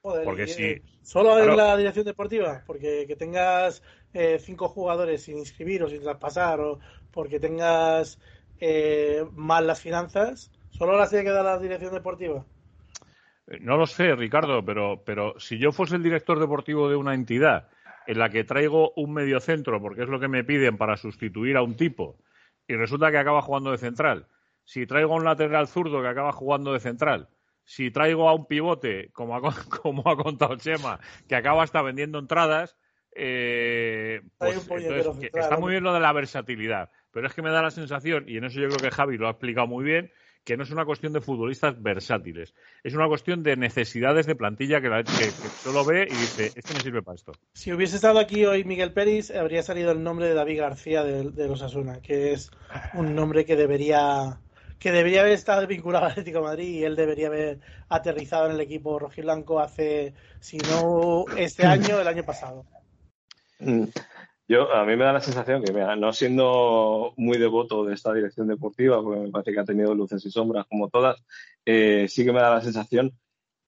Joder, 0.02 0.24
Porque 0.24 0.46
si- 0.48 0.82
Solo 1.02 1.34
claro. 1.34 1.50
en 1.52 1.56
la 1.56 1.76
dirección 1.76 2.04
deportiva, 2.04 2.62
porque 2.66 3.06
que 3.06 3.16
tengas 3.16 3.82
eh, 4.12 4.38
cinco 4.40 4.68
jugadores 4.68 5.22
sin 5.22 5.38
inscribir 5.38 5.82
o 5.82 5.88
sin 5.88 6.00
traspasar, 6.00 6.60
o 6.60 6.80
porque 7.12 7.38
tengas 7.40 8.20
eh, 8.60 9.24
mal 9.32 9.66
las 9.66 9.80
finanzas, 9.80 10.50
solo 10.70 10.96
las 10.96 11.10
tiene 11.10 11.24
que 11.24 11.30
dar 11.30 11.44
la 11.44 11.58
dirección 11.58 11.92
deportiva. 11.92 12.44
Eh, 13.48 13.58
No 13.60 13.76
lo 13.76 13.86
sé, 13.86 14.14
Ricardo, 14.14 14.64
pero, 14.64 15.02
pero 15.04 15.38
si 15.38 15.58
yo 15.58 15.72
fuese 15.72 15.96
el 15.96 16.02
director 16.02 16.38
deportivo 16.38 16.88
de 16.88 16.96
una 16.96 17.14
entidad 17.14 17.68
en 18.06 18.18
la 18.18 18.28
que 18.30 18.44
traigo 18.44 18.92
un 18.96 19.12
mediocentro, 19.12 19.80
porque 19.80 20.02
es 20.02 20.08
lo 20.08 20.18
que 20.18 20.28
me 20.28 20.42
piden 20.44 20.76
para 20.78 20.96
sustituir 20.96 21.56
a 21.56 21.62
un 21.62 21.76
tipo, 21.76 22.18
y 22.66 22.74
resulta 22.74 23.10
que 23.10 23.18
acaba 23.18 23.42
jugando 23.42 23.70
de 23.70 23.78
central, 23.78 24.26
si 24.64 24.86
traigo 24.86 25.14
un 25.14 25.24
lateral 25.24 25.66
zurdo 25.68 26.00
que 26.02 26.08
acaba 26.08 26.32
jugando 26.32 26.72
de 26.72 26.80
central, 26.80 27.28
si 27.64 27.90
traigo 27.90 28.28
a 28.28 28.34
un 28.34 28.46
pivote, 28.46 29.10
como 29.12 29.36
ha, 29.36 29.40
como 29.82 30.08
ha 30.08 30.16
contado 30.16 30.56
Chema, 30.56 31.00
que 31.28 31.36
acaba 31.36 31.62
hasta 31.62 31.82
vendiendo 31.82 32.18
entradas, 32.18 32.76
eh, 33.14 34.22
pues 34.38 34.56
entonces, 34.56 35.30
que 35.30 35.38
está 35.38 35.58
muy 35.58 35.72
bien 35.72 35.84
lo 35.84 35.92
de 35.92 36.00
la 36.00 36.12
versatilidad, 36.12 36.90
pero 37.10 37.26
es 37.26 37.34
que 37.34 37.42
me 37.42 37.50
da 37.50 37.62
la 37.62 37.70
sensación, 37.70 38.24
y 38.26 38.38
en 38.38 38.44
eso 38.44 38.60
yo 38.60 38.68
creo 38.68 38.78
que 38.78 38.90
Javi 38.90 39.18
lo 39.18 39.26
ha 39.26 39.32
explicado 39.32 39.66
muy 39.66 39.84
bien, 39.84 40.10
que 40.44 40.56
no 40.56 40.64
es 40.64 40.70
una 40.70 40.84
cuestión 40.84 41.12
de 41.12 41.20
futbolistas 41.20 41.80
versátiles, 41.80 42.54
es 42.82 42.94
una 42.94 43.06
cuestión 43.06 43.42
de 43.42 43.56
necesidades 43.56 44.26
de 44.26 44.34
plantilla 44.34 44.80
que, 44.80 44.88
la, 44.88 45.04
que, 45.04 45.30
solo 45.62 45.84
ve 45.84 46.08
y 46.10 46.14
dice, 46.14 46.46
este 46.56 46.74
me 46.74 46.80
sirve 46.80 47.02
para 47.02 47.14
esto. 47.14 47.32
Si 47.52 47.72
hubiese 47.72 47.96
estado 47.96 48.18
aquí 48.18 48.44
hoy 48.44 48.64
Miguel 48.64 48.92
Pérez, 48.92 49.30
habría 49.30 49.62
salido 49.62 49.92
el 49.92 50.02
nombre 50.02 50.26
de 50.26 50.34
David 50.34 50.60
García 50.60 51.04
de, 51.04 51.30
de 51.30 51.48
los 51.48 51.62
Asuna, 51.62 52.00
que 52.00 52.32
es 52.32 52.50
un 52.94 53.14
nombre 53.14 53.44
que 53.44 53.56
debería 53.56 54.40
que 54.82 54.90
debería 54.90 55.20
haber 55.20 55.34
estado 55.34 55.64
vinculado 55.68 56.06
al 56.06 56.10
Atlético 56.10 56.42
Madrid 56.42 56.80
y 56.80 56.82
él 56.82 56.96
debería 56.96 57.28
haber 57.28 57.60
aterrizado 57.88 58.46
en 58.46 58.52
el 58.52 58.60
equipo 58.60 58.98
rojiblanco 58.98 59.60
hace, 59.60 60.12
si 60.40 60.58
no 60.58 61.24
este 61.36 61.64
año, 61.64 62.00
el 62.00 62.08
año 62.08 62.24
pasado. 62.24 62.66
Mm. 63.60 63.84
Yo, 64.48 64.72
a 64.74 64.84
mí 64.84 64.96
me 64.96 65.04
da 65.04 65.12
la 65.12 65.20
sensación 65.20 65.62
que, 65.62 65.72
mira, 65.72 65.94
no 65.94 66.12
siendo 66.12 67.14
muy 67.16 67.38
devoto 67.38 67.84
de 67.84 67.94
esta 67.94 68.12
dirección 68.12 68.48
deportiva, 68.48 69.00
porque 69.00 69.20
me 69.20 69.30
parece 69.30 69.52
que 69.52 69.60
ha 69.60 69.64
tenido 69.64 69.94
luces 69.94 70.26
y 70.26 70.32
sombras 70.32 70.66
como 70.66 70.88
todas, 70.88 71.22
eh, 71.64 72.06
sí 72.08 72.24
que 72.24 72.32
me 72.32 72.40
da 72.40 72.50
la 72.50 72.60
sensación 72.60 73.16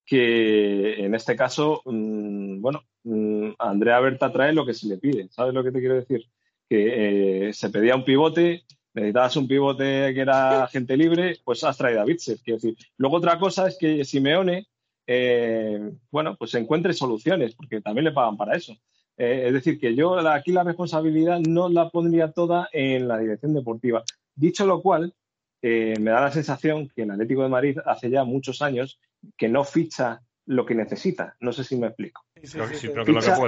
que 0.04 1.04
en 1.04 1.14
este 1.14 1.36
caso, 1.36 1.80
mm, 1.84 2.60
bueno, 2.60 2.82
mm, 3.04 3.50
Andrea 3.60 4.00
Berta 4.00 4.32
trae 4.32 4.52
lo 4.52 4.66
que 4.66 4.74
se 4.74 4.88
le 4.88 4.98
pide. 4.98 5.28
¿Sabes 5.30 5.54
lo 5.54 5.62
que 5.62 5.70
te 5.70 5.78
quiero 5.78 5.94
decir? 5.94 6.26
Que 6.68 7.48
eh, 7.48 7.52
se 7.52 7.70
pedía 7.70 7.94
un 7.94 8.04
pivote, 8.04 8.64
necesitabas 8.94 9.36
un 9.36 9.48
pivote 9.48 10.14
que 10.14 10.20
era 10.20 10.68
gente 10.68 10.96
libre, 10.96 11.36
pues 11.44 11.64
has 11.64 11.76
traído 11.76 12.00
a 12.00 12.04
Bitzer. 12.04 12.38
Quiero 12.38 12.56
decir, 12.58 12.76
luego 12.96 13.16
otra 13.16 13.38
cosa 13.38 13.68
es 13.68 13.76
que 13.76 14.04
Simeone, 14.04 14.68
eh, 15.06 15.92
bueno, 16.10 16.36
pues 16.36 16.54
encuentre 16.54 16.92
soluciones, 16.92 17.54
porque 17.54 17.80
también 17.80 18.04
le 18.04 18.12
pagan 18.12 18.36
para 18.36 18.56
eso. 18.56 18.72
Eh, 19.16 19.44
es 19.46 19.52
decir, 19.52 19.78
que 19.78 19.94
yo 19.94 20.18
aquí 20.28 20.52
la 20.52 20.64
responsabilidad 20.64 21.40
no 21.40 21.68
la 21.68 21.90
pondría 21.90 22.32
toda 22.32 22.68
en 22.72 23.08
la 23.08 23.18
dirección 23.18 23.52
deportiva. 23.52 24.04
Dicho 24.34 24.64
lo 24.66 24.80
cual, 24.80 25.14
eh, 25.62 25.94
me 26.00 26.10
da 26.10 26.20
la 26.20 26.30
sensación 26.30 26.88
que 26.94 27.02
el 27.02 27.10
Atlético 27.10 27.42
de 27.42 27.48
Madrid 27.48 27.78
hace 27.84 28.10
ya 28.10 28.24
muchos 28.24 28.62
años 28.62 28.98
que 29.36 29.48
no 29.48 29.64
ficha 29.64 30.22
lo 30.46 30.66
que 30.66 30.74
necesita. 30.74 31.36
No 31.40 31.52
sé 31.52 31.64
si 31.64 31.76
me 31.76 31.88
explico. 31.88 32.22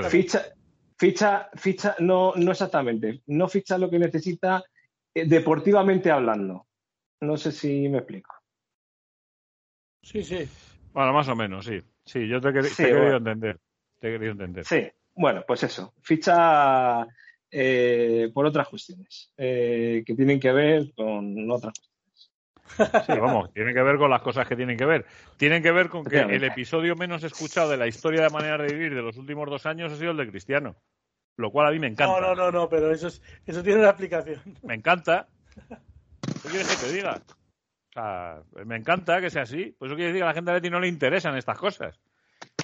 ficha, 0.09 0.45
ficha, 0.97 1.51
ficha, 1.55 1.97
no, 1.99 2.33
no 2.37 2.53
exactamente. 2.53 3.23
No 3.27 3.49
ficha 3.49 3.77
lo 3.77 3.91
que 3.91 3.99
necesita 3.99 4.65
deportivamente 5.25 6.11
hablando. 6.11 6.67
No 7.21 7.37
sé 7.37 7.53
si 7.53 7.89
me 7.89 7.99
explico. 7.99 8.35
Sí, 10.03 10.23
sí. 10.23 10.49
Bueno, 10.93 11.13
más 11.13 11.29
o 11.29 11.37
menos, 11.37 11.65
sí. 11.65 11.83
Sí, 12.05 12.29
yo 12.29 12.41
te, 12.41 12.51
he 12.51 12.53
querido 12.53 13.17
entender. 13.17 13.59
Te 13.99 14.09
he 14.09 14.13
querido 14.13 14.33
entender. 14.33 14.65
Sí, 14.65 14.89
bueno, 15.15 15.43
pues 15.47 15.63
eso. 15.65 15.95
Ficha 16.03 17.07
eh, 17.51 18.31
por 18.33 18.47
otras 18.47 18.69
cuestiones 18.69 19.33
eh, 19.37 20.05
que 20.07 20.15
tienen 20.15 20.39
que 20.39 20.53
ver 20.53 20.93
con 20.95 21.51
otras 21.51 21.75
cuestiones. 21.75 23.07
Sí, 23.07 23.19
vamos, 23.19 23.53
tienen 23.53 23.75
que 23.75 23.83
ver 23.83 23.97
con 23.97 24.11
las 24.11 24.23
cosas 24.23 24.47
que 24.47 24.57
tienen 24.57 24.77
que 24.77 24.85
ver. 24.85 25.07
Tienen 25.37 25.63
que 25.63 25.73
ver 25.73 25.89
con 25.89 26.05
que 26.05 26.19
el 26.19 26.45
episodio 26.45 26.95
menos 26.97 27.25
escuchado 27.25 27.71
de 27.71 27.77
la 27.77 27.87
historia 27.87 28.23
de 28.23 28.31
manera 28.31 28.59
de 28.59 28.73
vivir 28.73 28.95
de 28.95 29.03
los 29.03 29.17
últimos 29.17 29.49
dos 29.49 29.67
años 29.67 29.93
ha 29.93 29.97
sido 29.97 30.11
el 30.11 30.17
de 30.17 30.29
Cristiano 30.29 30.77
lo 31.37 31.51
cual 31.51 31.69
a 31.69 31.71
mí 31.71 31.79
me 31.79 31.89
encanta. 31.89 32.21
No, 32.21 32.21
no, 32.21 32.35
no, 32.35 32.51
no 32.51 32.69
pero 32.69 32.91
eso, 32.91 33.09
es, 33.09 33.23
eso 33.45 33.63
tiene 33.63 33.81
una 33.81 33.91
aplicación. 33.91 34.41
Me 34.63 34.75
encanta. 34.75 35.29
¿Qué 36.43 36.49
quieres 36.49 36.69
que 36.69 36.87
te 36.87 36.93
diga? 36.93 37.21
O 37.91 37.93
sea, 37.93 38.43
me 38.65 38.77
encanta 38.77 39.21
que 39.21 39.31
sea 39.31 39.43
así. 39.43 39.75
Por 39.79 39.89
eso 39.89 39.97
quiere 39.97 40.13
decir 40.13 40.21
que 40.21 40.25
a 40.25 40.29
la 40.29 40.35
gente 40.35 40.51
de 40.51 40.57
Leti 40.59 40.71
no 40.71 40.81
le 40.81 40.89
interesan 40.89 41.37
estas 41.37 41.59
cosas. 41.59 41.99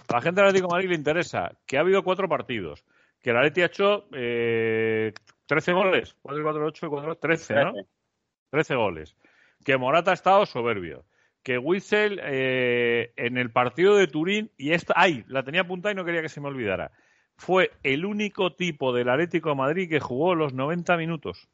A 0.09 0.14
la 0.14 0.23
gente 0.23 0.41
de 0.41 0.49
Atlético 0.49 0.68
de 0.68 0.75
Madrid 0.75 0.89
le 0.91 0.97
interesa 0.97 1.53
que 1.66 1.77
ha 1.77 1.81
habido 1.81 2.03
cuatro 2.03 2.29
partidos, 2.29 2.85
que 3.23 3.31
el 3.31 3.37
Atleti 3.37 3.62
ha 3.62 3.66
hecho 3.66 4.09
eh, 4.12 5.12
13 5.47 5.73
goles, 5.73 6.16
4, 6.23 6.43
4, 6.43 6.66
8, 6.66 6.91
4, 6.91 7.16
13, 7.16 7.55
¿no? 7.55 7.73
13 8.51 8.75
goles. 8.75 9.16
Que 9.64 9.77
Morata 9.77 10.11
ha 10.11 10.14
estado 10.14 10.45
soberbio. 10.45 11.05
Que 11.43 11.59
Witzel 11.59 12.20
eh, 12.23 13.12
en 13.16 13.37
el 13.37 13.51
partido 13.51 13.97
de 13.97 14.07
Turín, 14.07 14.51
y 14.57 14.73
esta, 14.73 14.95
ay, 14.97 15.25
la 15.27 15.43
tenía 15.43 15.62
apuntada 15.62 15.93
y 15.93 15.97
no 15.97 16.05
quería 16.05 16.23
que 16.23 16.29
se 16.29 16.41
me 16.41 16.49
olvidara 16.49 16.93
fue 17.43 17.72
el 17.82 18.05
único 18.05 18.55
tipo 18.55 18.93
del 18.93 19.09
Atlético 19.09 19.49
de 19.49 19.57
Madrid 19.57 19.88
que 19.88 19.99
jugó 19.99 20.36
los 20.36 20.55
90 20.55 20.97
minutos. 20.97 21.49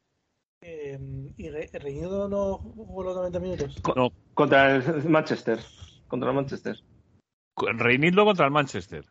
Eh, 0.61 0.99
¿Y 1.35 1.49
Reñido 1.49 2.29
no 2.29 2.59
jugó 2.59 3.03
los 3.03 3.15
90 3.15 3.39
minutos? 3.39 3.81
no. 3.95 4.11
Contra 4.35 4.75
el 4.75 5.09
Manchester. 5.09 5.59
Contra 6.07 6.29
el 6.29 6.35
Manchester. 6.35 6.77
Reinildo 7.57 8.23
contra 8.23 8.45
el 8.45 8.51
Manchester. 8.51 9.03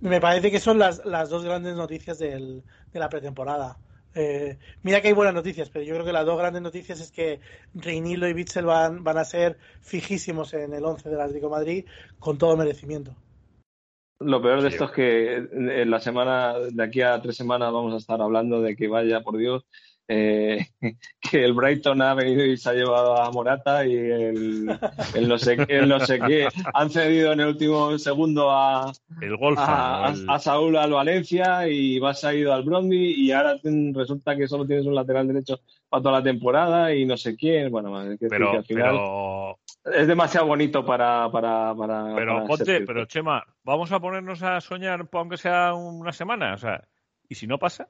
Me 0.00 0.20
parece 0.20 0.50
que 0.50 0.58
son 0.58 0.76
las, 0.78 1.04
las 1.04 1.30
dos 1.30 1.44
grandes 1.44 1.76
noticias 1.76 2.18
del, 2.18 2.64
de 2.92 2.98
la 2.98 3.08
pretemporada. 3.08 3.78
Eh, 4.16 4.58
mira 4.82 5.00
que 5.00 5.08
hay 5.08 5.14
buenas 5.14 5.34
noticias, 5.34 5.70
pero 5.70 5.84
yo 5.84 5.94
creo 5.94 6.04
que 6.04 6.12
las 6.12 6.26
dos 6.26 6.36
grandes 6.36 6.62
noticias 6.62 7.00
es 7.00 7.12
que 7.12 7.40
Reinildo 7.74 8.26
y 8.26 8.32
Bitzel 8.32 8.66
van, 8.66 9.04
van 9.04 9.18
a 9.18 9.24
ser 9.24 9.56
fijísimos 9.82 10.52
en 10.54 10.74
el 10.74 10.84
11 10.84 11.08
del 11.08 11.20
Atlético 11.20 11.46
de 11.46 11.52
Madrid 11.52 11.84
con 12.18 12.38
todo 12.38 12.56
merecimiento. 12.56 13.14
Lo 14.20 14.42
peor 14.42 14.62
de 14.62 14.68
esto 14.68 14.86
es 14.86 14.90
que 14.90 15.36
en 15.36 15.90
la 15.90 16.00
semana, 16.00 16.54
de 16.58 16.82
aquí 16.82 17.02
a 17.02 17.20
tres 17.20 17.36
semanas, 17.36 17.72
vamos 17.72 17.94
a 17.94 17.98
estar 17.98 18.20
hablando 18.20 18.60
de 18.60 18.74
que 18.74 18.88
vaya, 18.88 19.20
por 19.20 19.36
Dios, 19.36 19.64
eh, 20.10 20.66
que 21.20 21.44
el 21.44 21.52
Brighton 21.52 22.00
ha 22.00 22.14
venido 22.14 22.44
y 22.44 22.56
se 22.56 22.70
ha 22.70 22.72
llevado 22.72 23.20
a 23.20 23.30
Morata 23.30 23.86
y 23.86 23.94
el, 23.94 24.64
no, 24.64 25.38
sé, 25.38 25.56
no 25.86 26.00
sé 26.00 26.18
qué 26.18 26.48
han 26.72 26.88
cedido 26.88 27.32
en 27.32 27.40
el 27.40 27.48
último 27.48 27.98
segundo 27.98 28.50
a, 28.50 28.90
el 29.20 29.36
a, 29.58 30.38
Saúl 30.40 30.76
al 30.76 30.92
Valencia 30.92 31.68
y 31.68 31.98
vas 31.98 32.24
a 32.24 32.34
ido 32.34 32.54
al 32.54 32.62
Bromby 32.62 33.14
y 33.18 33.32
ahora 33.32 33.56
resulta 33.92 34.34
que 34.34 34.48
solo 34.48 34.66
tienes 34.66 34.86
un 34.86 34.94
lateral 34.94 35.28
derecho 35.28 35.60
para 35.90 36.02
toda 36.02 36.18
la 36.20 36.24
temporada 36.24 36.94
y 36.94 37.04
no 37.04 37.18
sé 37.18 37.36
quién. 37.36 37.70
Bueno, 37.70 38.00
es 38.10 38.18
que, 38.18 38.28
pero, 38.28 38.52
al 38.52 38.64
final 38.64 38.96
es 39.94 40.06
demasiado 40.06 40.46
bonito 40.46 40.84
para. 40.84 41.30
para, 41.30 41.74
para 41.74 42.14
pero, 42.14 42.44
ponte, 42.46 42.80
pero 42.82 43.04
Chema, 43.06 43.44
vamos 43.64 43.92
a 43.92 44.00
ponernos 44.00 44.42
a 44.42 44.60
soñar, 44.60 45.08
aunque 45.12 45.36
sea 45.36 45.74
una 45.74 46.12
semana. 46.12 46.54
O 46.54 46.58
sea, 46.58 46.86
¿y 47.28 47.34
si 47.34 47.46
no 47.46 47.58
pasa? 47.58 47.88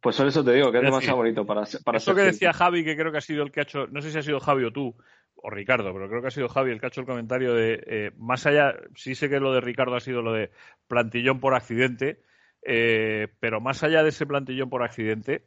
Pues 0.00 0.16
por 0.16 0.26
eso 0.26 0.44
te 0.44 0.52
digo 0.52 0.72
que 0.72 0.78
es, 0.78 0.84
demasiado 0.84 1.18
bonito 1.18 1.44
para, 1.44 1.64
para 1.84 1.98
Eso 1.98 2.14
que 2.14 2.22
decía 2.22 2.52
Javi, 2.52 2.84
que 2.84 2.96
creo 2.96 3.12
que 3.12 3.18
ha 3.18 3.22
sido 3.22 3.42
el 3.42 3.52
que 3.52 3.60
ha 3.60 3.62
hecho, 3.64 3.86
no 3.88 4.00
sé 4.00 4.10
si 4.10 4.18
ha 4.18 4.22
sido 4.22 4.40
Javi 4.40 4.64
o 4.64 4.72
tú, 4.72 4.96
o 5.34 5.50
Ricardo, 5.50 5.92
pero 5.92 6.08
creo 6.08 6.22
que 6.22 6.28
ha 6.28 6.32
sido 6.32 6.48
Javi 6.48 6.70
el 6.70 6.80
que 6.80 6.86
ha 6.86 6.88
hecho 6.88 7.02
el 7.02 7.06
comentario 7.06 7.54
de, 7.54 7.82
eh, 7.86 8.10
más 8.16 8.46
allá, 8.46 8.74
sí 8.94 9.14
sé 9.14 9.28
que 9.28 9.40
lo 9.40 9.52
de 9.52 9.60
Ricardo 9.60 9.96
ha 9.96 10.00
sido 10.00 10.22
lo 10.22 10.32
de 10.32 10.50
plantillón 10.88 11.40
por 11.40 11.54
accidente, 11.54 12.22
eh, 12.62 13.28
pero 13.40 13.60
más 13.60 13.82
allá 13.82 14.02
de 14.02 14.10
ese 14.10 14.26
plantillón 14.26 14.70
por 14.70 14.82
accidente, 14.82 15.44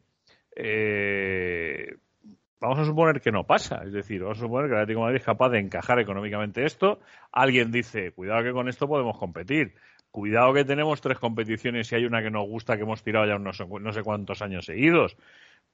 eh, 0.56 1.98
vamos 2.64 2.80
a 2.80 2.86
suponer 2.86 3.20
que 3.20 3.32
no 3.32 3.46
pasa. 3.46 3.84
Es 3.84 3.92
decir, 3.92 4.22
vamos 4.22 4.38
a 4.38 4.42
suponer 4.42 4.70
que 4.70 4.76
el 4.76 4.82
Atlético 4.82 5.02
de 5.02 5.06
Madrid 5.06 5.20
es 5.20 5.26
capaz 5.26 5.50
de 5.50 5.60
encajar 5.60 6.00
económicamente 6.00 6.66
esto. 6.66 7.02
Alguien 7.32 7.72
dice, 7.72 8.14
cuidado 8.14 8.42
que 8.44 8.54
con 8.54 8.70
esto 8.70 8.88
podemos 8.88 9.18
competir. 9.18 9.76
Cuidado 10.12 10.54
que 10.54 10.64
tenemos 10.64 11.02
tres 11.02 11.20
competiciones 11.20 11.92
y 11.92 11.96
hay 11.96 12.06
una 12.06 12.22
que 12.24 12.32
nos 12.32 12.48
gusta 12.48 12.78
que 12.78 12.84
hemos 12.84 13.04
tirado 13.04 13.26
ya 13.26 13.38
no 13.38 13.52
sé, 13.52 13.66
no 13.68 13.92
sé 13.92 14.02
cuántos 14.02 14.42
años 14.42 14.66
seguidos. 14.66 15.18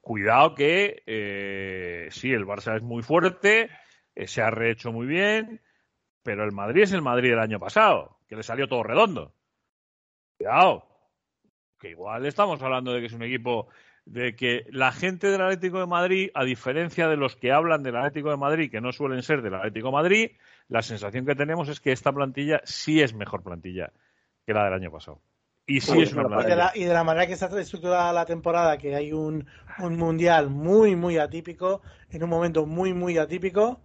Cuidado 0.02 0.56
que 0.56 1.04
eh, 1.06 2.08
sí, 2.10 2.32
el 2.32 2.46
Barça 2.46 2.76
es 2.76 2.82
muy 2.82 3.04
fuerte, 3.04 3.70
eh, 4.16 4.28
se 4.28 4.42
ha 4.42 4.50
rehecho 4.50 4.92
muy 4.92 5.06
bien, 5.06 5.62
pero 6.24 6.44
el 6.44 6.54
Madrid 6.54 6.84
es 6.84 6.94
el 6.94 7.04
Madrid 7.04 7.30
del 7.32 7.40
año 7.40 7.60
pasado, 7.60 8.18
que 8.28 8.36
le 8.36 8.44
salió 8.44 8.68
todo 8.68 8.82
redondo. 8.82 9.36
Cuidado, 10.38 10.88
que 11.80 11.90
igual 11.90 12.26
estamos 12.26 12.60
hablando 12.64 12.94
de 12.94 13.02
que 13.02 13.08
es 13.08 13.14
un 13.14 13.24
equipo 13.24 13.68
de 14.06 14.36
que 14.36 14.66
la 14.72 14.92
gente 14.92 15.28
del 15.28 15.42
Atlético 15.42 15.80
de 15.80 15.88
Madrid, 15.88 16.30
a 16.34 16.44
diferencia 16.44 17.08
de 17.08 17.18
los 17.18 17.36
que 17.36 17.52
hablan 17.52 17.84
del 17.84 17.96
Atlético 17.96 18.30
de 18.30 18.38
Madrid, 18.38 18.72
que 18.72 18.82
no 18.82 18.92
suelen 18.92 19.24
ser 19.24 19.42
del 19.42 19.56
Atlético 19.56 19.88
de 19.88 19.94
Madrid, 19.94 20.32
la 20.68 20.82
sensación 20.82 21.26
que 21.26 21.36
tenemos 21.36 21.70
es 21.70 21.80
que 21.80 21.92
esta 21.92 22.12
plantilla 22.12 22.62
sí 22.64 23.02
es 23.02 23.14
mejor 23.14 23.44
plantilla 23.44 23.92
que 24.46 24.54
la 24.54 24.66
del 24.66 24.74
año 24.74 24.92
pasado. 24.92 25.22
Y 25.66 25.82
sí 25.82 26.02
es 26.02 26.14
una 26.14 26.28
plantilla. 26.28 26.72
Y 26.74 26.86
de, 26.86 26.94
la, 26.94 27.04
manera 27.04 27.28
que 27.28 27.34
está 27.34 27.46
estructurada 27.60 28.12
la 28.12 28.26
temporada, 28.26 28.78
que 28.78 28.96
hay 28.96 29.14
un, 29.14 29.46
mundial 29.78 30.50
muy, 30.50 30.96
muy 30.96 31.18
atípico, 31.18 31.82
en 32.10 32.24
un 32.24 32.30
momento 32.30 32.66
muy, 32.66 32.94
muy 32.94 33.18
atípico, 33.20 33.82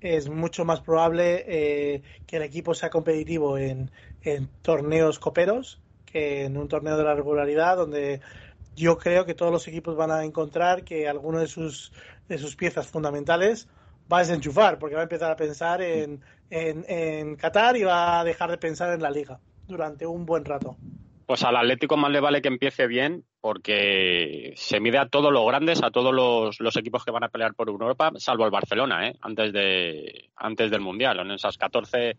es 0.00 0.30
mucho 0.30 0.64
más 0.64 0.80
probable 0.80 1.44
eh, 1.46 2.02
que 2.26 2.36
el 2.36 2.42
equipo 2.42 2.74
sea 2.74 2.90
competitivo 2.90 3.58
en, 3.58 3.90
en 4.22 4.48
torneos 4.62 5.18
coperos 5.18 5.80
que 6.06 6.44
en 6.44 6.56
un 6.56 6.68
torneo 6.68 6.96
de 6.96 7.04
la 7.04 7.14
regularidad 7.14 7.76
donde 7.76 8.20
yo 8.76 8.98
creo 8.98 9.24
que 9.24 9.34
todos 9.34 9.50
los 9.50 9.66
equipos 9.66 9.96
van 9.96 10.10
a 10.10 10.24
encontrar 10.24 10.84
que 10.84 11.08
alguno 11.08 11.40
de 11.40 11.48
sus, 11.48 11.92
de 12.28 12.38
sus 12.38 12.54
piezas 12.54 12.86
fundamentales 12.86 13.68
va 14.12 14.18
a 14.18 14.20
desenchufar, 14.20 14.78
porque 14.78 14.94
va 14.94 15.00
a 15.00 15.04
empezar 15.04 15.30
a 15.30 15.36
pensar 15.36 15.80
en, 15.80 16.22
en, 16.50 17.36
Qatar 17.36 17.76
y 17.76 17.82
va 17.82 18.20
a 18.20 18.24
dejar 18.24 18.50
de 18.50 18.58
pensar 18.58 18.92
en 18.92 19.02
la 19.02 19.10
liga 19.10 19.40
durante 19.66 20.06
un 20.06 20.26
buen 20.26 20.44
rato. 20.44 20.76
Pues 21.26 21.42
al 21.42 21.56
Atlético 21.56 21.96
más 21.96 22.12
le 22.12 22.20
vale 22.20 22.40
que 22.40 22.48
empiece 22.48 22.86
bien, 22.86 23.24
porque 23.40 24.52
se 24.56 24.78
mide 24.78 24.98
a 24.98 25.08
todos 25.08 25.32
los 25.32 25.44
grandes, 25.46 25.82
a 25.82 25.90
todos 25.90 26.14
los, 26.14 26.60
los, 26.60 26.76
equipos 26.76 27.04
que 27.04 27.10
van 27.10 27.24
a 27.24 27.28
pelear 27.28 27.54
por 27.54 27.68
Europa, 27.68 28.12
salvo 28.16 28.44
el 28.44 28.52
Barcelona, 28.52 29.08
¿eh? 29.08 29.16
antes, 29.22 29.52
de, 29.52 30.30
antes 30.36 30.70
del 30.70 30.82
Mundial. 30.82 31.18
En 31.18 31.32
esas 31.32 31.56
14 31.56 32.16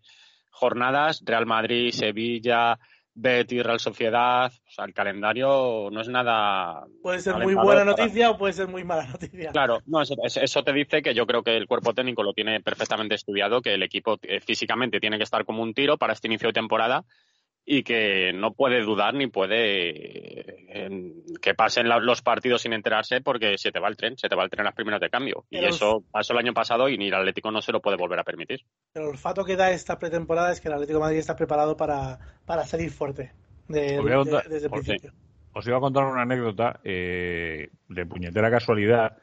jornadas, 0.52 1.22
Real 1.24 1.46
Madrid, 1.46 1.92
Sevilla, 1.92 2.78
Betis, 3.20 3.64
Real 3.64 3.80
Sociedad, 3.80 4.52
o 4.54 4.72
sea, 4.72 4.86
el 4.86 4.94
calendario 4.94 5.90
no 5.92 6.02
es 6.02 6.08
nada. 6.08 6.86
Puede 7.02 7.20
ser 7.20 7.36
muy 7.38 7.56
buena 7.56 7.84
noticia 7.84 8.30
o 8.30 8.38
puede 8.38 8.54
ser 8.54 8.68
muy 8.68 8.84
mala 8.84 9.08
noticia. 9.08 9.52
Claro, 9.52 9.80
no, 9.88 10.04
eso, 10.04 10.16
eso, 10.24 10.64
te 10.64 10.72
dice 10.72 11.02
que 11.02 11.16
yo 11.16 11.26
creo 11.26 11.42
que 11.42 11.58
el 11.58 11.66
cuerpo 11.66 11.96
técnico 11.96 12.22
lo 12.22 12.34
tiene 12.34 12.62
perfectamente 12.62 13.16
estudiado, 13.16 13.62
que 13.64 13.74
el 13.74 13.82
equipo 13.82 14.20
eh, 14.22 14.40
físicamente 14.40 15.00
tiene 15.00 15.18
que 15.18 15.24
estar 15.24 15.46
como 15.46 15.64
un 15.64 15.74
tiro 15.74 15.98
para 15.98 16.14
este 16.14 16.28
inicio 16.28 16.50
de 16.50 16.54
temporada 16.54 17.06
y 17.70 17.84
que 17.84 18.32
no 18.34 18.54
puede 18.54 18.82
dudar 18.82 19.14
ni 19.14 19.28
puede 19.28 20.66
que 21.42 21.54
pasen 21.54 21.90
los 21.90 22.22
partidos 22.22 22.62
sin 22.62 22.72
enterarse 22.72 23.20
porque 23.20 23.58
se 23.58 23.74
te 23.74 23.80
va 23.80 23.90
el 23.90 23.98
tren, 23.98 24.18
se 24.18 24.30
te 24.30 24.36
va 24.36 24.46
el 24.46 24.50
tren 24.50 24.64
las 24.64 24.74
primeras 24.74 25.02
de 25.02 25.10
cambio. 25.10 25.44
y 25.50 25.58
eso 25.66 26.02
pasó 26.10 26.32
el 26.32 26.40
año 26.40 26.54
pasado 26.54 26.88
y 26.88 26.98
ni 26.98 27.10
el 27.10 27.14
Atlético 27.14 27.52
no 27.52 27.62
se 27.62 27.74
lo 27.74 27.82
puede 27.82 27.98
volver 27.98 28.20
a 28.20 28.24
permitir. 28.24 28.62
El 28.94 29.04
olfato 29.04 29.44
que 29.44 29.58
da 29.58 29.70
esta 29.72 30.00
pretemporada 30.00 30.54
es 30.54 30.62
que 30.62 30.70
el 30.70 30.76
Atlético 30.76 31.00
de 31.00 31.04
Madrid 31.04 31.20
está 31.20 31.36
preparado 31.36 31.76
para, 31.76 32.20
para 32.46 32.66
salir 32.66 32.90
fuerte 32.90 33.34
desde 33.68 33.98
el 33.98 34.72
principio. 34.72 35.12
Os 35.52 35.68
iba 35.68 35.76
a 35.76 35.82
contar 35.82 36.06
una 36.06 36.22
anécdota 36.22 36.80
eh, 36.86 37.70
de 37.90 38.06
puñetera 38.06 38.50
casualidad, 38.50 39.18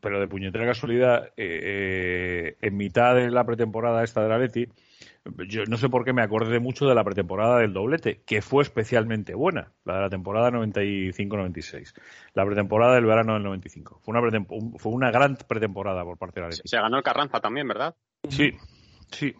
pero 0.00 0.20
de 0.20 0.28
puñetera 0.28 0.66
casualidad, 0.66 1.32
eh, 1.36 1.60
eh, 1.62 2.56
en 2.60 2.76
mitad 2.76 3.16
de 3.16 3.28
la 3.30 3.44
pretemporada 3.44 4.04
esta 4.04 4.22
del 4.22 4.32
Atleti, 4.32 4.68
yo 5.48 5.64
no 5.66 5.76
sé 5.76 5.88
por 5.88 6.04
qué 6.04 6.12
me 6.12 6.22
acordé 6.22 6.60
mucho 6.60 6.86
de 6.86 6.94
la 6.94 7.04
pretemporada 7.04 7.58
del 7.58 7.72
doblete, 7.72 8.22
que 8.26 8.42
fue 8.42 8.62
especialmente 8.62 9.34
buena, 9.34 9.72
la 9.84 9.96
de 9.96 10.00
la 10.02 10.10
temporada 10.10 10.50
95-96, 10.50 11.94
la 12.34 12.46
pretemporada 12.46 12.94
del 12.94 13.06
verano 13.06 13.34
del 13.34 13.42
95. 13.42 14.00
Fue 14.02 14.18
una, 14.18 14.44
fue 14.78 14.92
una 14.92 15.10
gran 15.10 15.36
pretemporada 15.36 16.04
por 16.04 16.18
parte 16.18 16.40
de 16.40 16.46
la 16.46 16.52
Se 16.52 16.76
ganó 16.76 16.98
el 16.98 17.02
Carranza 17.02 17.40
también, 17.40 17.68
¿verdad? 17.68 17.94
Sí, 18.28 18.52
sí. 19.10 19.34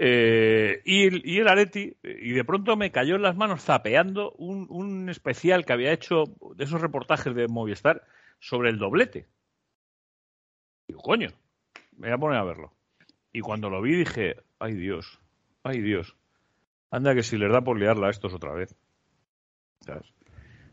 Eh, 0.00 0.80
y, 0.84 1.34
y, 1.34 1.40
el 1.40 1.48
Areti, 1.48 1.96
y 2.02 2.30
de 2.30 2.44
pronto 2.44 2.76
me 2.76 2.92
cayó 2.92 3.16
en 3.16 3.22
las 3.22 3.36
manos 3.36 3.64
zapeando 3.64 4.30
un, 4.32 4.66
un 4.70 5.08
especial 5.08 5.64
que 5.64 5.72
había 5.72 5.92
hecho 5.92 6.24
de 6.54 6.64
esos 6.64 6.80
reportajes 6.80 7.34
de 7.34 7.48
Movistar 7.48 8.04
sobre 8.38 8.70
el 8.70 8.78
doblete. 8.78 9.26
Y 10.86 10.94
coño, 10.94 11.28
me 11.96 12.08
voy 12.08 12.14
a 12.14 12.18
poner 12.18 12.38
a 12.38 12.44
verlo. 12.44 12.72
Y 13.32 13.40
cuando 13.40 13.68
lo 13.68 13.82
vi 13.82 13.96
dije, 13.96 14.36
ay 14.58 14.74
Dios, 14.74 15.20
ay 15.62 15.80
Dios. 15.80 16.16
Anda 16.90 17.14
que 17.14 17.22
si 17.22 17.36
les 17.36 17.52
da 17.52 17.60
por 17.60 17.78
liarla 17.78 18.08
a 18.08 18.10
estos 18.10 18.32
otra 18.34 18.52
vez. 18.52 18.74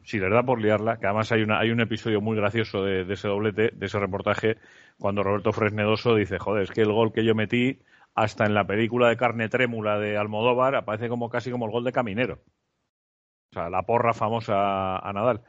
Si 0.04 0.20
les 0.20 0.32
da 0.32 0.44
por 0.44 0.62
liarla, 0.62 0.98
que 0.98 1.08
además 1.08 1.32
hay, 1.32 1.42
una, 1.42 1.60
hay 1.60 1.72
un 1.72 1.82
episodio 1.82 2.22
muy 2.22 2.38
gracioso 2.38 2.84
de, 2.84 3.12
ese 3.12 3.28
doblete, 3.28 3.72
de 3.74 3.86
ese 3.86 4.00
reportaje, 4.00 4.58
cuando 5.00 5.24
Roberto 5.24 5.52
Fresnedoso 5.52 6.16
dice, 6.16 6.38
joder, 6.38 6.64
es 6.64 6.72
que 6.72 6.82
el 6.82 6.92
gol 6.92 7.12
que 7.12 7.26
yo 7.26 7.34
metí, 7.34 7.80
hasta 8.14 8.46
en 8.46 8.54
la 8.54 8.66
película 8.66 9.10
de 9.10 9.18
carne 9.18 9.50
trémula 9.50 10.00
de 10.00 10.18
Almodóvar, 10.18 10.76
aparece 10.76 11.10
como 11.10 11.30
casi 11.30 11.52
como 11.52 11.66
el 11.66 11.72
gol 11.72 11.84
de 11.84 11.92
Caminero. 11.92 12.40
O 13.52 13.54
sea, 13.54 13.70
la 13.70 13.84
porra 13.84 14.14
famosa 14.14 14.98
a 14.98 15.14
Nadal. 15.14 15.42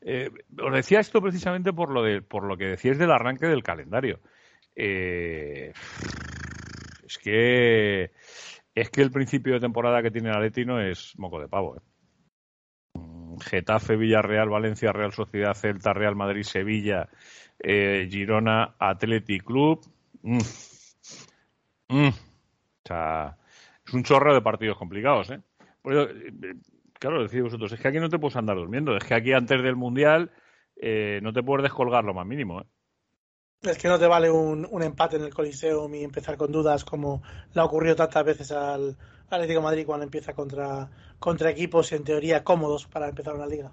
Eh, 0.00 0.30
os 0.62 0.72
decía 0.72 1.00
esto 1.00 1.20
precisamente 1.20 1.72
por 1.72 1.90
lo, 1.90 2.02
de, 2.02 2.22
por 2.22 2.44
lo 2.44 2.56
que 2.56 2.66
decíais 2.66 2.98
del 2.98 3.10
arranque 3.10 3.46
del 3.46 3.62
calendario. 3.62 4.20
Eh, 4.74 5.72
es 7.08 7.18
que 7.18 8.10
es 8.74 8.90
que 8.90 9.02
el 9.02 9.10
principio 9.10 9.54
de 9.54 9.60
temporada 9.60 10.02
que 10.02 10.10
tiene 10.10 10.28
el 10.28 10.36
Aletino 10.36 10.80
es 10.80 11.18
moco 11.18 11.40
de 11.40 11.48
pavo. 11.48 11.76
¿eh? 11.76 11.80
Mm, 12.94 13.38
Getafe, 13.38 13.96
Villarreal, 13.96 14.48
Valencia, 14.48 14.92
Real 14.92 15.12
Sociedad, 15.12 15.54
Celta, 15.54 15.92
Real 15.92 16.14
Madrid, 16.14 16.42
Sevilla, 16.42 17.08
eh, 17.58 18.06
Girona, 18.10 18.76
Athletic 18.78 19.42
Club. 19.42 19.80
Mm. 20.22 20.38
Mm. 21.88 22.08
O 22.08 22.86
sea, 22.86 23.36
es 23.86 23.94
un 23.94 24.04
chorro 24.04 24.34
de 24.34 24.42
partidos 24.42 24.76
complicados, 24.76 25.30
¿eh? 25.30 25.40
eh 25.84 26.54
claro, 26.92 27.22
decís 27.22 27.42
vosotros, 27.42 27.72
es 27.72 27.80
que 27.80 27.88
aquí 27.88 27.98
no 27.98 28.10
te 28.10 28.18
puedes 28.18 28.36
andar 28.36 28.56
durmiendo, 28.56 28.96
es 28.96 29.04
que 29.04 29.14
aquí 29.14 29.32
antes 29.32 29.62
del 29.62 29.76
Mundial 29.76 30.30
no 31.22 31.32
te 31.32 31.42
puedes 31.42 31.64
descolgar 31.64 32.04
lo 32.04 32.14
más 32.14 32.26
mínimo, 32.26 32.60
¿eh? 32.60 32.64
Es 33.62 33.76
que 33.76 33.88
no 33.88 33.98
te 33.98 34.06
vale 34.06 34.30
un, 34.30 34.82
empate 34.82 35.16
en 35.16 35.24
el 35.24 35.34
Coliseum 35.34 35.92
y 35.92 36.04
empezar 36.04 36.36
con 36.36 36.52
dudas 36.52 36.84
como 36.84 37.22
le 37.52 37.60
ha 37.60 37.64
ocurrido 37.64 37.96
tantas 37.96 38.24
veces 38.24 38.52
al 38.52 38.96
Atlético 39.28 39.60
Madrid 39.60 39.84
cuando 39.84 40.04
empieza 40.04 40.32
contra, 40.32 40.88
contra 41.18 41.50
equipos 41.50 41.90
en 41.90 42.04
teoría 42.04 42.44
cómodos 42.44 42.86
para 42.86 43.08
empezar 43.08 43.34
una 43.34 43.46
liga. 43.46 43.72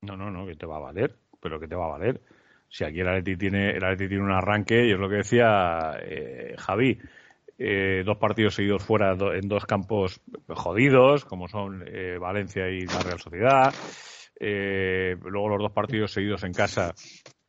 No, 0.00 0.16
no, 0.16 0.30
no, 0.30 0.46
que 0.46 0.56
te 0.56 0.64
va 0.64 0.76
a 0.76 0.80
valer, 0.80 1.18
pero 1.38 1.60
que 1.60 1.68
te 1.68 1.74
va 1.74 1.84
a 1.84 1.98
valer. 1.98 2.22
Si 2.66 2.82
aquí 2.82 3.00
el 3.00 3.08
Atleti 3.08 3.36
tiene, 3.36 3.72
el 3.72 3.84
Atleti 3.84 4.08
tiene 4.08 4.24
un 4.24 4.32
arranque, 4.32 4.86
y 4.86 4.92
es 4.92 4.98
lo 4.98 5.10
que 5.10 5.16
decía 5.16 5.92
eh, 6.00 6.54
Javi, 6.56 6.98
eh, 7.58 8.02
dos 8.06 8.16
partidos 8.16 8.54
seguidos 8.54 8.82
fuera 8.82 9.12
en 9.12 9.48
dos 9.48 9.66
campos 9.66 10.22
jodidos, 10.48 11.26
como 11.26 11.46
son 11.46 11.84
eh, 11.86 12.16
Valencia 12.18 12.70
y 12.70 12.86
la 12.86 13.00
Real 13.00 13.20
Sociedad. 13.20 13.72
luego 14.40 15.50
los 15.50 15.60
dos 15.60 15.72
partidos 15.72 16.10
seguidos 16.10 16.42
en 16.44 16.54
casa 16.54 16.94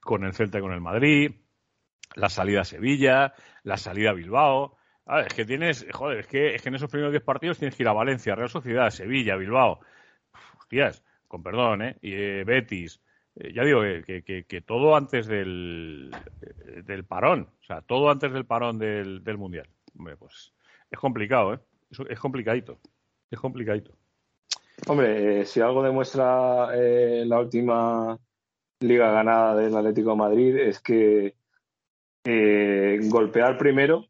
con 0.04 0.24
el 0.24 0.34
Celta 0.34 0.60
y 0.60 0.62
con 0.62 0.74
el 0.74 0.82
Madrid, 0.82 1.32
la 2.16 2.30
salida 2.30 2.62
a 2.62 2.66
Sevilla, 2.66 3.34
la 3.64 3.78
salida 3.78 4.12
a 4.12 4.14
Bilbao. 4.14 4.78
es 5.26 5.34
que 5.34 5.46
tienes, 5.46 5.86
joder, 5.92 6.20
es 6.20 6.28
que, 6.28 6.56
es 6.56 6.62
que 6.62 6.70
en 6.70 6.76
esos 6.76 6.90
primeros 6.90 7.12
10 7.12 7.24
partidos 7.24 7.58
tienes 7.58 7.76
que 7.76 7.84
ir 7.84 7.90
a 7.90 7.94
Valencia, 7.94 8.36
Real 8.36 8.50
Sociedad, 8.50 8.90
Sevilla, 8.90 9.36
Bilbao. 9.36 9.80
hostias, 10.60 11.04
con 11.28 11.42
perdón, 11.42 11.82
¿eh? 11.82 11.98
Y 12.02 12.14
eh, 12.14 12.44
Betis. 12.44 13.00
Eh, 13.36 13.52
ya 13.54 13.64
digo 13.64 13.82
que, 13.82 14.46
que, 14.48 14.62
todo 14.62 14.96
antes 14.96 15.26
del, 15.26 16.12
del 16.86 17.04
parón, 17.06 17.50
o 17.62 17.66
sea, 17.66 17.82
todo 17.82 18.12
antes 18.12 18.32
del 18.32 18.46
parón 18.46 18.78
del, 18.78 19.24
del 19.24 19.38
Mundial. 19.38 19.68
Hombre, 19.98 20.18
pues 20.18 20.54
es 20.92 21.00
complicado, 21.00 21.56
¿eh? 21.56 21.60
Es 22.10 22.20
complicadito, 22.20 22.80
es 23.30 23.40
complicadito. 23.40 23.92
Hombre, 24.88 25.46
si 25.46 25.62
algo 25.62 25.84
demuestra 25.84 26.76
la 26.76 27.40
última 27.40 28.18
liga 28.84 29.12
ganada 29.12 29.56
del 29.56 29.76
Atlético 29.76 30.12
de 30.12 30.16
Madrid 30.16 30.58
es 30.58 30.80
que 30.80 31.36
eh, 32.26 33.00
golpear 33.04 33.58
primero 33.58 34.06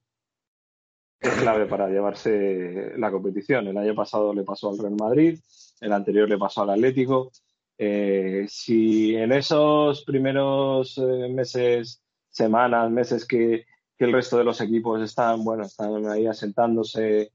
es 1.19 1.33
clave 1.35 1.67
para 1.67 1.87
llevarse 1.87 2.93
la 2.97 3.11
competición. 3.11 3.67
El 3.67 3.77
año 3.77 3.95
pasado 3.95 4.33
le 4.33 4.43
pasó 4.43 4.69
al 4.69 4.77
Real 4.77 4.95
Madrid, 4.99 5.39
el 5.79 5.93
anterior 5.93 6.27
le 6.27 6.37
pasó 6.37 6.63
al 6.63 6.71
Atlético. 6.71 7.31
Eh, 7.77 8.45
si 8.49 9.15
en 9.15 9.31
esos 9.31 10.03
primeros 10.03 10.97
eh, 10.97 11.29
meses, 11.29 12.03
semanas, 12.29 12.91
meses 12.91 13.25
que, 13.25 13.65
el 13.99 14.11
resto 14.11 14.37
de 14.37 14.43
los 14.43 14.59
equipos 14.59 15.01
están, 15.01 15.45
bueno, 15.45 15.63
están 15.63 16.05
ahí 16.07 16.27
asentándose, 16.27 17.31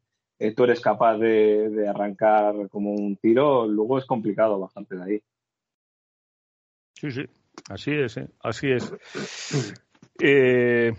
tú 0.55 0.65
eres 0.65 0.81
capaz 0.81 1.17
de, 1.17 1.71
de, 1.71 1.89
arrancar 1.89 2.69
como 2.69 2.93
un 2.93 3.17
tiro, 3.17 3.67
luego 3.67 3.97
es 3.97 4.05
complicado 4.05 4.61
bastante 4.61 4.97
de 4.97 5.03
ahí. 5.03 5.23
Sí, 7.01 7.13
sí, 7.13 7.23
así 7.69 7.93
es, 7.93 8.17
¿eh? 8.17 8.29
así 8.41 8.71
es. 8.71 8.93
Eh, 10.21 10.93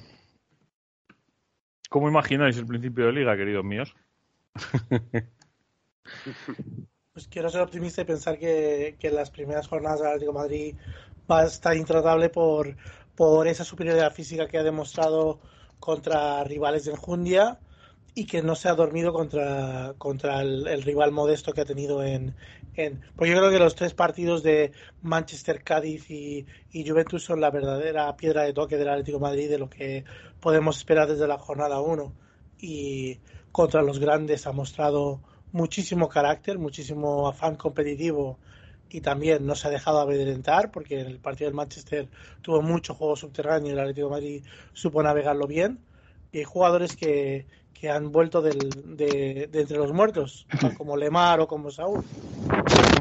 ¿Cómo 1.89 2.07
imagináis 2.07 2.55
el 2.57 2.65
principio 2.65 3.07
de 3.07 3.11
liga, 3.11 3.35
queridos 3.35 3.65
míos? 3.65 3.93
Pues 7.11 7.27
quiero 7.27 7.49
ser 7.49 7.61
optimista 7.61 8.01
y 8.01 8.05
pensar 8.05 8.39
que, 8.39 8.95
que 8.97 9.11
las 9.11 9.29
primeras 9.29 9.67
jornadas 9.67 9.99
del 9.99 10.07
Atlético 10.07 10.31
Madrid 10.31 10.75
va 11.29 11.41
a 11.41 11.45
estar 11.45 11.75
intratable 11.75 12.29
por, 12.29 12.77
por 13.15 13.47
esa 13.47 13.65
superioridad 13.65 14.13
física 14.13 14.47
que 14.47 14.57
ha 14.57 14.63
demostrado 14.63 15.41
contra 15.79 16.41
rivales 16.45 16.85
de 16.85 16.91
enjundia 16.91 17.59
y 18.15 18.25
que 18.25 18.41
no 18.41 18.55
se 18.55 18.69
ha 18.69 18.75
dormido 18.75 19.13
contra, 19.13 19.93
contra 19.97 20.41
el, 20.41 20.81
rival 20.83 21.11
modesto 21.11 21.53
que 21.53 21.61
ha 21.61 21.65
tenido 21.65 22.03
en, 22.03 22.35
en, 22.86 23.01
Porque 23.15 23.32
yo 23.32 23.38
creo 23.38 23.51
que 23.51 23.59
los 23.59 23.75
tres 23.75 23.93
partidos 23.93 24.43
de 24.43 24.71
Manchester, 25.01 25.63
Cádiz 25.63 26.09
y, 26.09 26.45
Juventus 26.73 27.23
son 27.23 27.41
la 27.41 27.51
verdadera 27.51 28.15
piedra 28.15 28.43
de 28.43 28.53
toque 28.53 28.77
del 28.77 28.89
Atlético 28.89 29.17
de 29.17 29.23
Madrid 29.23 29.49
de 29.49 29.59
lo 29.59 29.69
que 29.69 30.03
podemos 30.39 30.77
esperar 30.77 31.07
desde 31.07 31.27
la 31.27 31.38
jornada 31.38 31.82
1. 31.82 32.13
Y 32.59 33.19
contra 33.51 33.82
los 33.82 33.99
grandes 33.99 34.47
ha 34.47 34.51
mostrado 34.51 35.21
muchísimo 35.51 36.09
carácter, 36.09 36.59
muchísimo 36.59 37.27
afán 37.27 37.55
competitivo 37.55 38.38
y 38.89 39.01
también 39.01 39.45
no 39.45 39.55
se 39.55 39.67
ha 39.67 39.71
dejado 39.71 39.99
amedrentar 39.99 40.71
porque 40.71 40.99
en 40.99 41.07
el 41.07 41.19
partido 41.19 41.49
del 41.49 41.55
Manchester 41.55 42.09
tuvo 42.41 42.61
mucho 42.61 42.93
juego 42.93 43.15
subterráneo 43.15 43.69
y 43.69 43.73
el 43.73 43.80
Atlético 43.80 44.07
de 44.07 44.11
Madrid 44.11 44.43
supo 44.73 45.03
navegarlo 45.03 45.47
bien. 45.47 45.80
Y 46.32 46.39
hay 46.39 46.43
jugadores 46.43 46.95
que, 46.95 47.45
que 47.73 47.89
han 47.89 48.11
vuelto 48.11 48.41
del, 48.41 48.57
de, 48.97 49.47
de, 49.51 49.61
entre 49.61 49.77
los 49.77 49.93
muertos, 49.93 50.45
como 50.77 50.97
Lemar 50.97 51.39
o 51.39 51.47
como 51.47 51.71
Saúl. 51.71 52.03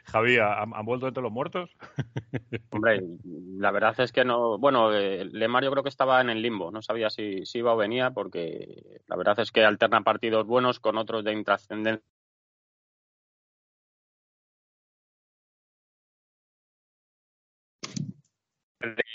Javi, 0.05 0.37
¿han, 0.37 0.85
vuelto 0.85 1.07
entre 1.07 1.23
los 1.23 1.31
muertos? 1.31 1.69
Hombre, 2.71 3.01
la 3.23 3.71
verdad 3.71 3.99
es 3.99 4.11
que 4.11 4.25
no. 4.25 4.57
Bueno, 4.57 4.93
eh, 4.93 5.25
Lemar 5.25 5.63
yo 5.63 5.71
creo 5.71 5.83
que 5.83 5.89
estaba 5.89 6.19
en 6.21 6.29
el 6.29 6.41
limbo, 6.41 6.71
no 6.71 6.81
sabía 6.81 7.09
si, 7.09 7.45
si 7.45 7.59
iba 7.59 7.73
o 7.73 7.77
venía, 7.77 8.11
porque 8.11 9.01
la 9.07 9.15
verdad 9.15 9.39
es 9.39 9.51
que 9.51 9.63
alterna 9.63 10.01
partidos 10.01 10.45
buenos 10.45 10.79
con 10.79 10.97
otros 10.97 11.23
de 11.23 11.33
intrascendencia 11.33 12.03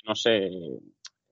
no 0.06 0.14
sé, 0.14 0.48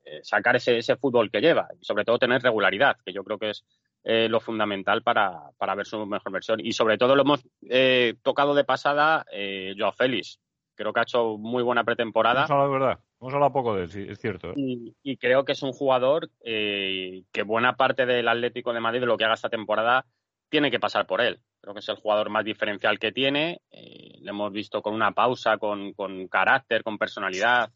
eh, 0.04 0.20
sacar 0.22 0.56
ese, 0.56 0.78
ese 0.78 0.96
fútbol 0.96 1.30
que 1.30 1.40
lleva 1.40 1.68
y 1.80 1.84
sobre 1.84 2.04
todo 2.04 2.18
tener 2.18 2.42
regularidad, 2.42 2.96
que 3.04 3.12
yo 3.12 3.24
creo 3.24 3.38
que 3.38 3.50
es, 3.50 3.64
eh, 4.08 4.28
lo 4.28 4.38
fundamental 4.38 5.02
para, 5.02 5.50
para, 5.58 5.74
ver 5.74 5.84
su 5.84 6.06
mejor 6.06 6.30
versión. 6.30 6.60
Y 6.62 6.74
sobre 6.74 6.96
todo 6.96 7.16
lo 7.16 7.22
hemos 7.22 7.44
eh, 7.68 8.14
tocado 8.22 8.54
de 8.54 8.62
pasada 8.62 9.26
eh, 9.32 9.74
Joao 9.76 9.90
Félix. 9.90 10.38
Creo 10.76 10.92
que 10.92 11.00
ha 11.00 11.02
hecho 11.02 11.36
muy 11.38 11.64
buena 11.64 11.82
pretemporada. 11.82 12.42
Hemos 12.42 12.50
hablado, 12.52 12.70
verdad. 12.70 13.00
Hemos 13.20 13.34
hablado 13.34 13.52
poco 13.52 13.74
de 13.74 13.82
él, 13.82 13.90
sí, 13.90 14.06
es 14.08 14.20
cierto. 14.20 14.52
Y, 14.54 14.94
y, 15.02 15.16
creo 15.16 15.44
que 15.44 15.52
es 15.52 15.62
un 15.64 15.72
jugador 15.72 16.30
que 16.40 17.42
buena 17.44 17.74
parte 17.74 18.06
del 18.06 18.28
Atlético 18.28 18.72
de 18.72 18.78
Madrid, 18.78 19.00
de 19.00 19.06
lo 19.06 19.16
que 19.16 19.24
haga 19.24 19.34
esta 19.34 19.48
temporada, 19.48 20.06
tiene 20.50 20.70
que 20.70 20.78
pasar 20.78 21.08
por 21.08 21.20
él. 21.20 21.40
Creo 21.60 21.74
que 21.74 21.80
es 21.80 21.88
el 21.88 21.96
jugador 21.96 22.30
más 22.30 22.44
diferencial 22.44 23.00
que 23.00 23.10
tiene. 23.10 23.60
le 23.72 24.30
hemos 24.30 24.52
visto 24.52 24.82
con 24.82 24.94
una 24.94 25.10
pausa, 25.10 25.58
con, 25.58 25.94
con 25.94 26.28
carácter, 26.28 26.84
con 26.84 26.96
personalidad, 26.96 27.72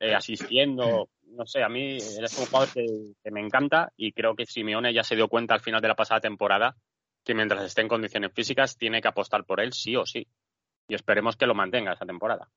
asistiendo 0.00 1.08
no 1.36 1.46
sé, 1.46 1.62
a 1.62 1.68
mí 1.68 1.96
es 1.96 2.38
un 2.38 2.46
jugador 2.46 2.68
que, 2.72 3.30
me 3.30 3.40
encanta 3.40 3.92
y 3.96 4.12
creo 4.12 4.34
que 4.34 4.46
Simeone 4.46 4.92
ya 4.92 5.02
se 5.02 5.16
dio 5.16 5.28
cuenta 5.28 5.54
al 5.54 5.60
final 5.60 5.80
de 5.80 5.88
la 5.88 5.96
pasada 5.96 6.20
temporada 6.20 6.76
que 7.24 7.34
mientras 7.34 7.64
esté 7.64 7.82
en 7.82 7.88
condiciones 7.88 8.32
físicas 8.32 8.76
tiene 8.76 9.00
que 9.00 9.08
apostar 9.08 9.44
por 9.44 9.60
él 9.60 9.72
sí 9.72 9.96
o 9.96 10.04
sí. 10.04 10.26
Y 10.88 10.94
esperemos 10.94 11.36
que 11.36 11.46
lo 11.46 11.54
mantenga 11.54 11.92
esa 11.92 12.04
temporada. 12.04 12.48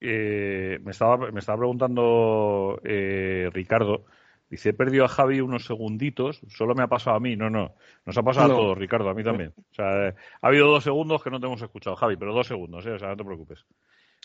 Eh, 0.00 0.78
me, 0.82 0.90
estaba, 0.90 1.30
me 1.30 1.38
estaba 1.38 1.58
preguntando 1.58 2.80
eh, 2.82 3.48
Ricardo, 3.52 4.06
dice, 4.48 4.70
he 4.70 4.74
perdido 4.74 5.04
a 5.04 5.08
Javi 5.08 5.40
unos 5.40 5.66
segunditos, 5.66 6.40
solo 6.48 6.74
me 6.74 6.82
ha 6.82 6.88
pasado 6.88 7.16
a 7.16 7.20
mí, 7.20 7.36
no, 7.36 7.50
no, 7.50 7.74
nos 8.04 8.16
ha 8.16 8.22
pasado 8.22 8.52
a 8.52 8.56
todos, 8.56 8.78
Ricardo, 8.78 9.10
a 9.10 9.14
mí 9.14 9.22
también. 9.22 9.52
O 9.56 9.74
sea, 9.74 10.08
ha 10.08 10.14
habido 10.40 10.66
dos 10.66 10.82
segundos 10.82 11.22
que 11.22 11.30
no 11.30 11.38
te 11.38 11.46
hemos 11.46 11.62
escuchado, 11.62 11.96
Javi, 11.96 12.16
pero 12.16 12.34
dos 12.34 12.46
segundos, 12.46 12.84
¿eh? 12.86 12.92
o 12.92 12.98
sea, 12.98 13.10
no 13.10 13.16
te 13.16 13.24
preocupes. 13.24 13.64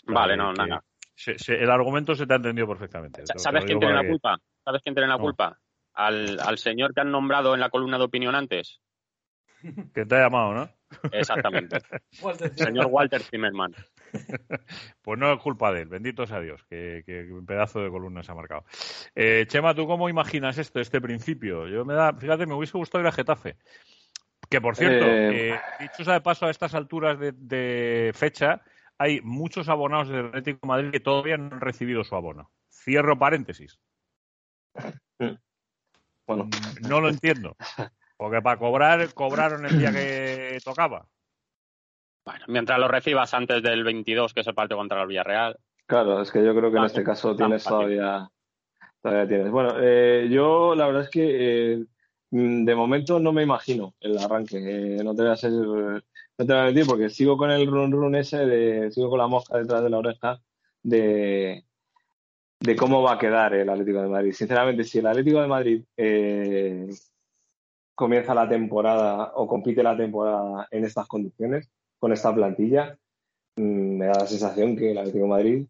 Vale, 0.06 0.36
no, 0.36 0.52
nada 0.52 0.82
el 1.48 1.70
argumento 1.70 2.14
se 2.14 2.26
te 2.26 2.32
ha 2.32 2.36
entendido 2.36 2.68
perfectamente. 2.68 3.22
¿Sabes 3.36 3.64
quién 3.64 3.78
tiene 3.78 3.94
la 3.94 4.06
culpa? 4.06 4.38
¿Sabes 4.64 4.82
quién 4.82 4.94
tiene 4.94 5.08
la 5.08 5.18
culpa? 5.18 5.58
Al, 5.94 6.38
al, 6.40 6.58
señor 6.58 6.92
que 6.92 7.00
han 7.00 7.10
nombrado 7.10 7.54
en 7.54 7.60
la 7.60 7.70
columna 7.70 7.96
de 7.96 8.04
opinión 8.04 8.34
antes. 8.34 8.80
Que 9.94 10.04
te 10.04 10.14
ha 10.14 10.24
llamado, 10.24 10.52
¿no? 10.52 10.68
Exactamente. 11.12 11.78
señor 12.56 12.86
Walter 12.86 13.22
Zimmerman. 13.22 13.74
pues 15.02 15.18
no 15.18 15.32
es 15.32 15.40
culpa 15.40 15.72
de 15.72 15.82
él, 15.82 15.88
bendito 15.88 16.26
sea 16.26 16.40
Dios, 16.40 16.64
que, 16.68 17.02
un 17.30 17.46
pedazo 17.46 17.80
de 17.80 17.90
columna 17.90 18.22
se 18.22 18.32
ha 18.32 18.34
marcado. 18.34 18.64
Eh, 19.14 19.46
Chema, 19.48 19.74
¿tú 19.74 19.86
cómo 19.86 20.08
imaginas 20.08 20.58
esto, 20.58 20.80
este 20.80 21.00
principio? 21.00 21.66
Yo 21.66 21.84
me 21.84 21.94
da, 21.94 22.12
fíjate, 22.12 22.46
me 22.46 22.54
hubiese 22.54 22.78
gustado 22.78 23.02
ir 23.02 23.08
a 23.08 23.12
Getafe. 23.12 23.56
Que 24.48 24.60
por 24.60 24.76
cierto, 24.76 25.06
eh... 25.06 25.50
Eh, 25.50 25.60
dicho 25.80 26.04
sea 26.04 26.14
de 26.14 26.20
paso 26.20 26.46
a 26.46 26.50
estas 26.50 26.74
alturas 26.74 27.18
de, 27.18 27.32
de 27.32 28.12
fecha, 28.14 28.62
hay 28.98 29.20
muchos 29.22 29.68
abonados 29.68 30.08
del 30.08 30.26
Atlético 30.26 30.60
de 30.62 30.68
Madrid 30.68 30.90
que 30.90 31.00
todavía 31.00 31.36
no 31.36 31.54
han 31.54 31.60
recibido 31.60 32.04
su 32.04 32.14
abono. 32.14 32.50
Cierro 32.70 33.18
paréntesis. 33.18 33.78
Bueno. 36.26 36.48
No 36.88 37.00
lo 37.00 37.08
entiendo. 37.08 37.56
Porque 38.16 38.40
para 38.40 38.58
cobrar, 38.58 39.12
cobraron 39.14 39.66
el 39.66 39.78
día 39.78 39.92
que 39.92 40.58
tocaba. 40.64 41.06
Bueno, 42.24 42.44
mientras 42.48 42.78
lo 42.78 42.88
recibas 42.88 43.32
antes 43.34 43.62
del 43.62 43.84
22, 43.84 44.34
que 44.34 44.40
es 44.40 44.46
el 44.46 44.54
partido 44.54 44.78
contra 44.78 45.02
el 45.02 45.08
Villarreal. 45.08 45.56
Claro, 45.86 46.20
es 46.20 46.32
que 46.32 46.44
yo 46.44 46.54
creo 46.56 46.72
que 46.72 46.78
en 46.78 46.84
este 46.84 47.04
caso 47.04 47.36
tienes 47.36 47.62
todavía, 47.62 48.28
todavía 49.00 49.28
tienes. 49.28 49.50
Bueno, 49.50 49.74
eh, 49.80 50.28
yo 50.28 50.74
la 50.74 50.86
verdad 50.86 51.02
es 51.02 51.10
que 51.10 51.74
eh, 51.74 51.84
de 52.30 52.74
momento 52.74 53.20
no 53.20 53.32
me 53.32 53.44
imagino 53.44 53.94
el 54.00 54.18
arranque. 54.18 54.56
Eh, 54.58 55.04
no 55.04 55.14
te 55.14 55.22
voy 55.22 55.30
a 55.30 55.36
ser 55.36 55.52
no 56.38 56.46
te 56.46 56.52
voy 56.52 56.62
a 56.62 56.64
mentir 56.66 56.86
porque 56.86 57.10
sigo 57.10 57.36
con 57.36 57.50
el 57.50 57.66
run 57.66 57.92
run 57.92 58.14
ese, 58.14 58.38
de, 58.38 58.90
sigo 58.90 59.08
con 59.08 59.18
la 59.18 59.26
mosca 59.26 59.58
detrás 59.58 59.82
de 59.82 59.90
la 59.90 59.98
oreja 59.98 60.40
de, 60.82 61.64
de 62.60 62.76
cómo 62.76 63.02
va 63.02 63.14
a 63.14 63.18
quedar 63.18 63.54
el 63.54 63.68
Atlético 63.68 64.02
de 64.02 64.08
Madrid. 64.08 64.32
Sinceramente, 64.32 64.84
si 64.84 64.98
el 64.98 65.06
Atlético 65.06 65.40
de 65.40 65.48
Madrid 65.48 65.84
eh, 65.96 66.88
comienza 67.94 68.34
la 68.34 68.48
temporada 68.48 69.32
o 69.34 69.46
compite 69.46 69.82
la 69.82 69.96
temporada 69.96 70.68
en 70.70 70.84
estas 70.84 71.06
condiciones, 71.08 71.70
con 71.98 72.12
esta 72.12 72.34
plantilla, 72.34 72.98
mm, 73.56 73.96
me 73.96 74.06
da 74.06 74.20
la 74.20 74.26
sensación 74.26 74.76
que 74.76 74.90
el 74.90 74.98
Atlético 74.98 75.24
de 75.24 75.30
Madrid 75.30 75.66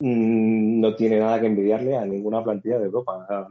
mm, 0.00 0.80
no 0.80 0.96
tiene 0.96 1.20
nada 1.20 1.40
que 1.40 1.46
envidiarle 1.46 1.96
a 1.96 2.04
ninguna 2.04 2.42
plantilla 2.42 2.78
de 2.78 2.86
Europa. 2.86 3.46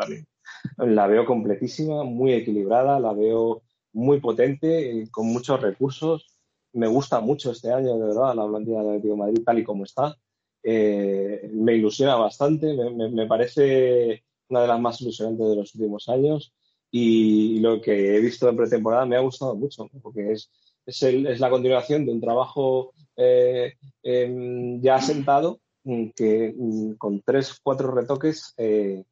La 0.78 1.08
veo 1.08 1.26
completísima, 1.26 2.04
muy 2.04 2.34
equilibrada, 2.34 3.00
la 3.00 3.14
veo 3.14 3.62
muy 3.94 4.20
potente, 4.20 5.08
con 5.12 5.28
muchos 5.28 5.62
recursos 5.62 6.41
me 6.74 6.88
gusta 6.88 7.20
mucho 7.20 7.52
este 7.52 7.72
año, 7.72 7.98
de 7.98 8.08
verdad, 8.08 8.36
la 8.36 8.48
plantilla 8.48 8.80
del 8.80 8.88
Atlético 8.88 9.14
de 9.14 9.20
Madrid 9.20 9.44
tal 9.46 9.60
y 9.60 9.64
como 9.64 9.84
está. 9.84 10.18
Eh, 10.64 11.50
me 11.54 11.76
ilusiona 11.76 12.16
bastante, 12.16 12.74
me, 12.74 13.26
parece 13.28 14.24
una 14.50 14.62
de 14.62 14.68
las 14.68 14.80
más 14.80 15.02
ilusionantes 15.02 15.48
de 15.50 15.56
los 15.56 15.74
últimos 15.76 16.08
años 16.08 16.54
y, 16.92 17.60
lo 17.60 17.82
que 17.82 18.16
he 18.16 18.20
visto 18.20 18.48
en 18.50 18.58
pretemporada 18.58 19.06
me 19.06 19.16
ha 19.16 19.22
gustado 19.22 19.56
mucho, 19.56 19.90
porque 20.02 20.34
es, 20.34 20.52
es, 20.86 21.40
la 21.40 21.50
continuación 21.50 22.06
de 22.06 22.12
un 22.12 22.22
trabajo 22.22 22.94
eh, 23.16 23.74
em, 24.04 24.82
ya 24.82 24.96
asentado 24.96 25.60
mm, 25.84 26.10
que 26.16 26.54
mm, 26.56 26.94
con 26.94 27.22
tres, 27.22 27.60
cuatro 27.64 27.92
retoques 27.92 28.54
eh, 28.58 29.04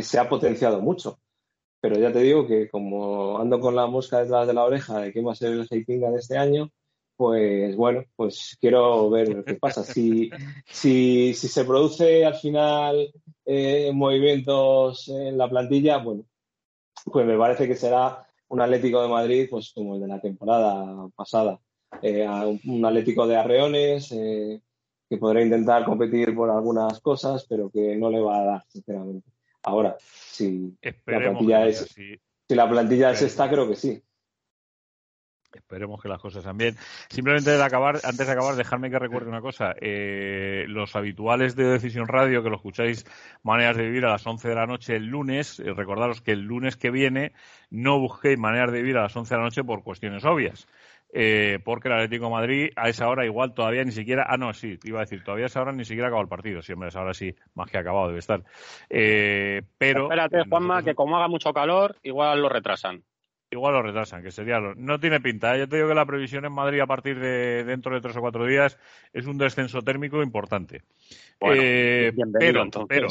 se 0.00 0.18
ha 0.18 0.28
potenciado 0.28 0.80
mucho. 0.80 1.18
Pero 1.80 1.98
ya 1.98 2.12
te 2.12 2.20
digo 2.20 2.46
que 2.46 2.68
como 2.68 3.38
ando 3.38 3.60
con 3.60 3.76
la 3.76 3.86
mosca 3.86 4.20
detrás 4.20 4.46
de 4.46 4.54
la 4.54 4.64
oreja 4.64 5.00
de 5.00 5.12
qué 5.12 5.20
va 5.22 5.32
a 5.32 5.34
ser 5.36 5.52
el 5.52 5.66
Heitinga 5.70 6.10
de 6.10 6.18
este 6.18 6.36
año, 6.36 6.70
pues 7.16 7.74
bueno, 7.76 8.04
pues 8.14 8.56
quiero 8.60 9.08
ver 9.10 9.44
qué 9.44 9.54
pasa. 9.54 9.82
Si, 9.82 10.30
si, 10.66 11.34
si 11.34 11.48
se 11.48 11.64
produce 11.64 12.24
al 12.24 12.34
final 12.34 13.12
eh, 13.44 13.90
movimientos 13.94 15.08
en 15.08 15.38
la 15.38 15.48
plantilla, 15.48 15.98
bueno, 15.98 16.24
pues 17.04 17.26
me 17.26 17.38
parece 17.38 17.66
que 17.66 17.74
será 17.74 18.26
un 18.48 18.60
Atlético 18.60 19.02
de 19.02 19.08
Madrid, 19.08 19.48
pues 19.50 19.72
como 19.72 19.94
el 19.94 20.02
de 20.02 20.08
la 20.08 20.20
temporada 20.20 21.08
pasada. 21.14 21.58
Eh, 22.02 22.26
un 22.64 22.84
Atlético 22.84 23.26
de 23.26 23.36
Arreones, 23.36 24.12
eh, 24.12 24.60
que 25.08 25.16
podrá 25.16 25.42
intentar 25.42 25.84
competir 25.84 26.34
por 26.34 26.50
algunas 26.50 27.00
cosas, 27.00 27.46
pero 27.48 27.70
que 27.70 27.96
no 27.96 28.10
le 28.10 28.20
va 28.20 28.40
a 28.40 28.44
dar, 28.44 28.64
sinceramente. 28.68 29.30
Ahora, 29.62 29.96
si 30.00 30.76
la 31.06 31.18
plantilla 31.18 31.66
es, 31.66 31.88
si 31.88 32.54
la 32.54 32.68
plantilla 32.68 33.10
es 33.10 33.22
esta, 33.22 33.48
creo 33.48 33.68
que 33.68 33.76
sí. 33.76 34.02
Esperemos 35.56 36.00
que 36.00 36.08
las 36.08 36.20
cosas 36.20 36.42
sean 36.42 36.56
bien. 36.56 36.76
Simplemente 37.08 37.50
de 37.50 37.62
acabar, 37.62 37.96
antes 38.04 38.26
de 38.26 38.32
acabar, 38.32 38.54
dejarme 38.56 38.90
que 38.90 38.98
recuerde 38.98 39.28
una 39.28 39.40
cosa. 39.40 39.74
Eh, 39.80 40.64
los 40.68 40.94
habituales 40.96 41.56
de 41.56 41.64
Decisión 41.64 42.08
Radio, 42.08 42.42
que 42.42 42.50
lo 42.50 42.56
escucháis 42.56 43.04
Maneras 43.42 43.76
de 43.76 43.84
Vivir 43.84 44.04
a 44.04 44.10
las 44.10 44.26
11 44.26 44.48
de 44.48 44.54
la 44.54 44.66
noche 44.66 44.96
el 44.96 45.06
lunes, 45.06 45.60
eh, 45.60 45.72
recordaros 45.74 46.20
que 46.20 46.32
el 46.32 46.42
lunes 46.42 46.76
que 46.76 46.90
viene 46.90 47.32
no 47.70 47.98
busquéis 47.98 48.38
Maneras 48.38 48.72
de 48.72 48.78
Vivir 48.78 48.98
a 48.98 49.02
las 49.02 49.16
11 49.16 49.34
de 49.34 49.38
la 49.38 49.44
noche 49.44 49.64
por 49.64 49.82
cuestiones 49.82 50.24
obvias. 50.24 50.66
Eh, 51.12 51.60
porque 51.64 51.88
el 51.88 51.94
Atlético 51.94 52.26
de 52.26 52.30
Madrid 52.32 52.70
a 52.76 52.88
esa 52.88 53.08
hora 53.08 53.24
igual 53.24 53.54
todavía 53.54 53.84
ni 53.84 53.92
siquiera, 53.92 54.26
ah 54.28 54.36
no, 54.36 54.52
sí, 54.52 54.78
iba 54.82 54.98
a 54.98 55.04
decir, 55.04 55.22
todavía 55.22 55.46
a 55.46 55.46
esa 55.46 55.62
hora 55.62 55.72
ni 55.72 55.84
siquiera 55.84 56.08
acabó 56.08 56.20
el 56.20 56.28
partido, 56.28 56.62
siempre 56.62 56.86
a 56.86 56.88
esa 56.88 57.00
hora 57.00 57.14
sí, 57.14 57.34
más 57.54 57.70
que 57.70 57.78
acabado 57.78 58.08
debe 58.08 58.18
estar. 58.18 58.42
pero... 58.88 60.02
Espérate, 60.02 60.42
Juanma, 60.48 60.82
que 60.82 60.94
como 60.94 61.16
haga 61.16 61.28
mucho 61.28 61.52
calor, 61.52 61.96
igual 62.02 62.42
lo 62.42 62.48
retrasan. 62.48 63.02
Igual 63.50 63.74
lo 63.74 63.82
retrasan, 63.82 64.22
que 64.22 64.32
sería 64.32 64.58
lo... 64.58 64.74
No 64.74 64.98
tiene 64.98 65.20
pinta. 65.20 65.54
¿eh? 65.54 65.60
Yo 65.60 65.68
te 65.68 65.76
digo 65.76 65.88
que 65.88 65.94
la 65.94 66.04
previsión 66.04 66.44
en 66.44 66.52
Madrid 66.52 66.80
a 66.80 66.86
partir 66.86 67.18
de 67.20 67.64
dentro 67.64 67.94
de 67.94 68.00
tres 68.00 68.16
o 68.16 68.20
cuatro 68.20 68.44
días 68.44 68.76
es 69.12 69.26
un 69.26 69.38
descenso 69.38 69.82
térmico 69.82 70.22
importante. 70.22 70.82
Eh, 71.40 72.12
pero, 72.38 72.68
pero, 72.88 73.08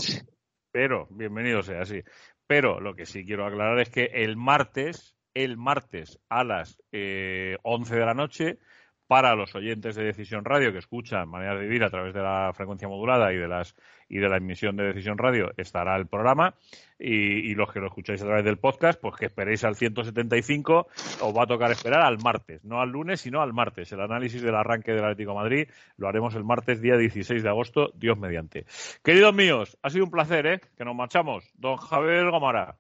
pero, 0.72 1.08
bienvenido 1.10 1.64
sea 1.64 1.82
así. 1.82 2.04
Pero 2.48 2.82
lo 2.82 2.96
que 2.96 3.06
sí 3.06 3.26
quiero 3.26 3.46
aclarar 3.46 3.80
es 3.80 3.90
que 3.90 4.06
el 4.14 4.36
martes, 4.36 5.16
el 5.34 5.56
martes 5.56 6.20
a 6.28 6.44
las 6.44 6.82
eh, 6.92 7.58
11 7.64 7.96
de 7.96 8.06
la 8.06 8.14
noche, 8.14 8.60
para 9.08 9.36
los 9.36 9.54
oyentes 9.56 9.96
de 9.96 10.04
Decisión 10.04 10.46
Radio 10.46 10.72
que 10.72 10.80
escuchan 10.80 11.30
Maneras 11.30 11.60
de 11.60 11.66
Vivir 11.68 11.84
a 11.84 11.90
través 11.90 12.14
de 12.14 12.22
la 12.22 12.52
frecuencia 12.56 12.88
modulada 12.88 13.32
y 13.34 13.38
de 13.38 13.48
las 13.48 13.76
y 14.10 14.18
de 14.18 14.30
la 14.30 14.38
emisión 14.38 14.76
de 14.76 14.86
Decisión 14.86 15.18
Radio 15.18 15.52
estará 15.58 15.96
el 15.96 16.08
programa. 16.08 16.56
Y, 16.98 17.54
los 17.56 17.72
que 17.72 17.80
lo 17.82 17.88
escucháis 17.88 18.22
a 18.22 18.26
través 18.26 18.46
del 18.46 18.58
podcast 18.58 19.00
pues 19.02 19.16
que 19.16 19.26
esperéis 19.26 19.64
al 19.66 19.76
175 19.76 20.88
os 21.22 21.38
va 21.38 21.44
a 21.44 21.46
tocar 21.46 21.72
esperar 21.72 22.02
al 22.02 22.20
martes 22.20 22.64
no 22.64 22.80
al 22.82 22.90
lunes 22.90 23.22
sino 23.22 23.42
al 23.42 23.54
martes. 23.54 23.92
El 23.92 24.02
análisis 24.02 24.42
del 24.42 24.56
arranque 24.56 24.94
del 24.94 25.04
Atlético 25.04 25.36
Madrid 25.36 25.68
lo 25.98 26.08
haremos 26.08 26.36
el 26.36 26.44
martes 26.44 26.82
día 26.82 26.98
16 26.98 27.44
de 27.44 27.50
agosto 27.50 27.92
Dios 27.96 28.18
mediante. 28.18 28.66
Queridos 29.04 29.34
míos 29.34 29.78
ha 29.82 29.90
sido 29.90 30.06
un 30.06 30.12
placer 30.12 30.46
¿eh? 30.48 30.62
que 30.78 30.86
nos 30.86 30.96
marchamos. 30.96 31.52
Don 31.56 31.78
Javier 31.78 32.30
Gomara 32.32 32.78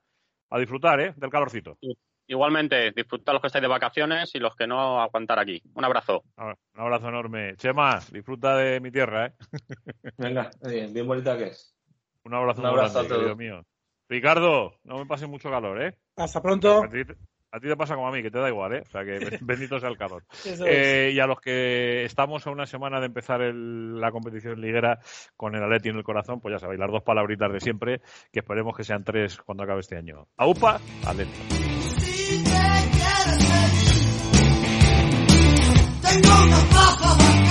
a 0.49 0.59
disfrutar 0.59 1.01
¿eh? 1.01 1.13
del 1.17 1.29
calorcito 1.29 1.77
Igualmente, 2.27 2.91
disfrutar 2.91 3.33
los 3.33 3.41
que 3.41 3.47
estáis 3.47 3.61
de 3.61 3.67
vacaciones 3.67 4.33
y 4.33 4.39
los 4.39 4.55
que 4.55 4.65
no 4.65 5.01
aguantar 5.01 5.39
aquí. 5.39 5.61
Un 5.75 5.85
abrazo. 5.85 6.23
Un 6.37 6.81
abrazo 6.81 7.09
enorme. 7.09 7.55
Chema, 7.57 7.99
disfruta 8.11 8.55
de 8.57 8.79
mi 8.79 8.91
tierra, 8.91 9.27
¿eh? 9.27 9.33
Venga, 10.17 10.49
bien, 10.61 10.91
bien 10.93 11.07
bonita 11.07 11.37
que 11.37 11.45
es. 11.45 11.75
Un 12.23 12.33
abrazo, 12.33 12.61
Un 12.61 12.67
abrazo 12.67 12.99
a 12.99 13.07
todos. 13.07 13.37
mío. 13.37 13.63
Ricardo, 14.09 14.73
no 14.83 14.97
me 14.97 15.05
pase 15.05 15.27
mucho 15.27 15.49
calor, 15.49 15.81
¿eh? 15.81 15.97
Hasta 16.17 16.41
pronto. 16.41 16.83
A 16.83 17.59
ti, 17.59 17.69
te 17.69 17.77
pasa 17.77 17.95
como 17.95 18.07
a 18.07 18.11
mí, 18.11 18.21
que 18.21 18.29
te 18.31 18.39
da 18.39 18.49
igual, 18.49 18.73
¿eh? 18.73 18.83
O 18.85 18.89
sea, 18.89 19.05
que 19.05 19.17
bendito 19.41 19.79
sea 19.79 19.89
el 19.89 19.97
calor. 19.97 20.23
Eh, 20.65 21.11
y 21.13 21.19
a 21.19 21.27
los 21.27 21.39
que 21.39 22.03
estamos 22.03 22.45
a 22.45 22.49
una 22.51 22.65
semana 22.65 22.99
de 22.99 23.05
empezar 23.05 23.39
la 23.41 24.11
competición 24.11 24.59
liguera 24.59 24.99
con 25.37 25.55
el 25.55 25.63
Atleti 25.63 25.89
en 25.89 25.97
el 25.97 26.03
corazón, 26.03 26.41
pues 26.41 26.53
ya 26.53 26.59
sabéis, 26.59 26.79
las 26.79 26.91
dos 26.91 27.03
palabritas 27.03 27.51
de 27.53 27.59
siempre, 27.61 28.01
que 28.31 28.39
esperemos 28.39 28.75
que 28.75 28.83
sean 28.83 29.03
tres 29.03 29.37
cuando 29.37 29.63
acabe 29.63 29.79
este 29.79 29.95
año. 29.97 30.27
AUPA, 30.37 30.79
Atleti. 31.05 31.84
tengo 36.21 36.43
una 36.43 36.57
papa 36.69 37.44